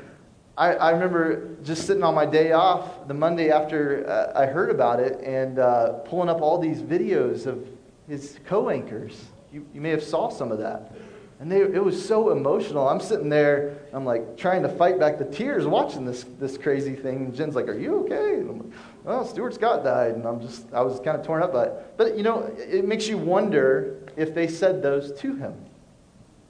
I, 0.57 0.75
I, 0.75 0.91
remember 0.93 1.57
just 1.63 1.87
sitting 1.87 2.03
on 2.03 2.15
my 2.15 2.25
day 2.25 2.53
off 2.53 3.07
the 3.09 3.15
Monday 3.15 3.51
after 3.51 4.09
uh, 4.09 4.41
I 4.41 4.47
heard 4.47 4.71
about 4.71 5.01
it, 5.01 5.21
and 5.21 5.59
uh, 5.59 5.93
pulling 6.05 6.31
up 6.31 6.41
all 6.41 6.59
these 6.59 6.81
videos 6.81 7.47
of 7.47 7.69
his 8.09 8.39
co-anchors. 8.47 9.21
You, 9.55 9.65
you 9.73 9.81
may 9.81 9.91
have 9.91 10.03
saw 10.03 10.31
some 10.31 10.51
of 10.51 10.59
that. 10.59 10.93
And 11.39 11.51
they, 11.51 11.61
it 11.61 11.83
was 11.83 12.05
so 12.05 12.31
emotional. 12.31 12.89
I'm 12.89 12.99
sitting 12.99 13.29
there, 13.29 13.79
I'm 13.93 14.05
like 14.05 14.37
trying 14.37 14.63
to 14.63 14.69
fight 14.69 14.99
back 14.99 15.17
the 15.17 15.25
tears 15.25 15.65
watching 15.65 16.05
this, 16.05 16.25
this 16.41 16.59
crazy 16.59 16.97
thing. 16.97 17.27
And 17.27 17.35
Jen's 17.35 17.55
like, 17.55 17.69
Are 17.69 17.79
you 17.79 18.01
okay? 18.01 18.35
And 18.35 18.51
I'm 18.51 18.59
like, 18.59 18.79
Oh, 19.07 19.25
Stuart 19.25 19.55
Scott 19.55 19.85
died. 19.85 20.17
And 20.17 20.27
I'm 20.27 20.41
just, 20.41 20.73
I 20.73 20.81
was 20.81 20.99
kind 20.99 21.17
of 21.17 21.25
torn 21.25 21.41
up 21.41 21.53
by 21.53 21.67
it. 21.67 21.73
But, 21.97 22.17
you 22.17 22.25
know, 22.25 22.53
it 22.59 22.85
makes 22.85 23.07
you 23.07 23.17
wonder 23.17 24.01
if 24.17 24.35
they 24.35 24.49
said 24.49 24.83
those 24.83 25.13
to 25.21 25.37
him, 25.37 25.55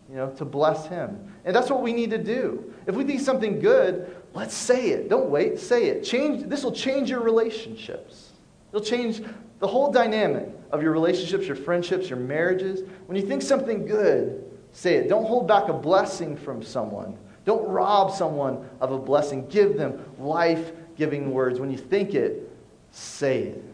you 0.08 0.16
know, 0.16 0.30
to 0.36 0.46
bless 0.46 0.86
him. 0.86 1.30
And 1.44 1.54
that's 1.54 1.68
what 1.68 1.82
we 1.82 1.92
need 1.92 2.08
to 2.10 2.22
do. 2.22 2.72
If 2.86 2.94
we 2.94 3.04
think 3.04 3.20
something 3.20 3.60
good, 3.60 4.16
let's 4.32 4.54
say 4.54 4.90
it. 4.90 5.10
Don't 5.10 5.28
wait, 5.28 5.58
say 5.58 5.88
it. 5.88 6.04
Change, 6.04 6.48
this 6.48 6.64
will 6.64 6.72
change 6.72 7.10
your 7.10 7.20
relationships. 7.20 8.30
It'll 8.74 8.84
change 8.84 9.22
the 9.60 9.66
whole 9.68 9.92
dynamic 9.92 10.48
of 10.72 10.82
your 10.82 10.90
relationships, 10.92 11.46
your 11.46 11.56
friendships, 11.56 12.10
your 12.10 12.18
marriages. 12.18 12.82
When 13.06 13.16
you 13.16 13.26
think 13.26 13.42
something 13.42 13.86
good, 13.86 14.44
Say 14.74 14.96
it. 14.96 15.08
Don't 15.08 15.24
hold 15.24 15.46
back 15.46 15.68
a 15.68 15.72
blessing 15.72 16.36
from 16.36 16.62
someone. 16.62 17.16
Don't 17.44 17.66
rob 17.68 18.12
someone 18.12 18.68
of 18.80 18.90
a 18.90 18.98
blessing. 18.98 19.46
Give 19.46 19.76
them 19.76 20.04
life 20.18 20.72
giving 20.96 21.30
words. 21.30 21.60
When 21.60 21.70
you 21.70 21.78
think 21.78 22.14
it, 22.14 22.50
say 22.90 23.42
it. 23.44 23.64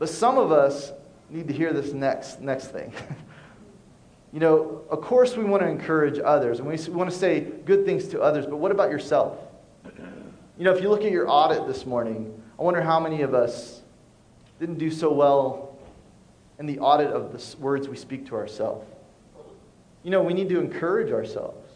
But 0.00 0.08
some 0.08 0.38
of 0.38 0.50
us 0.50 0.90
need 1.30 1.46
to 1.48 1.54
hear 1.54 1.72
this 1.72 1.92
next, 1.92 2.40
next 2.40 2.72
thing. 2.72 2.92
you 4.32 4.40
know, 4.40 4.82
of 4.90 5.02
course, 5.02 5.36
we 5.36 5.44
want 5.44 5.62
to 5.62 5.68
encourage 5.68 6.18
others 6.18 6.58
and 6.58 6.66
we 6.66 6.76
want 6.92 7.08
to 7.08 7.16
say 7.16 7.42
good 7.64 7.86
things 7.86 8.08
to 8.08 8.20
others, 8.20 8.44
but 8.44 8.56
what 8.56 8.72
about 8.72 8.90
yourself? 8.90 9.38
You 10.62 10.68
know, 10.68 10.76
if 10.76 10.80
you 10.80 10.90
look 10.90 11.04
at 11.04 11.10
your 11.10 11.28
audit 11.28 11.66
this 11.66 11.84
morning, 11.84 12.40
I 12.56 12.62
wonder 12.62 12.80
how 12.80 13.00
many 13.00 13.22
of 13.22 13.34
us 13.34 13.82
didn't 14.60 14.78
do 14.78 14.92
so 14.92 15.12
well 15.12 15.76
in 16.60 16.66
the 16.66 16.78
audit 16.78 17.08
of 17.08 17.32
the 17.32 17.56
words 17.56 17.88
we 17.88 17.96
speak 17.96 18.28
to 18.28 18.36
ourselves. 18.36 18.86
You 20.04 20.12
know, 20.12 20.22
we 20.22 20.34
need 20.34 20.48
to 20.50 20.60
encourage 20.60 21.10
ourselves. 21.10 21.68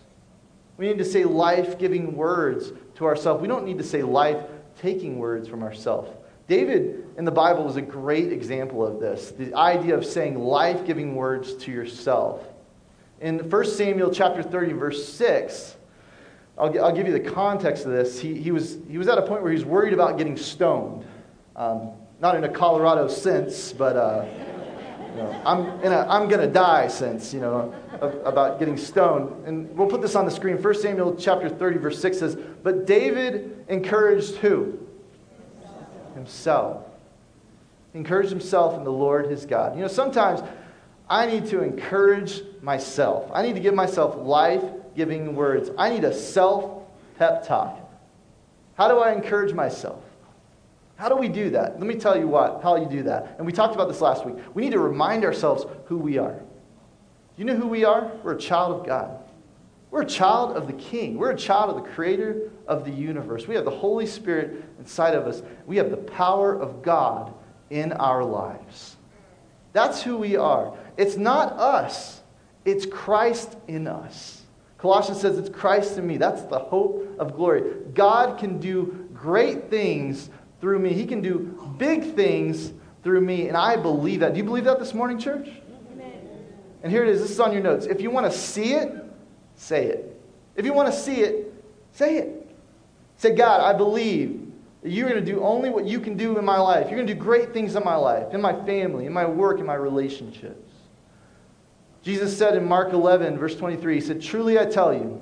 We 0.76 0.86
need 0.86 0.98
to 0.98 1.04
say 1.04 1.24
life 1.24 1.80
giving 1.80 2.14
words 2.14 2.70
to 2.94 3.06
ourselves. 3.06 3.42
We 3.42 3.48
don't 3.48 3.64
need 3.64 3.78
to 3.78 3.84
say 3.84 4.04
life 4.04 4.38
taking 4.80 5.18
words 5.18 5.48
from 5.48 5.64
ourselves. 5.64 6.08
David 6.46 7.06
in 7.18 7.24
the 7.24 7.32
Bible 7.32 7.64
was 7.64 7.74
a 7.74 7.82
great 7.82 8.32
example 8.32 8.86
of 8.86 9.00
this 9.00 9.32
the 9.32 9.52
idea 9.52 9.96
of 9.96 10.06
saying 10.06 10.38
life 10.38 10.86
giving 10.86 11.16
words 11.16 11.54
to 11.54 11.72
yourself. 11.72 12.46
In 13.20 13.50
1 13.50 13.64
Samuel 13.64 14.12
chapter 14.12 14.44
30, 14.44 14.74
verse 14.74 15.12
6, 15.12 15.75
I'll, 16.58 16.84
I'll 16.84 16.92
give 16.92 17.06
you 17.06 17.12
the 17.12 17.30
context 17.30 17.84
of 17.84 17.92
this. 17.92 18.18
He, 18.18 18.34
he, 18.34 18.50
was, 18.50 18.78
he 18.88 18.98
was 18.98 19.08
at 19.08 19.18
a 19.18 19.22
point 19.22 19.42
where 19.42 19.52
he 19.52 19.56
was 19.56 19.64
worried 19.64 19.92
about 19.92 20.18
getting 20.18 20.36
stoned. 20.36 21.04
Um, 21.54 21.90
not 22.20 22.34
in 22.34 22.44
a 22.44 22.48
Colorado 22.48 23.08
sense, 23.08 23.72
but. 23.72 23.96
Uh, 23.96 24.26
you 25.16 25.22
know, 25.22 25.42
I'm, 25.46 25.80
in 25.80 25.92
a 25.92 26.06
I'm 26.10 26.28
to 26.28 26.46
die 26.46 26.88
sense, 26.88 27.32
you 27.32 27.40
know, 27.40 27.74
about 28.26 28.58
getting 28.58 28.76
stoned. 28.76 29.46
And 29.46 29.74
we'll 29.74 29.88
put 29.88 30.02
this 30.02 30.14
on 30.14 30.26
the 30.26 30.30
screen. 30.30 30.62
1 30.62 30.74
Samuel 30.74 31.16
chapter 31.16 31.48
30, 31.48 31.78
verse 31.78 31.98
6 32.02 32.18
says, 32.18 32.36
But 32.62 32.86
David 32.86 33.64
encouraged 33.68 34.34
who? 34.36 34.78
Himself. 36.14 36.84
Encouraged 37.94 38.28
himself 38.28 38.76
in 38.76 38.84
the 38.84 38.92
Lord 38.92 39.30
his 39.30 39.46
God. 39.46 39.74
You 39.74 39.80
know, 39.80 39.88
sometimes 39.88 40.42
I 41.08 41.24
need 41.24 41.46
to 41.46 41.62
encourage 41.62 42.42
myself. 42.60 43.30
I 43.32 43.40
need 43.40 43.54
to 43.54 43.60
give 43.60 43.74
myself 43.74 44.16
life 44.16 44.64
giving 44.96 45.36
words. 45.36 45.70
I 45.78 45.90
need 45.90 46.04
a 46.04 46.14
self 46.14 46.82
pep 47.18 47.46
talk. 47.46 47.78
How 48.74 48.88
do 48.88 48.98
I 48.98 49.12
encourage 49.12 49.52
myself? 49.52 50.02
How 50.96 51.08
do 51.08 51.16
we 51.16 51.28
do 51.28 51.50
that? 51.50 51.78
Let 51.78 51.86
me 51.86 51.94
tell 51.94 52.18
you 52.18 52.26
what, 52.26 52.62
how 52.62 52.76
you 52.76 52.88
do 52.88 53.02
that. 53.04 53.36
And 53.36 53.46
we 53.46 53.52
talked 53.52 53.74
about 53.74 53.88
this 53.88 54.00
last 54.00 54.24
week. 54.24 54.36
We 54.54 54.62
need 54.62 54.72
to 54.72 54.78
remind 54.78 55.24
ourselves 55.24 55.64
who 55.86 55.98
we 55.98 56.18
are. 56.18 56.40
You 57.36 57.44
know 57.44 57.54
who 57.54 57.66
we 57.66 57.84
are? 57.84 58.10
We're 58.22 58.32
a 58.32 58.38
child 58.38 58.80
of 58.80 58.86
God. 58.86 59.18
We're 59.90 60.02
a 60.02 60.06
child 60.06 60.56
of 60.56 60.66
the 60.66 60.72
King. 60.72 61.16
We're 61.16 61.30
a 61.30 61.36
child 61.36 61.70
of 61.70 61.76
the 61.76 61.90
Creator 61.90 62.50
of 62.66 62.84
the 62.84 62.90
universe. 62.90 63.46
We 63.46 63.54
have 63.54 63.64
the 63.64 63.70
Holy 63.70 64.06
Spirit 64.06 64.64
inside 64.78 65.14
of 65.14 65.26
us. 65.26 65.42
We 65.66 65.76
have 65.76 65.90
the 65.90 65.96
power 65.96 66.54
of 66.54 66.82
God 66.82 67.32
in 67.70 67.92
our 67.92 68.24
lives. 68.24 68.96
That's 69.72 70.02
who 70.02 70.16
we 70.16 70.36
are. 70.36 70.76
It's 70.96 71.16
not 71.16 71.52
us, 71.52 72.22
it's 72.64 72.86
Christ 72.86 73.56
in 73.68 73.86
us. 73.86 74.35
Colossians 74.78 75.20
says 75.20 75.38
it's 75.38 75.48
Christ 75.48 75.98
in 75.98 76.06
me. 76.06 76.16
That's 76.16 76.42
the 76.42 76.58
hope 76.58 77.16
of 77.18 77.34
glory. 77.34 77.62
God 77.94 78.38
can 78.38 78.58
do 78.58 79.08
great 79.14 79.70
things 79.70 80.30
through 80.60 80.78
me. 80.78 80.92
He 80.92 81.06
can 81.06 81.20
do 81.20 81.74
big 81.78 82.14
things 82.14 82.72
through 83.02 83.20
me, 83.20 83.48
and 83.48 83.56
I 83.56 83.76
believe 83.76 84.20
that. 84.20 84.34
Do 84.34 84.38
you 84.38 84.44
believe 84.44 84.64
that 84.64 84.78
this 84.78 84.92
morning, 84.92 85.18
church? 85.18 85.48
Amen. 85.92 86.12
And 86.82 86.92
here 86.92 87.04
it 87.04 87.08
is. 87.08 87.20
This 87.20 87.30
is 87.30 87.40
on 87.40 87.52
your 87.52 87.62
notes. 87.62 87.86
If 87.86 88.00
you 88.00 88.10
want 88.10 88.30
to 88.30 88.36
see 88.36 88.74
it, 88.74 88.92
say 89.54 89.86
it. 89.86 90.20
If 90.56 90.64
you 90.64 90.72
want 90.72 90.92
to 90.92 90.98
see 90.98 91.20
it, 91.20 91.54
say 91.92 92.16
it. 92.16 92.56
Say, 93.16 93.34
God, 93.34 93.60
I 93.60 93.76
believe 93.76 94.52
that 94.82 94.90
you're 94.90 95.08
going 95.08 95.24
to 95.24 95.32
do 95.32 95.40
only 95.40 95.70
what 95.70 95.86
you 95.86 96.00
can 96.00 96.16
do 96.16 96.38
in 96.38 96.44
my 96.44 96.58
life. 96.58 96.88
You're 96.88 96.96
going 96.96 97.06
to 97.06 97.14
do 97.14 97.20
great 97.20 97.52
things 97.52 97.76
in 97.76 97.84
my 97.84 97.96
life, 97.96 98.34
in 98.34 98.40
my 98.40 98.52
family, 98.64 99.06
in 99.06 99.12
my 99.12 99.24
work, 99.24 99.58
in 99.58 99.66
my 99.66 99.74
relationships. 99.74 100.65
Jesus 102.06 102.38
said 102.38 102.54
in 102.54 102.64
Mark 102.64 102.92
11, 102.92 103.36
verse 103.36 103.56
23, 103.56 103.96
He 103.96 104.00
said, 104.00 104.22
Truly 104.22 104.60
I 104.60 104.64
tell 104.64 104.94
you, 104.94 105.20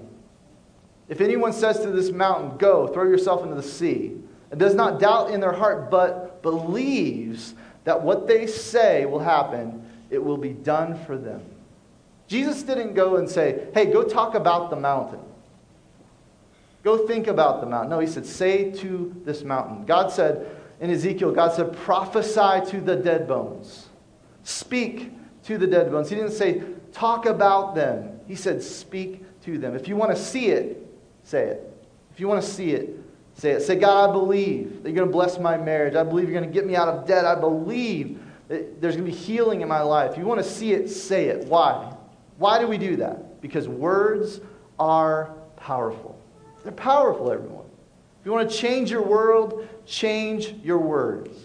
if 1.09 1.23
anyone 1.23 1.55
says 1.55 1.81
to 1.81 1.90
this 1.90 2.11
mountain, 2.11 2.59
Go, 2.59 2.88
throw 2.88 3.04
yourself 3.04 3.42
into 3.42 3.54
the 3.54 3.63
sea, 3.63 4.13
and 4.50 4.61
does 4.61 4.75
not 4.75 5.00
doubt 5.00 5.31
in 5.31 5.40
their 5.40 5.54
heart, 5.54 5.90
but 5.90 6.42
believes 6.42 7.54
that 7.85 8.02
what 8.02 8.29
they 8.29 8.46
say 8.46 9.06
will 9.06 9.19
happen, 9.19 9.90
it 10.11 10.23
will 10.23 10.37
be 10.37 10.50
done 10.50 11.02
for 11.06 11.17
them. 11.17 11.40
Jesus 12.29 12.63
didn't 12.63 12.92
go 12.92 13.17
and 13.17 13.31
say, 13.31 13.67
hey, 13.73 13.87
go 13.87 14.02
talk 14.02 14.35
about 14.35 14.69
the 14.69 14.77
mountain. 14.77 15.21
Go 16.83 17.06
think 17.06 17.29
about 17.29 17.63
the 17.63 17.67
mountain. 17.67 17.88
No, 17.88 17.98
he 17.98 18.06
said, 18.06 18.27
say 18.27 18.71
to 18.73 19.23
this 19.25 19.42
mountain. 19.42 19.87
God 19.87 20.13
said 20.13 20.54
in 20.81 20.90
Ezekiel, 20.90 21.33
God 21.33 21.54
said, 21.54 21.75
prophesy 21.79 22.71
to 22.73 22.83
the 22.83 22.94
dead 22.94 23.27
bones. 23.27 23.88
Speak 24.42 25.13
to 25.44 25.58
the 25.58 25.67
dead 25.67 25.90
bones. 25.90 26.08
He 26.08 26.17
didn't 26.17 26.33
say, 26.33 26.63
talk 26.95 27.27
about 27.27 27.75
them. 27.75 28.21
He 28.27 28.35
said, 28.35 28.63
speak 28.63 29.23
to 29.42 29.59
them. 29.59 29.75
If 29.75 29.88
you 29.88 29.97
want 29.97 30.17
to 30.17 30.23
see 30.23 30.47
it, 30.47 30.87
say 31.25 31.49
it. 31.49 31.71
If 32.13 32.21
you 32.21 32.29
want 32.29 32.42
to 32.42 32.49
see 32.49 32.71
it, 32.71 32.99
Say 33.37 33.51
it. 33.51 33.63
Say, 33.63 33.77
God, 33.77 34.11
I 34.11 34.13
believe 34.13 34.83
that 34.83 34.90
you're 34.90 34.97
going 34.97 35.09
to 35.09 35.13
bless 35.13 35.38
my 35.38 35.57
marriage. 35.57 35.95
I 35.95 36.05
believe 36.05 36.29
you're 36.29 36.38
going 36.38 36.49
to 36.49 36.55
get 36.55 36.67
me 36.67 36.77
out 36.77 36.88
of 36.88 37.07
debt. 37.07 37.25
I 37.25 37.35
believe 37.35 38.21
that 38.49 38.81
there's 38.81 38.97
going 38.97 39.07
to 39.07 39.13
be 39.13 39.17
healing 39.17 39.61
in 39.61 39.69
my 39.69 39.81
life. 39.81 40.13
If 40.13 40.19
you 40.19 40.25
want 40.25 40.42
to 40.42 40.49
see 40.49 40.73
it, 40.73 40.88
say 40.88 41.27
it. 41.27 41.47
Why? 41.47 41.95
Why 42.38 42.59
do 42.61 42.69
we 42.69 42.79
do 42.79 42.97
that? 42.97 43.40
Because 43.40 43.69
words 43.69 44.40
are 44.79 45.35
powerful. 45.57 46.19
They're 46.63 46.73
powerful, 46.73 47.31
everyone. 47.33 47.67
If 48.21 48.27
you 48.27 48.33
want 48.33 48.49
to 48.49 48.57
change 48.57 48.90
your 48.90 49.03
world, 49.03 49.69
change 49.85 50.55
your 50.63 50.79
words. 50.79 51.37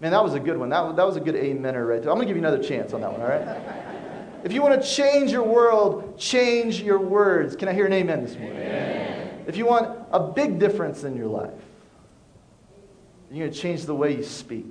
Man, 0.00 0.12
that 0.12 0.24
was 0.24 0.34
a 0.34 0.40
good 0.40 0.56
one. 0.56 0.70
That, 0.70 0.96
that 0.96 1.06
was 1.06 1.16
a 1.16 1.20
good 1.20 1.34
amener 1.34 1.86
right 1.86 2.02
there. 2.02 2.10
I'm 2.10 2.16
going 2.16 2.26
to 2.26 2.34
give 2.34 2.36
you 2.36 2.42
another 2.42 2.62
chance 2.62 2.92
on 2.92 3.02
that 3.02 3.12
one, 3.12 3.20
all 3.20 3.28
right? 3.28 3.93
If 4.44 4.52
you 4.52 4.60
want 4.60 4.80
to 4.80 4.86
change 4.86 5.32
your 5.32 5.42
world, 5.42 6.18
change 6.18 6.82
your 6.82 6.98
words. 6.98 7.56
Can 7.56 7.66
I 7.66 7.72
hear 7.72 7.86
an 7.86 7.94
amen 7.94 8.22
this 8.22 8.36
morning? 8.36 8.58
Amen. 8.58 9.44
If 9.46 9.56
you 9.56 9.64
want 9.64 9.98
a 10.12 10.20
big 10.20 10.58
difference 10.58 11.02
in 11.02 11.16
your 11.16 11.28
life, 11.28 11.50
you're 13.30 13.46
going 13.46 13.52
to 13.52 13.58
change 13.58 13.86
the 13.86 13.94
way 13.94 14.14
you 14.14 14.22
speak. 14.22 14.70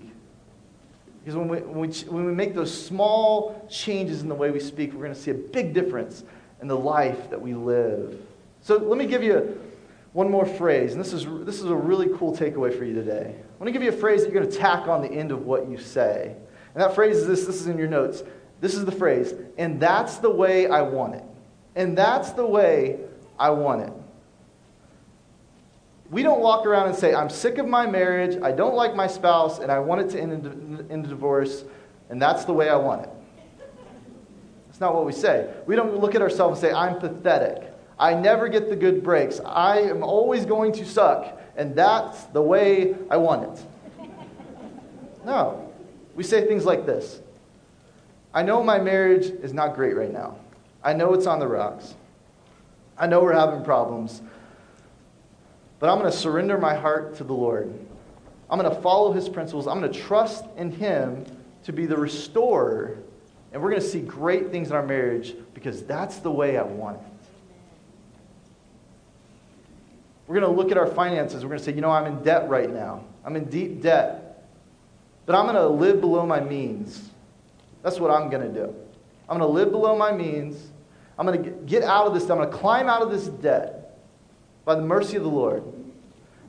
Because 1.20 1.36
when 1.36 1.48
we, 1.48 1.58
when 1.62 1.80
we, 1.80 1.88
when 1.88 2.26
we 2.26 2.34
make 2.34 2.54
those 2.54 2.72
small 2.72 3.68
changes 3.68 4.22
in 4.22 4.30
the 4.30 4.36
way 4.36 4.52
we 4.52 4.60
speak, 4.60 4.94
we're 4.94 5.06
going 5.06 5.16
to 5.16 5.20
see 5.20 5.32
a 5.32 5.34
big 5.34 5.74
difference 5.74 6.24
in 6.62 6.68
the 6.68 6.78
life 6.78 7.32
that 7.32 7.42
we 7.42 7.56
live. 7.56 8.22
So 8.62 8.78
let 8.78 9.00
me 9.00 9.08
give 9.08 9.24
you 9.24 9.60
one 10.12 10.30
more 10.30 10.46
phrase, 10.46 10.92
and 10.92 11.02
this 11.02 11.14
is, 11.14 11.26
this 11.46 11.60
is 11.60 11.66
a 11.66 11.76
really 11.76 12.16
cool 12.18 12.36
takeaway 12.36 12.78
for 12.78 12.86
you 12.86 12.94
today. 12.94 13.36
I 13.38 13.58
want 13.60 13.66
to 13.66 13.72
give 13.72 13.82
you 13.82 13.90
a 13.90 13.92
phrase 13.92 14.22
that 14.24 14.32
you're 14.32 14.40
going 14.40 14.52
to 14.52 14.58
tack 14.58 14.88
on 14.88 15.02
the 15.02 15.12
end 15.12 15.32
of 15.32 15.46
what 15.46 15.68
you 15.68 15.80
say. 15.80 16.36
And 16.76 16.84
that 16.84 16.94
phrase 16.94 17.18
is 17.18 17.28
this 17.28 17.46
this 17.46 17.56
is 17.60 17.68
in 17.68 17.80
your 17.80 17.88
notes. 17.88 18.22
This 18.64 18.76
is 18.76 18.86
the 18.86 18.94
phrase, 18.94 19.34
and 19.58 19.78
that's 19.78 20.20
the 20.20 20.30
way 20.30 20.68
I 20.68 20.84
want 20.84 21.16
it. 21.16 21.26
And 21.76 21.98
that's 21.98 22.32
the 22.32 22.46
way 22.46 22.98
I 23.38 23.50
want 23.50 23.82
it. 23.82 23.92
We 26.10 26.24
don't 26.24 26.40
walk 26.40 26.66
around 26.66 26.88
and 26.88 26.96
say, 26.96 27.14
I'm 27.14 27.30
sick 27.30 27.58
of 27.58 27.68
my 27.68 27.86
marriage, 27.86 28.42
I 28.42 28.54
don't 28.54 28.74
like 28.74 28.96
my 28.96 29.06
spouse, 29.06 29.60
and 29.60 29.70
I 29.70 29.80
want 29.80 30.00
it 30.00 30.10
to 30.12 30.22
end 30.22 30.88
in, 30.90 31.02
divorce, 31.02 31.66
and 32.10 32.22
that's 32.22 32.46
the 32.46 32.54
way 32.54 32.70
I 32.70 32.78
want 32.78 33.02
it. 33.02 33.10
That's 34.68 34.80
not 34.80 34.96
what 34.96 35.06
we 35.06 35.12
say. 35.12 35.54
We 35.68 35.76
don't 35.76 36.00
look 36.00 36.16
at 36.16 36.22
ourselves 36.22 36.64
and 36.64 36.72
say, 36.72 36.74
I'm 36.74 37.00
pathetic. 37.00 37.70
I 38.00 38.14
never 38.14 38.48
get 38.48 38.70
the 38.70 38.78
good 38.78 39.04
breaks. 39.04 39.42
I 39.46 39.80
am 39.80 40.04
always 40.04 40.46
going 40.46 40.72
to 40.72 40.86
suck, 40.86 41.38
and 41.58 41.76
that's 41.76 42.24
the 42.28 42.42
way 42.42 42.96
I 43.10 43.18
want 43.18 43.60
it. 43.60 43.66
No. 45.26 45.70
We 46.16 46.24
say 46.24 46.48
things 46.48 46.64
like 46.64 46.86
this 46.86 47.20
I 48.34 48.42
know 48.44 48.64
my 48.64 48.80
marriage 48.80 49.26
is 49.26 49.54
not 49.54 49.76
great 49.76 49.96
right 49.96 50.12
now. 50.12 50.38
I 50.84 50.94
know 50.94 51.14
it's 51.14 51.28
on 51.28 51.40
the 51.40 51.48
rocks. 51.48 51.96
I 52.98 53.08
know 53.08 53.22
we're 53.22 53.34
having 53.34 53.64
problems. 53.64 54.22
But 55.80 55.90
I'm 55.90 56.00
going 56.00 56.12
to 56.12 56.18
surrender 56.18 56.58
my 56.58 56.76
heart 56.76 57.18
to 57.18 57.24
the 57.24 57.34
Lord. 57.34 57.74
I'm 58.50 58.60
going 58.60 58.74
to 58.74 58.82
follow 58.82 59.12
his 59.12 59.30
principles. 59.30 59.68
I'm 59.68 59.80
going 59.80 59.92
to 59.92 60.00
trust 60.00 60.46
in 60.58 60.72
him 60.72 61.26
to 61.64 61.74
be 61.74 61.86
the 61.86 61.98
restorer. 61.98 62.98
And 63.52 63.62
we're 63.62 63.70
going 63.70 63.82
to 63.82 63.88
see 63.88 64.02
great 64.02 64.52
things 64.52 64.70
in 64.70 64.76
our 64.76 64.86
marriage 64.86 65.36
because 65.54 65.84
that's 65.84 66.18
the 66.18 66.32
way 66.32 66.58
I 66.58 66.64
want 66.64 66.98
it. 66.98 67.04
We're 70.28 70.40
going 70.40 70.52
to 70.52 70.58
look 70.58 70.72
at 70.72 70.78
our 70.78 70.88
finances. 70.88 71.44
We're 71.44 71.50
going 71.50 71.60
to 71.60 71.66
say, 71.66 71.74
you 71.74 71.82
know, 71.82 71.92
I'm 71.92 72.06
in 72.06 72.24
debt 72.24 72.50
right 72.50 72.70
now. 72.70 73.04
I'm 73.26 73.36
in 73.36 73.46
deep 73.46 73.82
debt. 73.82 74.46
But 75.26 75.36
I'm 75.36 75.46
going 75.46 75.56
to 75.56 75.68
live 75.68 76.02
below 76.02 76.26
my 76.26 76.40
means. 76.40 77.10
That's 77.84 78.00
what 78.00 78.10
I'm 78.10 78.30
going 78.30 78.52
to 78.52 78.60
do. 78.60 78.74
I'm 79.30 79.38
going 79.38 79.42
to 79.42 79.54
live 79.54 79.72
below 79.72 79.96
my 79.96 80.12
means. 80.12 80.72
I'm 81.18 81.28
going 81.28 81.44
to 81.44 81.50
get 81.66 81.84
out 81.84 82.08
of 82.08 82.14
this. 82.14 82.24
I'm 82.24 82.38
going 82.38 82.50
to 82.50 82.58
climb 82.58 82.90
out 82.90 83.02
of 83.02 83.12
this 83.12 83.28
debt 83.28 84.00
by 84.66 84.76
the 84.76 84.82
mercy 84.82 85.18
of 85.18 85.24
the 85.24 85.30
Lord. 85.30 85.64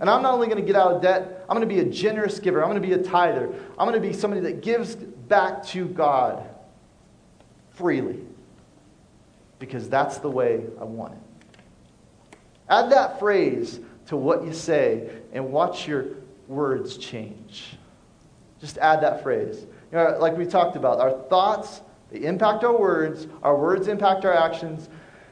And 0.01 0.09
I'm 0.09 0.23
not 0.23 0.35
only 0.35 0.47
going 0.47 0.61
to 0.61 0.67
get 0.67 0.77
out 0.77 0.93
of 0.93 1.03
debt, 1.03 1.45
I'm 1.49 1.57
going 1.57 1.69
to 1.69 1.75
be 1.75 1.81
a 1.81 1.85
generous 1.85 2.39
giver. 2.39 2.63
I'm 2.63 2.71
going 2.71 2.81
to 2.81 2.87
be 2.87 2.95
a 2.95 3.03
tither. 3.03 3.53
I'm 3.79 3.89
going 3.89 4.01
to 4.01 4.07
be 4.07 4.13
somebody 4.13 4.41
that 4.43 4.63
gives 4.63 4.95
back 4.95 5.65
to 5.67 5.87
God 5.87 6.49
freely 7.73 8.21
because 9.59 9.89
that's 9.89 10.19
the 10.19 10.31
way 10.31 10.65
I 10.81 10.85
want 10.85 11.15
it. 11.15 12.39
Add 12.69 12.91
that 12.93 13.19
phrase 13.19 13.81
to 14.07 14.17
what 14.17 14.45
you 14.45 14.53
say 14.53 15.11
and 15.33 15.53
watch 15.53 15.87
your 15.87 16.07
words 16.49 16.97
change. 16.97 17.77
Just 18.61 18.79
add 18.79 19.03
that 19.03 19.23
phrase. 19.23 19.67
Know, 19.95 20.17
like 20.21 20.37
we 20.37 20.45
talked 20.45 20.77
about, 20.77 21.01
our 21.01 21.13
thoughts, 21.29 21.81
they 22.11 22.25
impact 22.27 22.65
our 22.65 22.77
words, 22.77 23.27
our 23.43 23.57
words 23.57 23.89
impact 23.89 24.25
our 24.25 24.35
actions, 24.35 24.89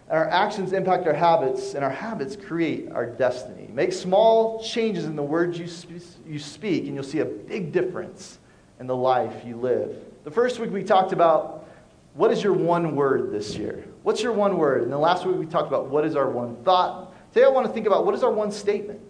and 0.09 0.19
our 0.19 0.29
actions 0.29 0.73
impact 0.73 1.07
our 1.07 1.13
habits, 1.13 1.75
and 1.75 1.85
our 1.85 1.91
habits 1.91 2.37
create 2.37 2.91
our 2.93 3.07
destiny. 3.07 3.69
Make 3.73 3.93
small 3.93 4.63
changes 4.63 5.05
in 5.05 5.17
the 5.17 5.23
words 5.23 5.59
you, 5.59 5.67
sp- 5.69 6.25
you 6.27 6.39
speak, 6.39 6.87
and 6.87 6.95
you'll 6.95 7.05
see 7.05 7.19
a 7.19 7.25
big 7.25 7.73
difference 7.73 8.39
in 8.81 8.87
the 8.87 8.97
life 8.97 9.45
you 9.45 9.57
live. 9.57 9.97
The 10.25 10.31
first 10.31 10.61
week 10.61 10.71
we 10.71 10.85
talked 10.85 11.13
about 11.13 11.69
what 12.15 12.31
is 12.31 12.43
your 12.43 12.53
one 12.53 12.95
word 12.95 13.33
this 13.33 13.57
year? 13.57 13.85
What's 14.03 14.23
your 14.23 14.33
one 14.33 14.57
word? 14.59 14.83
And 14.83 14.93
the 14.93 14.99
last 14.99 15.27
week 15.27 15.37
we 15.37 15.47
talked 15.47 15.69
about 15.69 15.89
what 15.89 16.05
is 16.05 16.15
our 16.15 16.31
one 16.31 16.57
thought 16.63 17.13
Today 17.33 17.47
I 17.47 17.49
want 17.49 17.67
to 17.67 17.73
think 17.73 17.87
about 17.87 18.05
what 18.05 18.15
is 18.15 18.23
our 18.23 18.31
one 18.31 18.53
statement? 18.53 19.01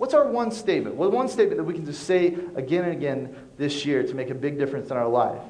What's 0.00 0.14
our 0.14 0.26
one 0.26 0.50
statement? 0.50 0.96
Well, 0.96 1.10
one 1.10 1.28
statement 1.28 1.58
that 1.58 1.64
we 1.64 1.74
can 1.74 1.84
just 1.84 2.04
say 2.04 2.28
again 2.56 2.84
and 2.84 2.92
again 2.94 3.36
this 3.58 3.84
year 3.84 4.02
to 4.02 4.14
make 4.14 4.30
a 4.30 4.34
big 4.34 4.58
difference 4.58 4.90
in 4.90 4.96
our 4.96 5.06
life. 5.06 5.42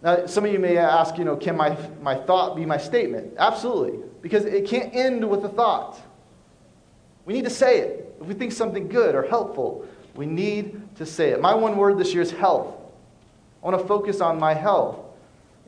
Now, 0.00 0.24
some 0.24 0.46
of 0.46 0.52
you 0.54 0.58
may 0.58 0.78
ask, 0.78 1.18
you 1.18 1.26
know, 1.26 1.36
can 1.36 1.54
my, 1.54 1.76
my 2.00 2.14
thought 2.14 2.56
be 2.56 2.64
my 2.64 2.78
statement? 2.78 3.34
Absolutely, 3.36 3.98
because 4.22 4.46
it 4.46 4.66
can't 4.66 4.94
end 4.94 5.28
with 5.28 5.44
a 5.44 5.50
thought. 5.50 6.00
We 7.26 7.34
need 7.34 7.44
to 7.44 7.50
say 7.50 7.80
it. 7.80 8.16
If 8.22 8.26
we 8.26 8.32
think 8.32 8.52
something 8.52 8.88
good 8.88 9.14
or 9.14 9.22
helpful, 9.22 9.86
we 10.14 10.24
need 10.24 10.96
to 10.96 11.04
say 11.04 11.28
it. 11.28 11.40
My 11.42 11.54
one 11.54 11.76
word 11.76 11.98
this 11.98 12.14
year 12.14 12.22
is 12.22 12.30
health. 12.30 12.74
I 13.62 13.68
want 13.68 13.78
to 13.78 13.86
focus 13.86 14.22
on 14.22 14.40
my 14.40 14.54
health. 14.54 14.98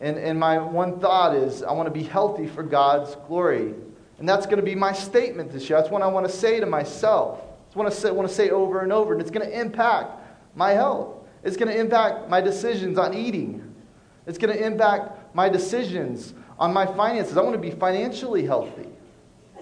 And, 0.01 0.17
and 0.17 0.41
my 0.41 0.57
one 0.57 1.01
thought 1.01 1.37
is 1.37 1.63
I 1.63 1.73
want 1.73 1.89
to 1.89 1.93
be 1.93 2.05
healthy 2.05 2.47
for 2.47 2.63
God's 2.63 3.15
glory. 3.29 3.75
And 4.19 4.27
that's 4.27 4.47
going 4.47 4.57
to 4.57 4.63
be 4.63 4.75
my 4.75 4.95
statement 4.95 5.53
this 5.53 5.69
year. 5.69 5.79
That's 5.79 5.93
what 5.93 6.01
I 6.01 6.07
want 6.07 6.25
to 6.25 6.33
say 6.33 6.61
to 6.61 6.67
myself. 6.67 7.43
That's 7.75 7.77
what 7.77 7.87
I 7.87 7.91
say, 7.91 8.11
want 8.13 8.29
to 8.29 8.35
say 8.35 8.51
over 8.51 8.83
and 8.83 8.93
over. 8.93 9.15
And 9.15 9.21
it's 9.21 9.33
going 9.33 9.45
to 9.45 9.61
impact 9.61 10.13
my 10.55 10.71
health. 10.71 11.27
It's 11.43 11.57
going 11.57 11.73
to 11.73 11.77
impact 11.77 12.29
my 12.29 12.41
decisions 12.41 12.99
on 12.99 13.15
eating. 13.15 13.75
It's 14.29 14.39
going 14.39 14.57
to 14.57 14.65
impact 14.65 15.35
my 15.35 15.49
decisions 15.49 16.35
on 16.57 16.73
my 16.73 16.87
finances. 16.87 17.37
I 17.37 17.43
want 17.43 17.55
to 17.55 17.61
be 17.61 17.73
financially 17.73 18.47
healthy. 18.47 18.87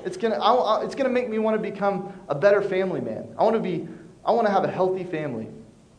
It's 0.04 0.18
going 0.18 0.34
to, 0.34 0.38
I, 0.38 0.84
it's 0.84 0.94
going 0.94 1.08
to 1.08 1.12
make 1.12 1.30
me 1.30 1.38
want 1.38 1.56
to 1.56 1.70
become 1.70 2.12
a 2.28 2.34
better 2.34 2.60
family 2.60 3.00
man. 3.00 3.34
I 3.38 3.44
want 3.44 3.56
to 3.56 3.62
be, 3.62 3.88
I 4.26 4.32
want 4.32 4.46
to 4.46 4.52
have 4.52 4.64
a 4.64 4.70
healthy 4.70 5.04
family. 5.04 5.48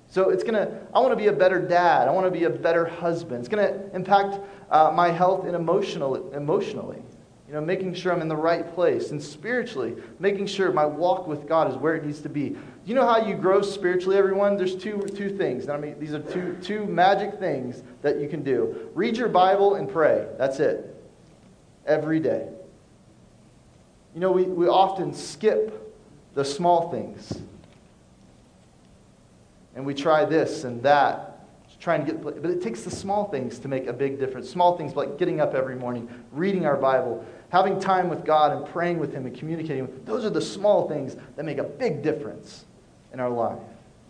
So 0.07 0.29
it's 0.29 0.43
going 0.43 0.53
to, 0.53 0.71
I 0.93 0.99
want 0.99 1.13
to 1.13 1.17
be 1.17 1.27
a 1.27 1.33
better 1.33 1.59
dad. 1.59 2.07
I 2.07 2.11
want 2.11 2.27
to 2.27 2.31
be 2.31 2.43
a 2.43 2.49
better 2.51 2.85
husband. 2.85 3.39
It's 3.39 3.49
going 3.49 3.67
to 3.67 3.95
impact 3.95 4.39
uh, 4.69 4.91
my 4.93 5.09
health 5.09 5.47
and 5.47 5.55
emotional, 5.55 6.31
emotionally. 6.33 7.01
You 7.53 7.59
know, 7.59 7.65
making 7.67 7.93
sure 7.93 8.11
I'm 8.11 8.21
in 8.23 8.27
the 8.27 8.35
right 8.35 8.73
place. 8.73 9.11
And 9.11 9.21
spiritually, 9.21 9.93
making 10.17 10.47
sure 10.47 10.71
my 10.71 10.87
walk 10.87 11.27
with 11.27 11.47
God 11.47 11.69
is 11.69 11.77
where 11.77 11.93
it 11.93 12.03
needs 12.03 12.19
to 12.21 12.29
be. 12.29 12.57
You 12.83 12.95
know 12.95 13.05
how 13.05 13.27
you 13.27 13.35
grow 13.35 13.61
spiritually, 13.61 14.17
everyone? 14.17 14.57
There's 14.57 14.75
two, 14.75 14.99
two 15.15 15.37
things. 15.37 15.69
I 15.69 15.77
mean, 15.77 15.99
these 15.99 16.15
are 16.15 16.19
two, 16.19 16.57
two 16.63 16.85
magic 16.85 17.37
things 17.37 17.83
that 18.01 18.19
you 18.19 18.27
can 18.27 18.41
do. 18.41 18.89
Read 18.95 19.17
your 19.17 19.29
Bible 19.29 19.75
and 19.75 19.87
pray. 19.87 20.25
That's 20.39 20.59
it. 20.59 20.99
Every 21.85 22.19
day. 22.19 22.49
You 24.15 24.19
know, 24.19 24.31
we, 24.31 24.45
we 24.45 24.67
often 24.67 25.13
skip 25.13 25.95
the 26.33 26.43
small 26.43 26.89
things. 26.89 27.39
And 29.75 29.85
we 29.85 29.93
try 29.93 30.25
this 30.25 30.63
and 30.63 30.81
that 30.81 31.33
trying 31.83 32.05
to 32.05 32.13
get, 32.13 32.23
but 32.23 32.49
it 32.49 32.61
takes 32.61 32.83
the 32.83 32.89
small 32.89 33.29
things 33.29 33.59
to 33.59 33.67
make 33.67 33.87
a 33.87 33.93
big 33.93 34.17
difference. 34.17 34.49
Small 34.49 34.77
things 34.77 34.95
like 34.95 35.17
getting 35.17 35.41
up 35.41 35.53
every 35.53 35.75
morning, 35.75 36.07
reading 36.31 36.65
our 36.65 36.77
Bible, 36.77 37.25
having 37.53 37.79
time 37.79 38.09
with 38.09 38.25
God 38.25 38.51
and 38.51 38.65
praying 38.65 38.97
with 38.97 39.13
Him 39.13 39.27
and 39.27 39.37
communicating 39.37 39.85
with 39.85 39.95
Him, 39.95 40.05
those 40.05 40.25
are 40.25 40.31
the 40.31 40.41
small 40.41 40.89
things 40.89 41.15
that 41.35 41.45
make 41.45 41.59
a 41.59 41.63
big 41.63 42.01
difference 42.01 42.65
in 43.13 43.19
our 43.19 43.29
life. 43.29 43.59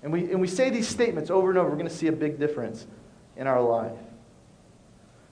And 0.02 0.14
we, 0.14 0.32
and 0.32 0.40
we 0.40 0.48
say 0.48 0.70
these 0.70 0.88
statements 0.88 1.30
over 1.30 1.50
and 1.50 1.60
over, 1.60 1.70
we're 1.70 1.76
going 1.76 1.90
to 1.90 1.94
see 1.94 2.08
a 2.08 2.14
big 2.14 2.40
difference 2.40 2.88
in 3.36 3.46
our 3.46 3.62
life. 3.62 4.00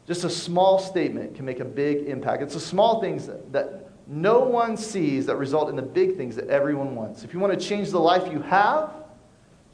Just 0.06 0.26
a 0.26 0.30
small 0.30 0.78
statement 0.78 1.36
can 1.36 1.46
make 1.46 1.62
a 1.62 1.66
big 1.66 2.10
impact. 2.10 2.44
It's 2.44 2.54
the 2.54 2.60
small 2.60 3.00
things 3.00 3.28
that, 3.28 3.54
that 3.54 3.90
no 4.08 4.40
one 4.40 4.76
sees 4.76 5.26
that 5.28 5.38
result 5.38 5.70
in 5.70 5.78
the 5.78 5.82
big 5.82 6.18
things 6.18 6.36
that 6.36 6.50
everyone 6.50 6.98
wants. 6.98 7.24
If 7.24 7.34
you 7.34 7.40
want 7.40 7.58
to 7.58 7.66
change 7.66 7.92
the 7.92 8.00
life 8.00 8.30
you 8.30 8.42
have, 8.42 8.92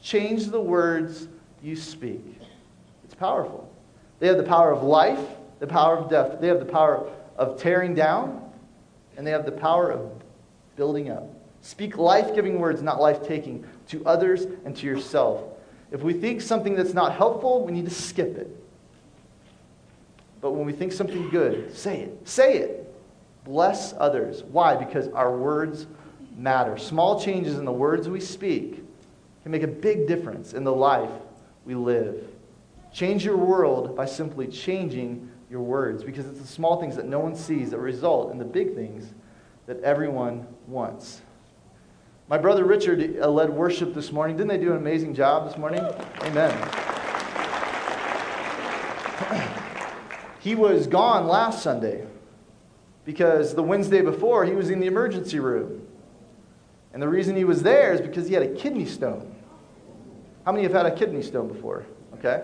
change 0.00 0.46
the 0.46 0.60
words 0.60 1.26
you 1.60 1.74
speak. 1.74 2.24
It's 3.02 3.14
powerful. 3.16 3.68
They 4.20 4.28
have 4.28 4.36
the 4.36 4.44
power 4.44 4.70
of 4.70 4.84
life, 4.84 5.18
the 5.58 5.66
power 5.66 5.96
of 5.96 6.08
death. 6.08 6.40
They 6.40 6.46
have 6.46 6.60
the 6.60 6.66
power 6.66 7.10
of 7.38 7.58
tearing 7.58 7.94
down, 7.94 8.42
and 9.16 9.26
they 9.26 9.30
have 9.30 9.46
the 9.46 9.52
power 9.52 9.90
of 9.90 10.10
building 10.76 11.10
up. 11.10 11.24
Speak 11.62 11.96
life 11.96 12.34
giving 12.34 12.58
words, 12.58 12.82
not 12.82 13.00
life 13.00 13.26
taking, 13.26 13.64
to 13.88 14.04
others 14.04 14.46
and 14.64 14.76
to 14.76 14.86
yourself. 14.86 15.42
If 15.90 16.02
we 16.02 16.12
think 16.12 16.40
something 16.40 16.74
that's 16.74 16.92
not 16.92 17.14
helpful, 17.14 17.64
we 17.64 17.72
need 17.72 17.86
to 17.86 17.94
skip 17.94 18.36
it. 18.36 18.54
But 20.40 20.52
when 20.52 20.66
we 20.66 20.72
think 20.72 20.92
something 20.92 21.30
good, 21.30 21.76
say 21.76 22.00
it. 22.00 22.28
Say 22.28 22.58
it. 22.58 22.94
Bless 23.44 23.94
others. 23.98 24.44
Why? 24.44 24.76
Because 24.76 25.08
our 25.08 25.36
words 25.36 25.86
matter. 26.36 26.76
Small 26.78 27.20
changes 27.20 27.58
in 27.58 27.64
the 27.64 27.72
words 27.72 28.08
we 28.08 28.20
speak 28.20 28.84
can 29.42 29.52
make 29.52 29.62
a 29.62 29.68
big 29.68 30.06
difference 30.06 30.52
in 30.52 30.64
the 30.64 30.74
life 30.74 31.10
we 31.64 31.74
live. 31.74 32.28
Change 32.92 33.24
your 33.24 33.36
world 33.36 33.96
by 33.96 34.04
simply 34.04 34.46
changing 34.46 35.27
your 35.50 35.62
words 35.62 36.04
because 36.04 36.26
it's 36.26 36.40
the 36.40 36.46
small 36.46 36.80
things 36.80 36.96
that 36.96 37.06
no 37.06 37.18
one 37.18 37.34
sees 37.34 37.70
that 37.70 37.78
result 37.78 38.30
in 38.30 38.38
the 38.38 38.44
big 38.44 38.74
things 38.74 39.14
that 39.66 39.80
everyone 39.82 40.46
wants. 40.66 41.22
My 42.28 42.36
brother 42.36 42.64
Richard 42.64 43.18
uh, 43.20 43.28
led 43.28 43.50
worship 43.50 43.94
this 43.94 44.12
morning. 44.12 44.36
Didn't 44.36 44.48
they 44.48 44.58
do 44.58 44.72
an 44.72 44.76
amazing 44.76 45.14
job 45.14 45.48
this 45.48 45.56
morning? 45.56 45.80
Amen. 46.20 46.52
he 50.40 50.54
was 50.54 50.86
gone 50.86 51.26
last 51.26 51.62
Sunday 51.62 52.06
because 53.06 53.54
the 53.54 53.62
Wednesday 53.62 54.02
before 54.02 54.44
he 54.44 54.52
was 54.52 54.68
in 54.68 54.80
the 54.80 54.86
emergency 54.86 55.40
room. 55.40 55.86
And 56.92 57.02
the 57.02 57.08
reason 57.08 57.36
he 57.36 57.44
was 57.44 57.62
there 57.62 57.94
is 57.94 58.00
because 58.00 58.28
he 58.28 58.34
had 58.34 58.42
a 58.42 58.54
kidney 58.54 58.84
stone. 58.84 59.34
How 60.44 60.52
many 60.52 60.64
have 60.64 60.72
had 60.72 60.86
a 60.86 60.94
kidney 60.94 61.22
stone 61.22 61.48
before? 61.48 61.86
Okay. 62.14 62.42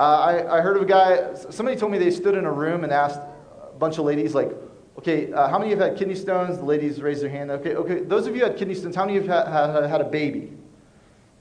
Uh, 0.00 0.18
I, 0.48 0.56
I 0.56 0.60
heard 0.62 0.78
of 0.78 0.82
a 0.82 0.86
guy, 0.86 1.34
somebody 1.50 1.76
told 1.76 1.92
me 1.92 1.98
they 1.98 2.10
stood 2.10 2.34
in 2.34 2.46
a 2.46 2.50
room 2.50 2.84
and 2.84 2.92
asked 2.92 3.20
a 3.20 3.76
bunch 3.78 3.98
of 3.98 4.06
ladies, 4.06 4.34
like, 4.34 4.50
okay, 4.96 5.30
uh, 5.30 5.46
how 5.46 5.58
many 5.58 5.72
of 5.72 5.78
you 5.78 5.82
have 5.82 5.90
had 5.90 5.98
kidney 5.98 6.14
stones? 6.14 6.56
The 6.56 6.64
ladies 6.64 7.02
raised 7.02 7.22
their 7.22 7.28
hand. 7.28 7.50
Okay, 7.50 7.74
okay, 7.74 8.00
those 8.00 8.26
of 8.26 8.34
you 8.34 8.40
who 8.40 8.46
had 8.46 8.56
kidney 8.56 8.74
stones, 8.74 8.96
how 8.96 9.04
many 9.04 9.18
of 9.18 9.26
have 9.26 9.46
had, 9.46 9.90
had 9.90 10.00
a 10.00 10.08
baby? 10.08 10.56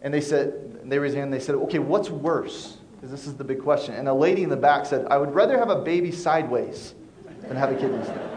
And 0.02 0.14
they 0.14 0.20
said, 0.20 0.82
they 0.90 1.00
raised 1.00 1.16
their 1.16 1.22
hand, 1.22 1.32
they 1.32 1.40
said, 1.40 1.56
okay, 1.56 1.80
what's 1.80 2.10
worse? 2.10 2.80
Because 2.96 3.12
this 3.12 3.28
is 3.28 3.36
the 3.36 3.46
big 3.46 3.64
question. 3.64 3.96
And 3.96 4.10
a 4.10 4.14
lady 4.14 4.44
in 4.44 4.50
the 4.50 4.58
back 4.58 4.86
said, 4.86 5.08
I 5.10 5.18
would 5.20 5.34
rather 5.34 5.58
have 5.58 5.70
a 5.70 5.82
baby 5.82 6.12
sideways 6.12 6.96
than 7.44 7.56
have 7.56 7.72
a 7.72 7.76
kidney 7.76 8.04
stone. 8.04 8.30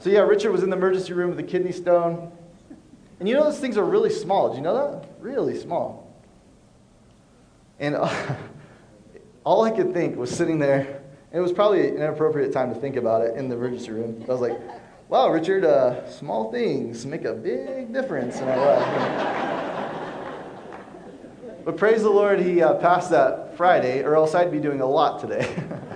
So, 0.00 0.10
yeah, 0.10 0.20
Richard 0.20 0.52
was 0.52 0.62
in 0.62 0.68
the 0.68 0.76
emergency 0.76 1.14
room 1.14 1.30
with 1.30 1.38
a 1.38 1.44
kidney 1.44 1.72
stone. 1.72 2.30
And 3.20 3.26
you 3.26 3.34
know 3.34 3.44
those 3.44 3.58
things 3.58 3.78
are 3.78 3.84
really 3.86 4.10
small. 4.10 4.50
Did 4.50 4.56
you 4.56 4.62
know 4.64 4.74
that? 4.74 5.08
Really 5.18 5.58
small. 5.58 6.01
And 7.78 7.96
all 9.44 9.64
I 9.64 9.70
could 9.70 9.92
think 9.92 10.16
was 10.16 10.30
sitting 10.30 10.58
there, 10.58 10.80
and 11.30 11.38
it 11.38 11.40
was 11.40 11.52
probably 11.52 11.88
an 11.88 11.96
inappropriate 11.96 12.52
time 12.52 12.72
to 12.72 12.80
think 12.80 12.96
about 12.96 13.22
it 13.22 13.36
in 13.36 13.48
the 13.48 13.56
emergency 13.56 13.90
room. 13.90 14.22
I 14.28 14.32
was 14.32 14.40
like, 14.40 14.58
wow, 15.08 15.30
Richard, 15.30 15.64
uh, 15.64 16.08
small 16.10 16.50
things 16.52 17.04
make 17.06 17.24
a 17.24 17.34
big 17.34 17.92
difference 17.92 18.40
in 18.40 18.48
our 18.48 18.56
life. 18.56 19.96
but 21.64 21.76
praise 21.76 22.02
the 22.02 22.10
Lord, 22.10 22.40
he 22.40 22.62
uh, 22.62 22.74
passed 22.74 23.10
that 23.10 23.56
Friday, 23.56 24.02
or 24.02 24.16
else 24.16 24.34
I'd 24.34 24.52
be 24.52 24.60
doing 24.60 24.80
a 24.80 24.86
lot 24.86 25.20
today. 25.20 25.54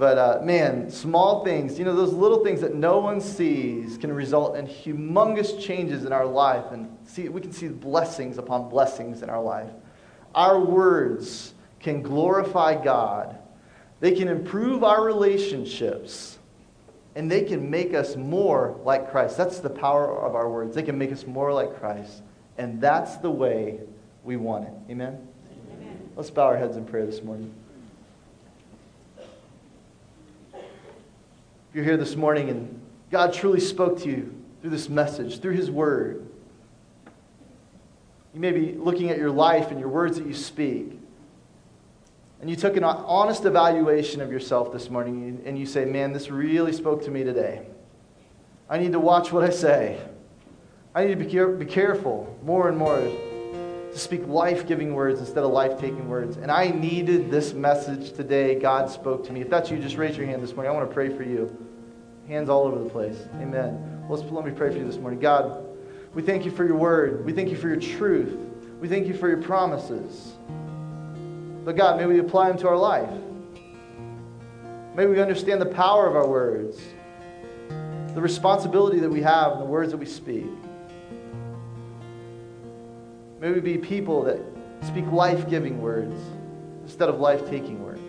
But 0.00 0.16
uh, 0.16 0.40
man, 0.42 0.90
small 0.90 1.44
things, 1.44 1.78
you 1.78 1.84
know, 1.84 1.94
those 1.94 2.14
little 2.14 2.42
things 2.42 2.62
that 2.62 2.74
no 2.74 3.00
one 3.00 3.20
sees 3.20 3.98
can 3.98 4.10
result 4.10 4.56
in 4.56 4.66
humongous 4.66 5.60
changes 5.60 6.06
in 6.06 6.12
our 6.14 6.24
life. 6.24 6.72
And 6.72 6.96
see, 7.04 7.28
we 7.28 7.42
can 7.42 7.52
see 7.52 7.68
blessings 7.68 8.38
upon 8.38 8.70
blessings 8.70 9.20
in 9.20 9.28
our 9.28 9.42
life. 9.42 9.68
Our 10.34 10.60
words 10.60 11.54
can 11.80 12.02
glorify 12.02 12.82
God, 12.82 13.38
they 14.00 14.12
can 14.12 14.28
improve 14.28 14.84
our 14.84 15.04
relationships, 15.04 16.38
and 17.14 17.30
they 17.30 17.42
can 17.42 17.70
make 17.70 17.94
us 17.94 18.16
more 18.16 18.78
like 18.84 19.10
Christ. 19.10 19.36
That's 19.36 19.60
the 19.60 19.70
power 19.70 20.24
of 20.24 20.34
our 20.34 20.48
words. 20.48 20.74
They 20.74 20.82
can 20.82 20.96
make 20.96 21.12
us 21.12 21.26
more 21.26 21.52
like 21.52 21.78
Christ. 21.78 22.22
And 22.56 22.80
that's 22.80 23.16
the 23.16 23.30
way 23.30 23.80
we 24.22 24.36
want 24.36 24.66
it. 24.66 24.72
Amen? 24.90 25.26
Amen. 25.52 26.10
Let's 26.14 26.30
bow 26.30 26.46
our 26.46 26.56
heads 26.56 26.76
in 26.76 26.84
prayer 26.84 27.06
this 27.06 27.22
morning. 27.22 27.52
If 30.54 31.76
you're 31.76 31.84
here 31.84 31.96
this 31.96 32.16
morning 32.16 32.48
and 32.48 32.80
God 33.10 33.32
truly 33.32 33.60
spoke 33.60 34.00
to 34.00 34.08
you 34.08 34.34
through 34.60 34.70
this 34.70 34.88
message, 34.88 35.40
through 35.40 35.54
His 35.54 35.70
Word, 35.70 36.29
you 38.34 38.40
may 38.40 38.52
be 38.52 38.72
looking 38.72 39.10
at 39.10 39.18
your 39.18 39.30
life 39.30 39.70
and 39.70 39.80
your 39.80 39.88
words 39.88 40.18
that 40.18 40.26
you 40.26 40.34
speak. 40.34 40.98
And 42.40 42.48
you 42.48 42.56
took 42.56 42.76
an 42.76 42.84
honest 42.84 43.44
evaluation 43.44 44.20
of 44.20 44.32
yourself 44.32 44.72
this 44.72 44.88
morning 44.88 45.42
and 45.44 45.58
you 45.58 45.66
say, 45.66 45.84
Man, 45.84 46.12
this 46.12 46.30
really 46.30 46.72
spoke 46.72 47.04
to 47.04 47.10
me 47.10 47.22
today. 47.22 47.66
I 48.68 48.78
need 48.78 48.92
to 48.92 49.00
watch 49.00 49.32
what 49.32 49.44
I 49.44 49.50
say. 49.50 50.00
I 50.94 51.04
need 51.04 51.18
to 51.18 51.24
be, 51.24 51.30
care- 51.30 51.48
be 51.48 51.66
careful 51.66 52.38
more 52.42 52.68
and 52.68 52.78
more 52.78 52.98
to 52.98 53.98
speak 53.98 54.26
life 54.26 54.66
giving 54.66 54.94
words 54.94 55.20
instead 55.20 55.44
of 55.44 55.50
life 55.50 55.78
taking 55.78 56.08
words. 56.08 56.36
And 56.36 56.50
I 56.50 56.68
needed 56.68 57.30
this 57.30 57.52
message 57.52 58.12
today. 58.12 58.54
God 58.54 58.88
spoke 58.88 59.26
to 59.26 59.32
me. 59.32 59.40
If 59.40 59.50
that's 59.50 59.70
you, 59.70 59.78
just 59.78 59.96
raise 59.96 60.16
your 60.16 60.26
hand 60.26 60.42
this 60.42 60.54
morning. 60.54 60.70
I 60.70 60.74
want 60.74 60.88
to 60.88 60.94
pray 60.94 61.14
for 61.14 61.24
you. 61.24 61.66
Hands 62.28 62.48
all 62.48 62.64
over 62.64 62.78
the 62.78 62.88
place. 62.88 63.18
Amen. 63.40 64.04
Let's, 64.08 64.22
let 64.30 64.44
me 64.44 64.52
pray 64.52 64.70
for 64.70 64.78
you 64.78 64.86
this 64.86 64.98
morning. 64.98 65.18
God, 65.18 65.66
we 66.14 66.22
thank 66.22 66.44
you 66.44 66.50
for 66.50 66.64
your 66.64 66.76
word. 66.76 67.24
We 67.24 67.32
thank 67.32 67.50
you 67.50 67.56
for 67.56 67.68
your 67.68 67.80
truth. 67.80 68.36
We 68.80 68.88
thank 68.88 69.06
you 69.06 69.14
for 69.14 69.28
your 69.28 69.42
promises. 69.42 70.32
But 71.64 71.76
God, 71.76 71.98
may 71.98 72.06
we 72.06 72.18
apply 72.18 72.48
them 72.48 72.58
to 72.58 72.68
our 72.68 72.76
life. 72.76 73.10
May 74.94 75.06
we 75.06 75.20
understand 75.20 75.60
the 75.60 75.66
power 75.66 76.08
of 76.08 76.16
our 76.16 76.26
words, 76.26 76.80
the 77.68 78.20
responsibility 78.20 78.98
that 79.00 79.10
we 79.10 79.22
have 79.22 79.52
in 79.52 79.58
the 79.60 79.64
words 79.64 79.92
that 79.92 79.98
we 79.98 80.06
speak. 80.06 80.46
May 83.38 83.52
we 83.52 83.60
be 83.60 83.78
people 83.78 84.24
that 84.24 84.40
speak 84.82 85.06
life 85.12 85.48
giving 85.48 85.80
words 85.80 86.20
instead 86.82 87.08
of 87.08 87.20
life 87.20 87.48
taking 87.48 87.84
words. 87.84 88.00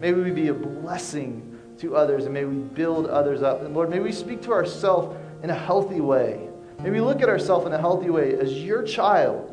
May 0.00 0.12
we 0.12 0.30
be 0.30 0.48
a 0.48 0.54
blessing 0.54 1.58
to 1.78 1.96
others 1.96 2.24
and 2.24 2.32
may 2.32 2.44
we 2.44 2.56
build 2.56 3.06
others 3.06 3.42
up. 3.42 3.62
And 3.62 3.74
Lord, 3.74 3.90
may 3.90 3.98
we 3.98 4.12
speak 4.12 4.40
to 4.42 4.52
ourselves 4.52 5.16
in 5.42 5.50
a 5.50 5.54
healthy 5.54 6.00
way. 6.00 6.48
May 6.80 6.90
we 6.90 7.00
look 7.00 7.22
at 7.22 7.28
ourselves 7.28 7.66
in 7.66 7.72
a 7.72 7.78
healthy 7.78 8.10
way 8.10 8.34
as 8.34 8.52
your 8.62 8.82
child. 8.82 9.50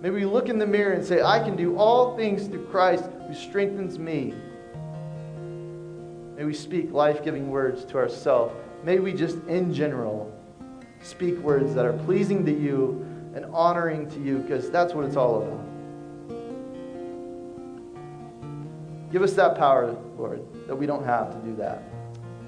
May 0.00 0.10
we 0.10 0.24
look 0.24 0.48
in 0.48 0.58
the 0.58 0.66
mirror 0.66 0.92
and 0.92 1.04
say, 1.04 1.20
I 1.20 1.40
can 1.40 1.56
do 1.56 1.76
all 1.76 2.16
things 2.16 2.46
through 2.46 2.66
Christ 2.66 3.04
who 3.26 3.34
strengthens 3.34 3.98
me. 3.98 4.34
May 6.36 6.44
we 6.44 6.54
speak 6.54 6.90
life 6.90 7.22
giving 7.22 7.50
words 7.50 7.84
to 7.86 7.98
ourselves. 7.98 8.54
May 8.82 8.98
we 8.98 9.12
just, 9.12 9.36
in 9.46 9.74
general, 9.74 10.32
speak 11.02 11.36
words 11.38 11.74
that 11.74 11.84
are 11.84 11.92
pleasing 11.92 12.46
to 12.46 12.52
you 12.52 13.06
and 13.34 13.44
honoring 13.46 14.08
to 14.10 14.20
you 14.20 14.38
because 14.38 14.70
that's 14.70 14.94
what 14.94 15.04
it's 15.04 15.16
all 15.16 15.42
about. 15.42 15.66
Give 19.12 19.22
us 19.22 19.34
that 19.34 19.58
power, 19.58 19.94
Lord, 20.16 20.40
that 20.66 20.76
we 20.76 20.86
don't 20.86 21.04
have 21.04 21.32
to 21.32 21.38
do 21.46 21.56
that. 21.56 21.82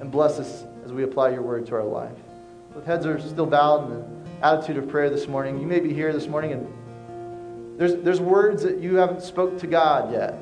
And 0.00 0.10
bless 0.10 0.38
us 0.38 0.64
as 0.84 0.92
we 0.92 1.04
apply 1.04 1.30
your 1.30 1.42
word 1.42 1.66
to 1.66 1.74
our 1.74 1.84
life. 1.84 2.16
With 2.74 2.86
heads 2.86 3.06
are 3.06 3.20
still 3.20 3.46
bowed 3.46 3.90
in 3.90 3.96
an 3.98 4.26
attitude 4.42 4.76
of 4.78 4.88
prayer 4.88 5.10
this 5.10 5.28
morning, 5.28 5.60
you 5.60 5.66
may 5.66 5.80
be 5.80 5.92
here 5.92 6.12
this 6.12 6.26
morning 6.26 6.52
and 6.52 7.78
there's, 7.78 7.96
there's 7.96 8.20
words 8.20 8.62
that 8.62 8.78
you 8.78 8.96
haven't 8.96 9.22
spoke 9.22 9.58
to 9.58 9.66
God 9.66 10.12
yet. 10.12 10.38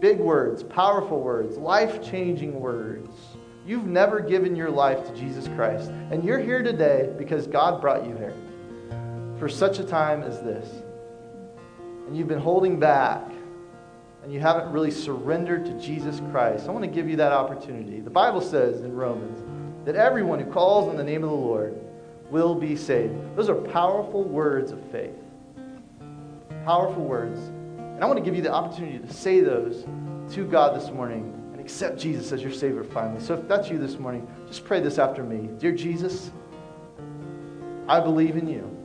Big 0.00 0.18
words, 0.18 0.62
powerful 0.62 1.20
words, 1.20 1.56
life-changing 1.56 2.58
words. 2.58 3.10
You've 3.66 3.86
never 3.86 4.20
given 4.20 4.54
your 4.54 4.70
life 4.70 5.04
to 5.06 5.14
Jesus 5.16 5.48
Christ. 5.48 5.90
And 5.90 6.22
you're 6.22 6.38
here 6.38 6.62
today 6.62 7.12
because 7.18 7.46
God 7.46 7.80
brought 7.80 8.06
you 8.06 8.16
here 8.16 8.34
for 9.38 9.48
such 9.48 9.78
a 9.78 9.84
time 9.84 10.22
as 10.22 10.40
this. 10.42 10.82
And 12.06 12.16
you've 12.16 12.28
been 12.28 12.38
holding 12.38 12.78
back 12.78 13.28
and 14.26 14.34
you 14.34 14.40
haven't 14.40 14.72
really 14.72 14.90
surrendered 14.90 15.64
to 15.66 15.72
Jesus 15.74 16.20
Christ. 16.32 16.68
I 16.68 16.72
want 16.72 16.84
to 16.84 16.90
give 16.90 17.08
you 17.08 17.14
that 17.14 17.30
opportunity. 17.30 18.00
The 18.00 18.10
Bible 18.10 18.40
says 18.40 18.82
in 18.82 18.92
Romans 18.92 19.40
that 19.84 19.94
everyone 19.94 20.40
who 20.40 20.50
calls 20.50 20.88
on 20.88 20.96
the 20.96 21.04
name 21.04 21.22
of 21.22 21.30
the 21.30 21.36
Lord 21.36 21.78
will 22.28 22.56
be 22.56 22.74
saved. 22.74 23.14
Those 23.36 23.48
are 23.48 23.54
powerful 23.54 24.24
words 24.24 24.72
of 24.72 24.84
faith. 24.90 25.14
Powerful 26.64 27.04
words. 27.04 27.38
And 27.38 28.02
I 28.02 28.06
want 28.06 28.18
to 28.18 28.24
give 28.24 28.34
you 28.34 28.42
the 28.42 28.52
opportunity 28.52 28.98
to 28.98 29.12
say 29.12 29.42
those 29.42 29.86
to 30.32 30.44
God 30.44 30.74
this 30.74 30.90
morning 30.90 31.32
and 31.52 31.60
accept 31.60 31.96
Jesus 31.96 32.32
as 32.32 32.42
your 32.42 32.50
Savior 32.50 32.82
finally. 32.82 33.20
So 33.20 33.34
if 33.34 33.46
that's 33.46 33.70
you 33.70 33.78
this 33.78 33.96
morning, 33.96 34.26
just 34.48 34.64
pray 34.64 34.80
this 34.80 34.98
after 34.98 35.22
me. 35.22 35.50
Dear 35.60 35.70
Jesus, 35.70 36.32
I 37.86 38.00
believe 38.00 38.36
in 38.36 38.48
you. 38.48 38.76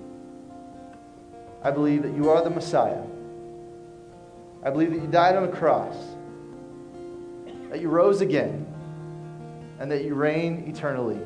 I 1.64 1.72
believe 1.72 2.04
that 2.04 2.14
you 2.14 2.30
are 2.30 2.44
the 2.44 2.52
Messiah. 2.52 3.02
I 4.64 4.70
believe 4.70 4.92
that 4.92 5.02
you 5.02 5.08
died 5.08 5.36
on 5.36 5.44
the 5.44 5.52
cross, 5.52 5.96
that 7.70 7.82
you 7.82 7.90
rose 7.90 8.22
again, 8.22 8.68
and 9.80 9.90
that 9.92 10.04
you 10.04 10.14
reign 10.14 10.66
eternally 10.68 11.20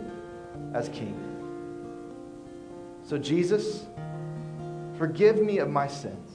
as 0.74 0.88
King. 0.90 1.20
So, 3.04 3.18
Jesus, 3.18 3.86
forgive 4.98 5.42
me 5.42 5.58
of 5.60 5.70
my 5.70 5.88
sins. 5.88 6.32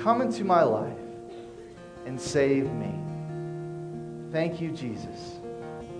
Come 0.00 0.22
into 0.22 0.44
my 0.44 0.62
life 0.62 0.96
and 2.06 2.20
save 2.20 2.72
me. 2.72 2.94
Thank 4.32 4.60
you, 4.60 4.70
Jesus, 4.70 5.38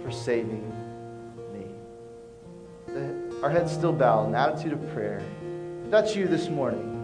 for 0.03 0.11
saving 0.11 0.73
me. 1.53 1.67
Our 3.43 3.51
heads 3.51 3.71
still 3.71 3.93
bowed, 3.93 4.29
an 4.29 4.35
attitude 4.35 4.73
of 4.73 4.93
prayer. 4.93 5.21
If 5.85 5.91
that's 5.91 6.17
you 6.17 6.27
this 6.27 6.49
morning, 6.49 6.96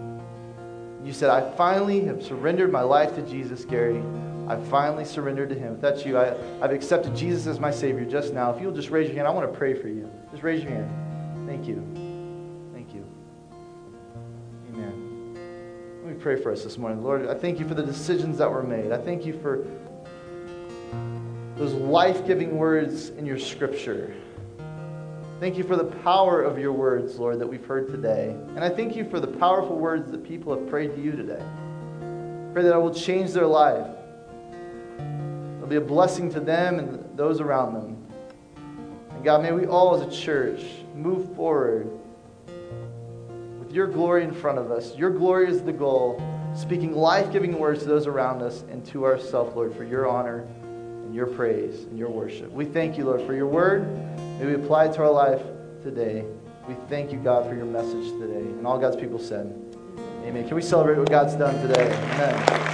you 1.05 1.13
said, 1.13 1.31
I 1.31 1.51
finally 1.57 2.05
have 2.05 2.23
surrendered 2.23 2.71
my 2.71 2.83
life 2.83 3.15
to 3.17 3.23
Jesus, 3.23 3.65
Gary. 3.65 4.03
I 4.49 4.57
finally 4.57 5.05
surrendered 5.05 5.49
to 5.51 5.55
him. 5.55 5.75
If 5.75 5.81
that's 5.81 6.05
you, 6.05 6.19
I, 6.19 6.35
I've 6.61 6.73
accepted 6.73 7.15
Jesus 7.17 7.47
as 7.47 7.59
my 7.59 7.71
Savior 7.71 8.05
just 8.05 8.33
now. 8.33 8.53
If 8.55 8.61
you'll 8.61 8.73
just 8.73 8.91
raise 8.91 9.09
your 9.09 9.17
hand, 9.17 9.27
I 9.27 9.31
want 9.31 9.51
to 9.51 9.57
pray 9.57 9.75
for 9.75 9.89
you. 9.89 10.11
Just 10.31 10.43
raise 10.43 10.63
your 10.63 10.73
hand. 10.73 11.49
Thank 11.49 11.67
you. 11.67 11.83
Thank 12.73 12.95
you. 12.95 13.05
Amen. 14.69 15.35
Let 16.05 16.17
me 16.17 16.21
pray 16.21 16.41
for 16.41 16.53
us 16.53 16.63
this 16.63 16.79
morning. 16.79 17.03
Lord, 17.03 17.29
I 17.29 17.35
thank 17.35 17.59
you 17.59 17.67
for 17.67 17.75
the 17.75 17.83
decisions 17.83 18.39
that 18.39 18.51
were 18.51 18.63
made. 18.63 18.93
I 18.93 18.99
thank 18.99 19.25
you 19.25 19.39
for 19.41 19.67
those 21.57 21.73
life 21.75 22.27
giving 22.27 22.57
words 22.57 23.11
in 23.11 23.27
your 23.27 23.39
scripture 23.39 24.15
Thank 25.43 25.59
you 25.59 25.65
for 25.65 25.75
the 25.75 25.87
power 26.05 26.41
of 26.41 26.57
your 26.57 26.73
words, 26.73 27.19
Lord, 27.19 27.41
that 27.41 27.49
we've 27.49 27.67
heard 27.67 27.89
today. 27.89 28.29
And 28.55 28.63
I 28.63 28.69
thank 28.69 28.95
you 28.95 29.05
for 29.05 29.19
the 29.19 29.27
powerful 29.27 29.77
words 29.77 30.09
that 30.13 30.23
people 30.23 30.57
have 30.57 30.69
prayed 30.71 30.95
to 30.95 31.03
you 31.03 31.11
today. 31.11 31.45
Pray 32.53 32.63
that 32.63 32.73
I 32.73 32.77
will 32.77 32.95
change 32.95 33.33
their 33.33 33.49
life. 33.49 33.89
It'll 35.57 35.67
be 35.67 35.75
a 35.75 35.81
blessing 35.81 36.31
to 36.35 36.39
them 36.39 36.79
and 36.79 37.19
those 37.19 37.41
around 37.41 37.75
them. 37.75 38.07
And 39.11 39.25
God, 39.25 39.43
may 39.43 39.51
we 39.51 39.67
all 39.67 40.01
as 40.01 40.03
a 40.07 40.17
church 40.17 40.65
move 40.95 41.35
forward 41.35 41.91
with 43.59 43.73
your 43.73 43.89
glory 43.89 44.23
in 44.23 44.33
front 44.33 44.59
of 44.61 44.71
us. 44.71 44.95
Your 44.95 45.11
glory 45.11 45.49
is 45.49 45.61
the 45.61 45.73
goal, 45.73 46.23
speaking 46.55 46.95
life 46.95 47.33
giving 47.33 47.59
words 47.59 47.81
to 47.81 47.87
those 47.87 48.07
around 48.07 48.43
us 48.43 48.63
and 48.71 48.87
to 48.87 49.05
ourselves, 49.05 49.57
Lord, 49.57 49.75
for 49.75 49.83
your 49.83 50.09
honor 50.09 50.47
and 51.13 51.19
your 51.19 51.27
praise 51.27 51.85
and 51.85 51.99
your 51.99 52.09
worship. 52.09 52.51
We 52.53 52.65
thank 52.65 52.97
you, 52.97 53.05
Lord, 53.05 53.21
for 53.27 53.35
your 53.35 53.47
word. 53.47 53.87
May 54.39 54.47
we 54.47 54.55
apply 54.55 54.87
it 54.87 54.95
to 54.95 55.03
our 55.03 55.11
life 55.11 55.43
today. 55.83 56.25
We 56.67 56.75
thank 56.89 57.13
you, 57.13 57.19
God, 57.19 57.47
for 57.47 57.55
your 57.55 57.67
message 57.67 58.19
today. 58.19 58.41
And 58.41 58.67
all 58.67 58.79
God's 58.79 58.97
people 58.97 59.19
said, 59.19 59.55
Amen. 60.25 60.49
Can 60.49 60.57
we 60.57 60.63
celebrate 60.63 60.97
what 60.97 61.11
God's 61.11 61.35
done 61.35 61.55
today? 61.69 61.93
Amen. 61.93 62.71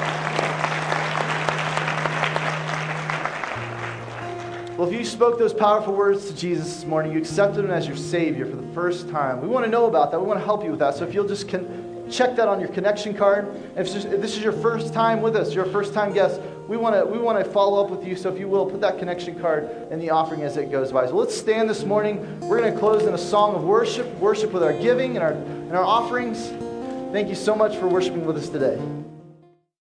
Well, 4.77 4.87
if 4.87 4.95
you 4.95 5.05
spoke 5.05 5.41
those 5.41 5.53
powerful 5.53 5.93
words 5.93 6.29
to 6.29 6.37
Jesus 6.37 6.73
this 6.73 6.85
morning, 6.85 7.11
you 7.11 7.19
accepted 7.19 7.65
him 7.65 7.73
as 7.73 7.89
your 7.89 7.97
Savior 7.97 8.47
for 8.47 8.55
the 8.55 8.73
first 8.73 9.11
time, 9.11 9.41
we 9.41 9.49
want 9.49 9.65
to 9.65 9.71
know 9.71 9.87
about 9.87 10.13
that. 10.13 10.21
We 10.21 10.29
want 10.29 10.39
to 10.39 10.45
help 10.45 10.63
you 10.63 10.71
with 10.71 10.79
that. 10.79 10.95
So 10.95 11.05
if 11.05 11.13
you'll 11.13 11.27
just 11.27 11.49
con- 11.49 11.89
check 12.11 12.37
that 12.37 12.49
on 12.49 12.61
your 12.61 12.69
connection 12.69 13.15
card. 13.15 13.49
If, 13.77 13.93
this 13.93 14.37
is 14.37 14.43
your 14.43 14.53
first 14.53 14.95
time 14.95 15.23
with 15.23 15.37
us, 15.37 15.55
you're 15.55 15.65
a 15.65 15.73
first 15.73 15.93
time 15.93 16.13
guest, 16.13 16.41
we 16.69 16.77
want 16.77 16.95
to 16.95 17.05
we 17.05 17.19
want 17.19 17.43
to 17.43 17.51
follow 17.51 17.83
up 17.83 17.91
with 17.91 18.07
you. 18.07 18.15
So 18.15 18.31
if 18.31 18.39
you 18.39 18.47
will, 18.47 18.67
put 18.67 18.81
that 18.83 18.99
connection 18.99 19.41
card 19.41 19.89
in 19.91 19.99
the 19.99 20.11
offering 20.11 20.43
as 20.43 20.57
it 20.59 20.71
goes 20.71 20.93
by. 20.93 21.07
So 21.07 21.17
let's 21.17 21.37
stand 21.37 21.69
this 21.69 21.85
morning. 21.85 22.39
We're 22.41 22.61
going 22.61 22.73
to 22.73 22.79
close 22.79 23.05
in 23.05 23.15
a 23.15 23.19
song 23.19 23.55
of 23.55 23.65
worship, 23.65 24.07
worship 24.19 24.53
with 24.53 24.63
our 24.63 24.75
giving 24.75 25.17
and 25.17 25.25
our, 25.25 25.33
and 25.33 25.73
our 25.73 25.85
offerings. 25.85 26.49
Thank 27.11 27.29
you 27.31 27.35
so 27.35 27.55
much 27.57 27.77
for 27.77 27.89
worshiping 27.89 28.27
with 28.27 28.37
us 28.37 28.51
today. 28.51 28.79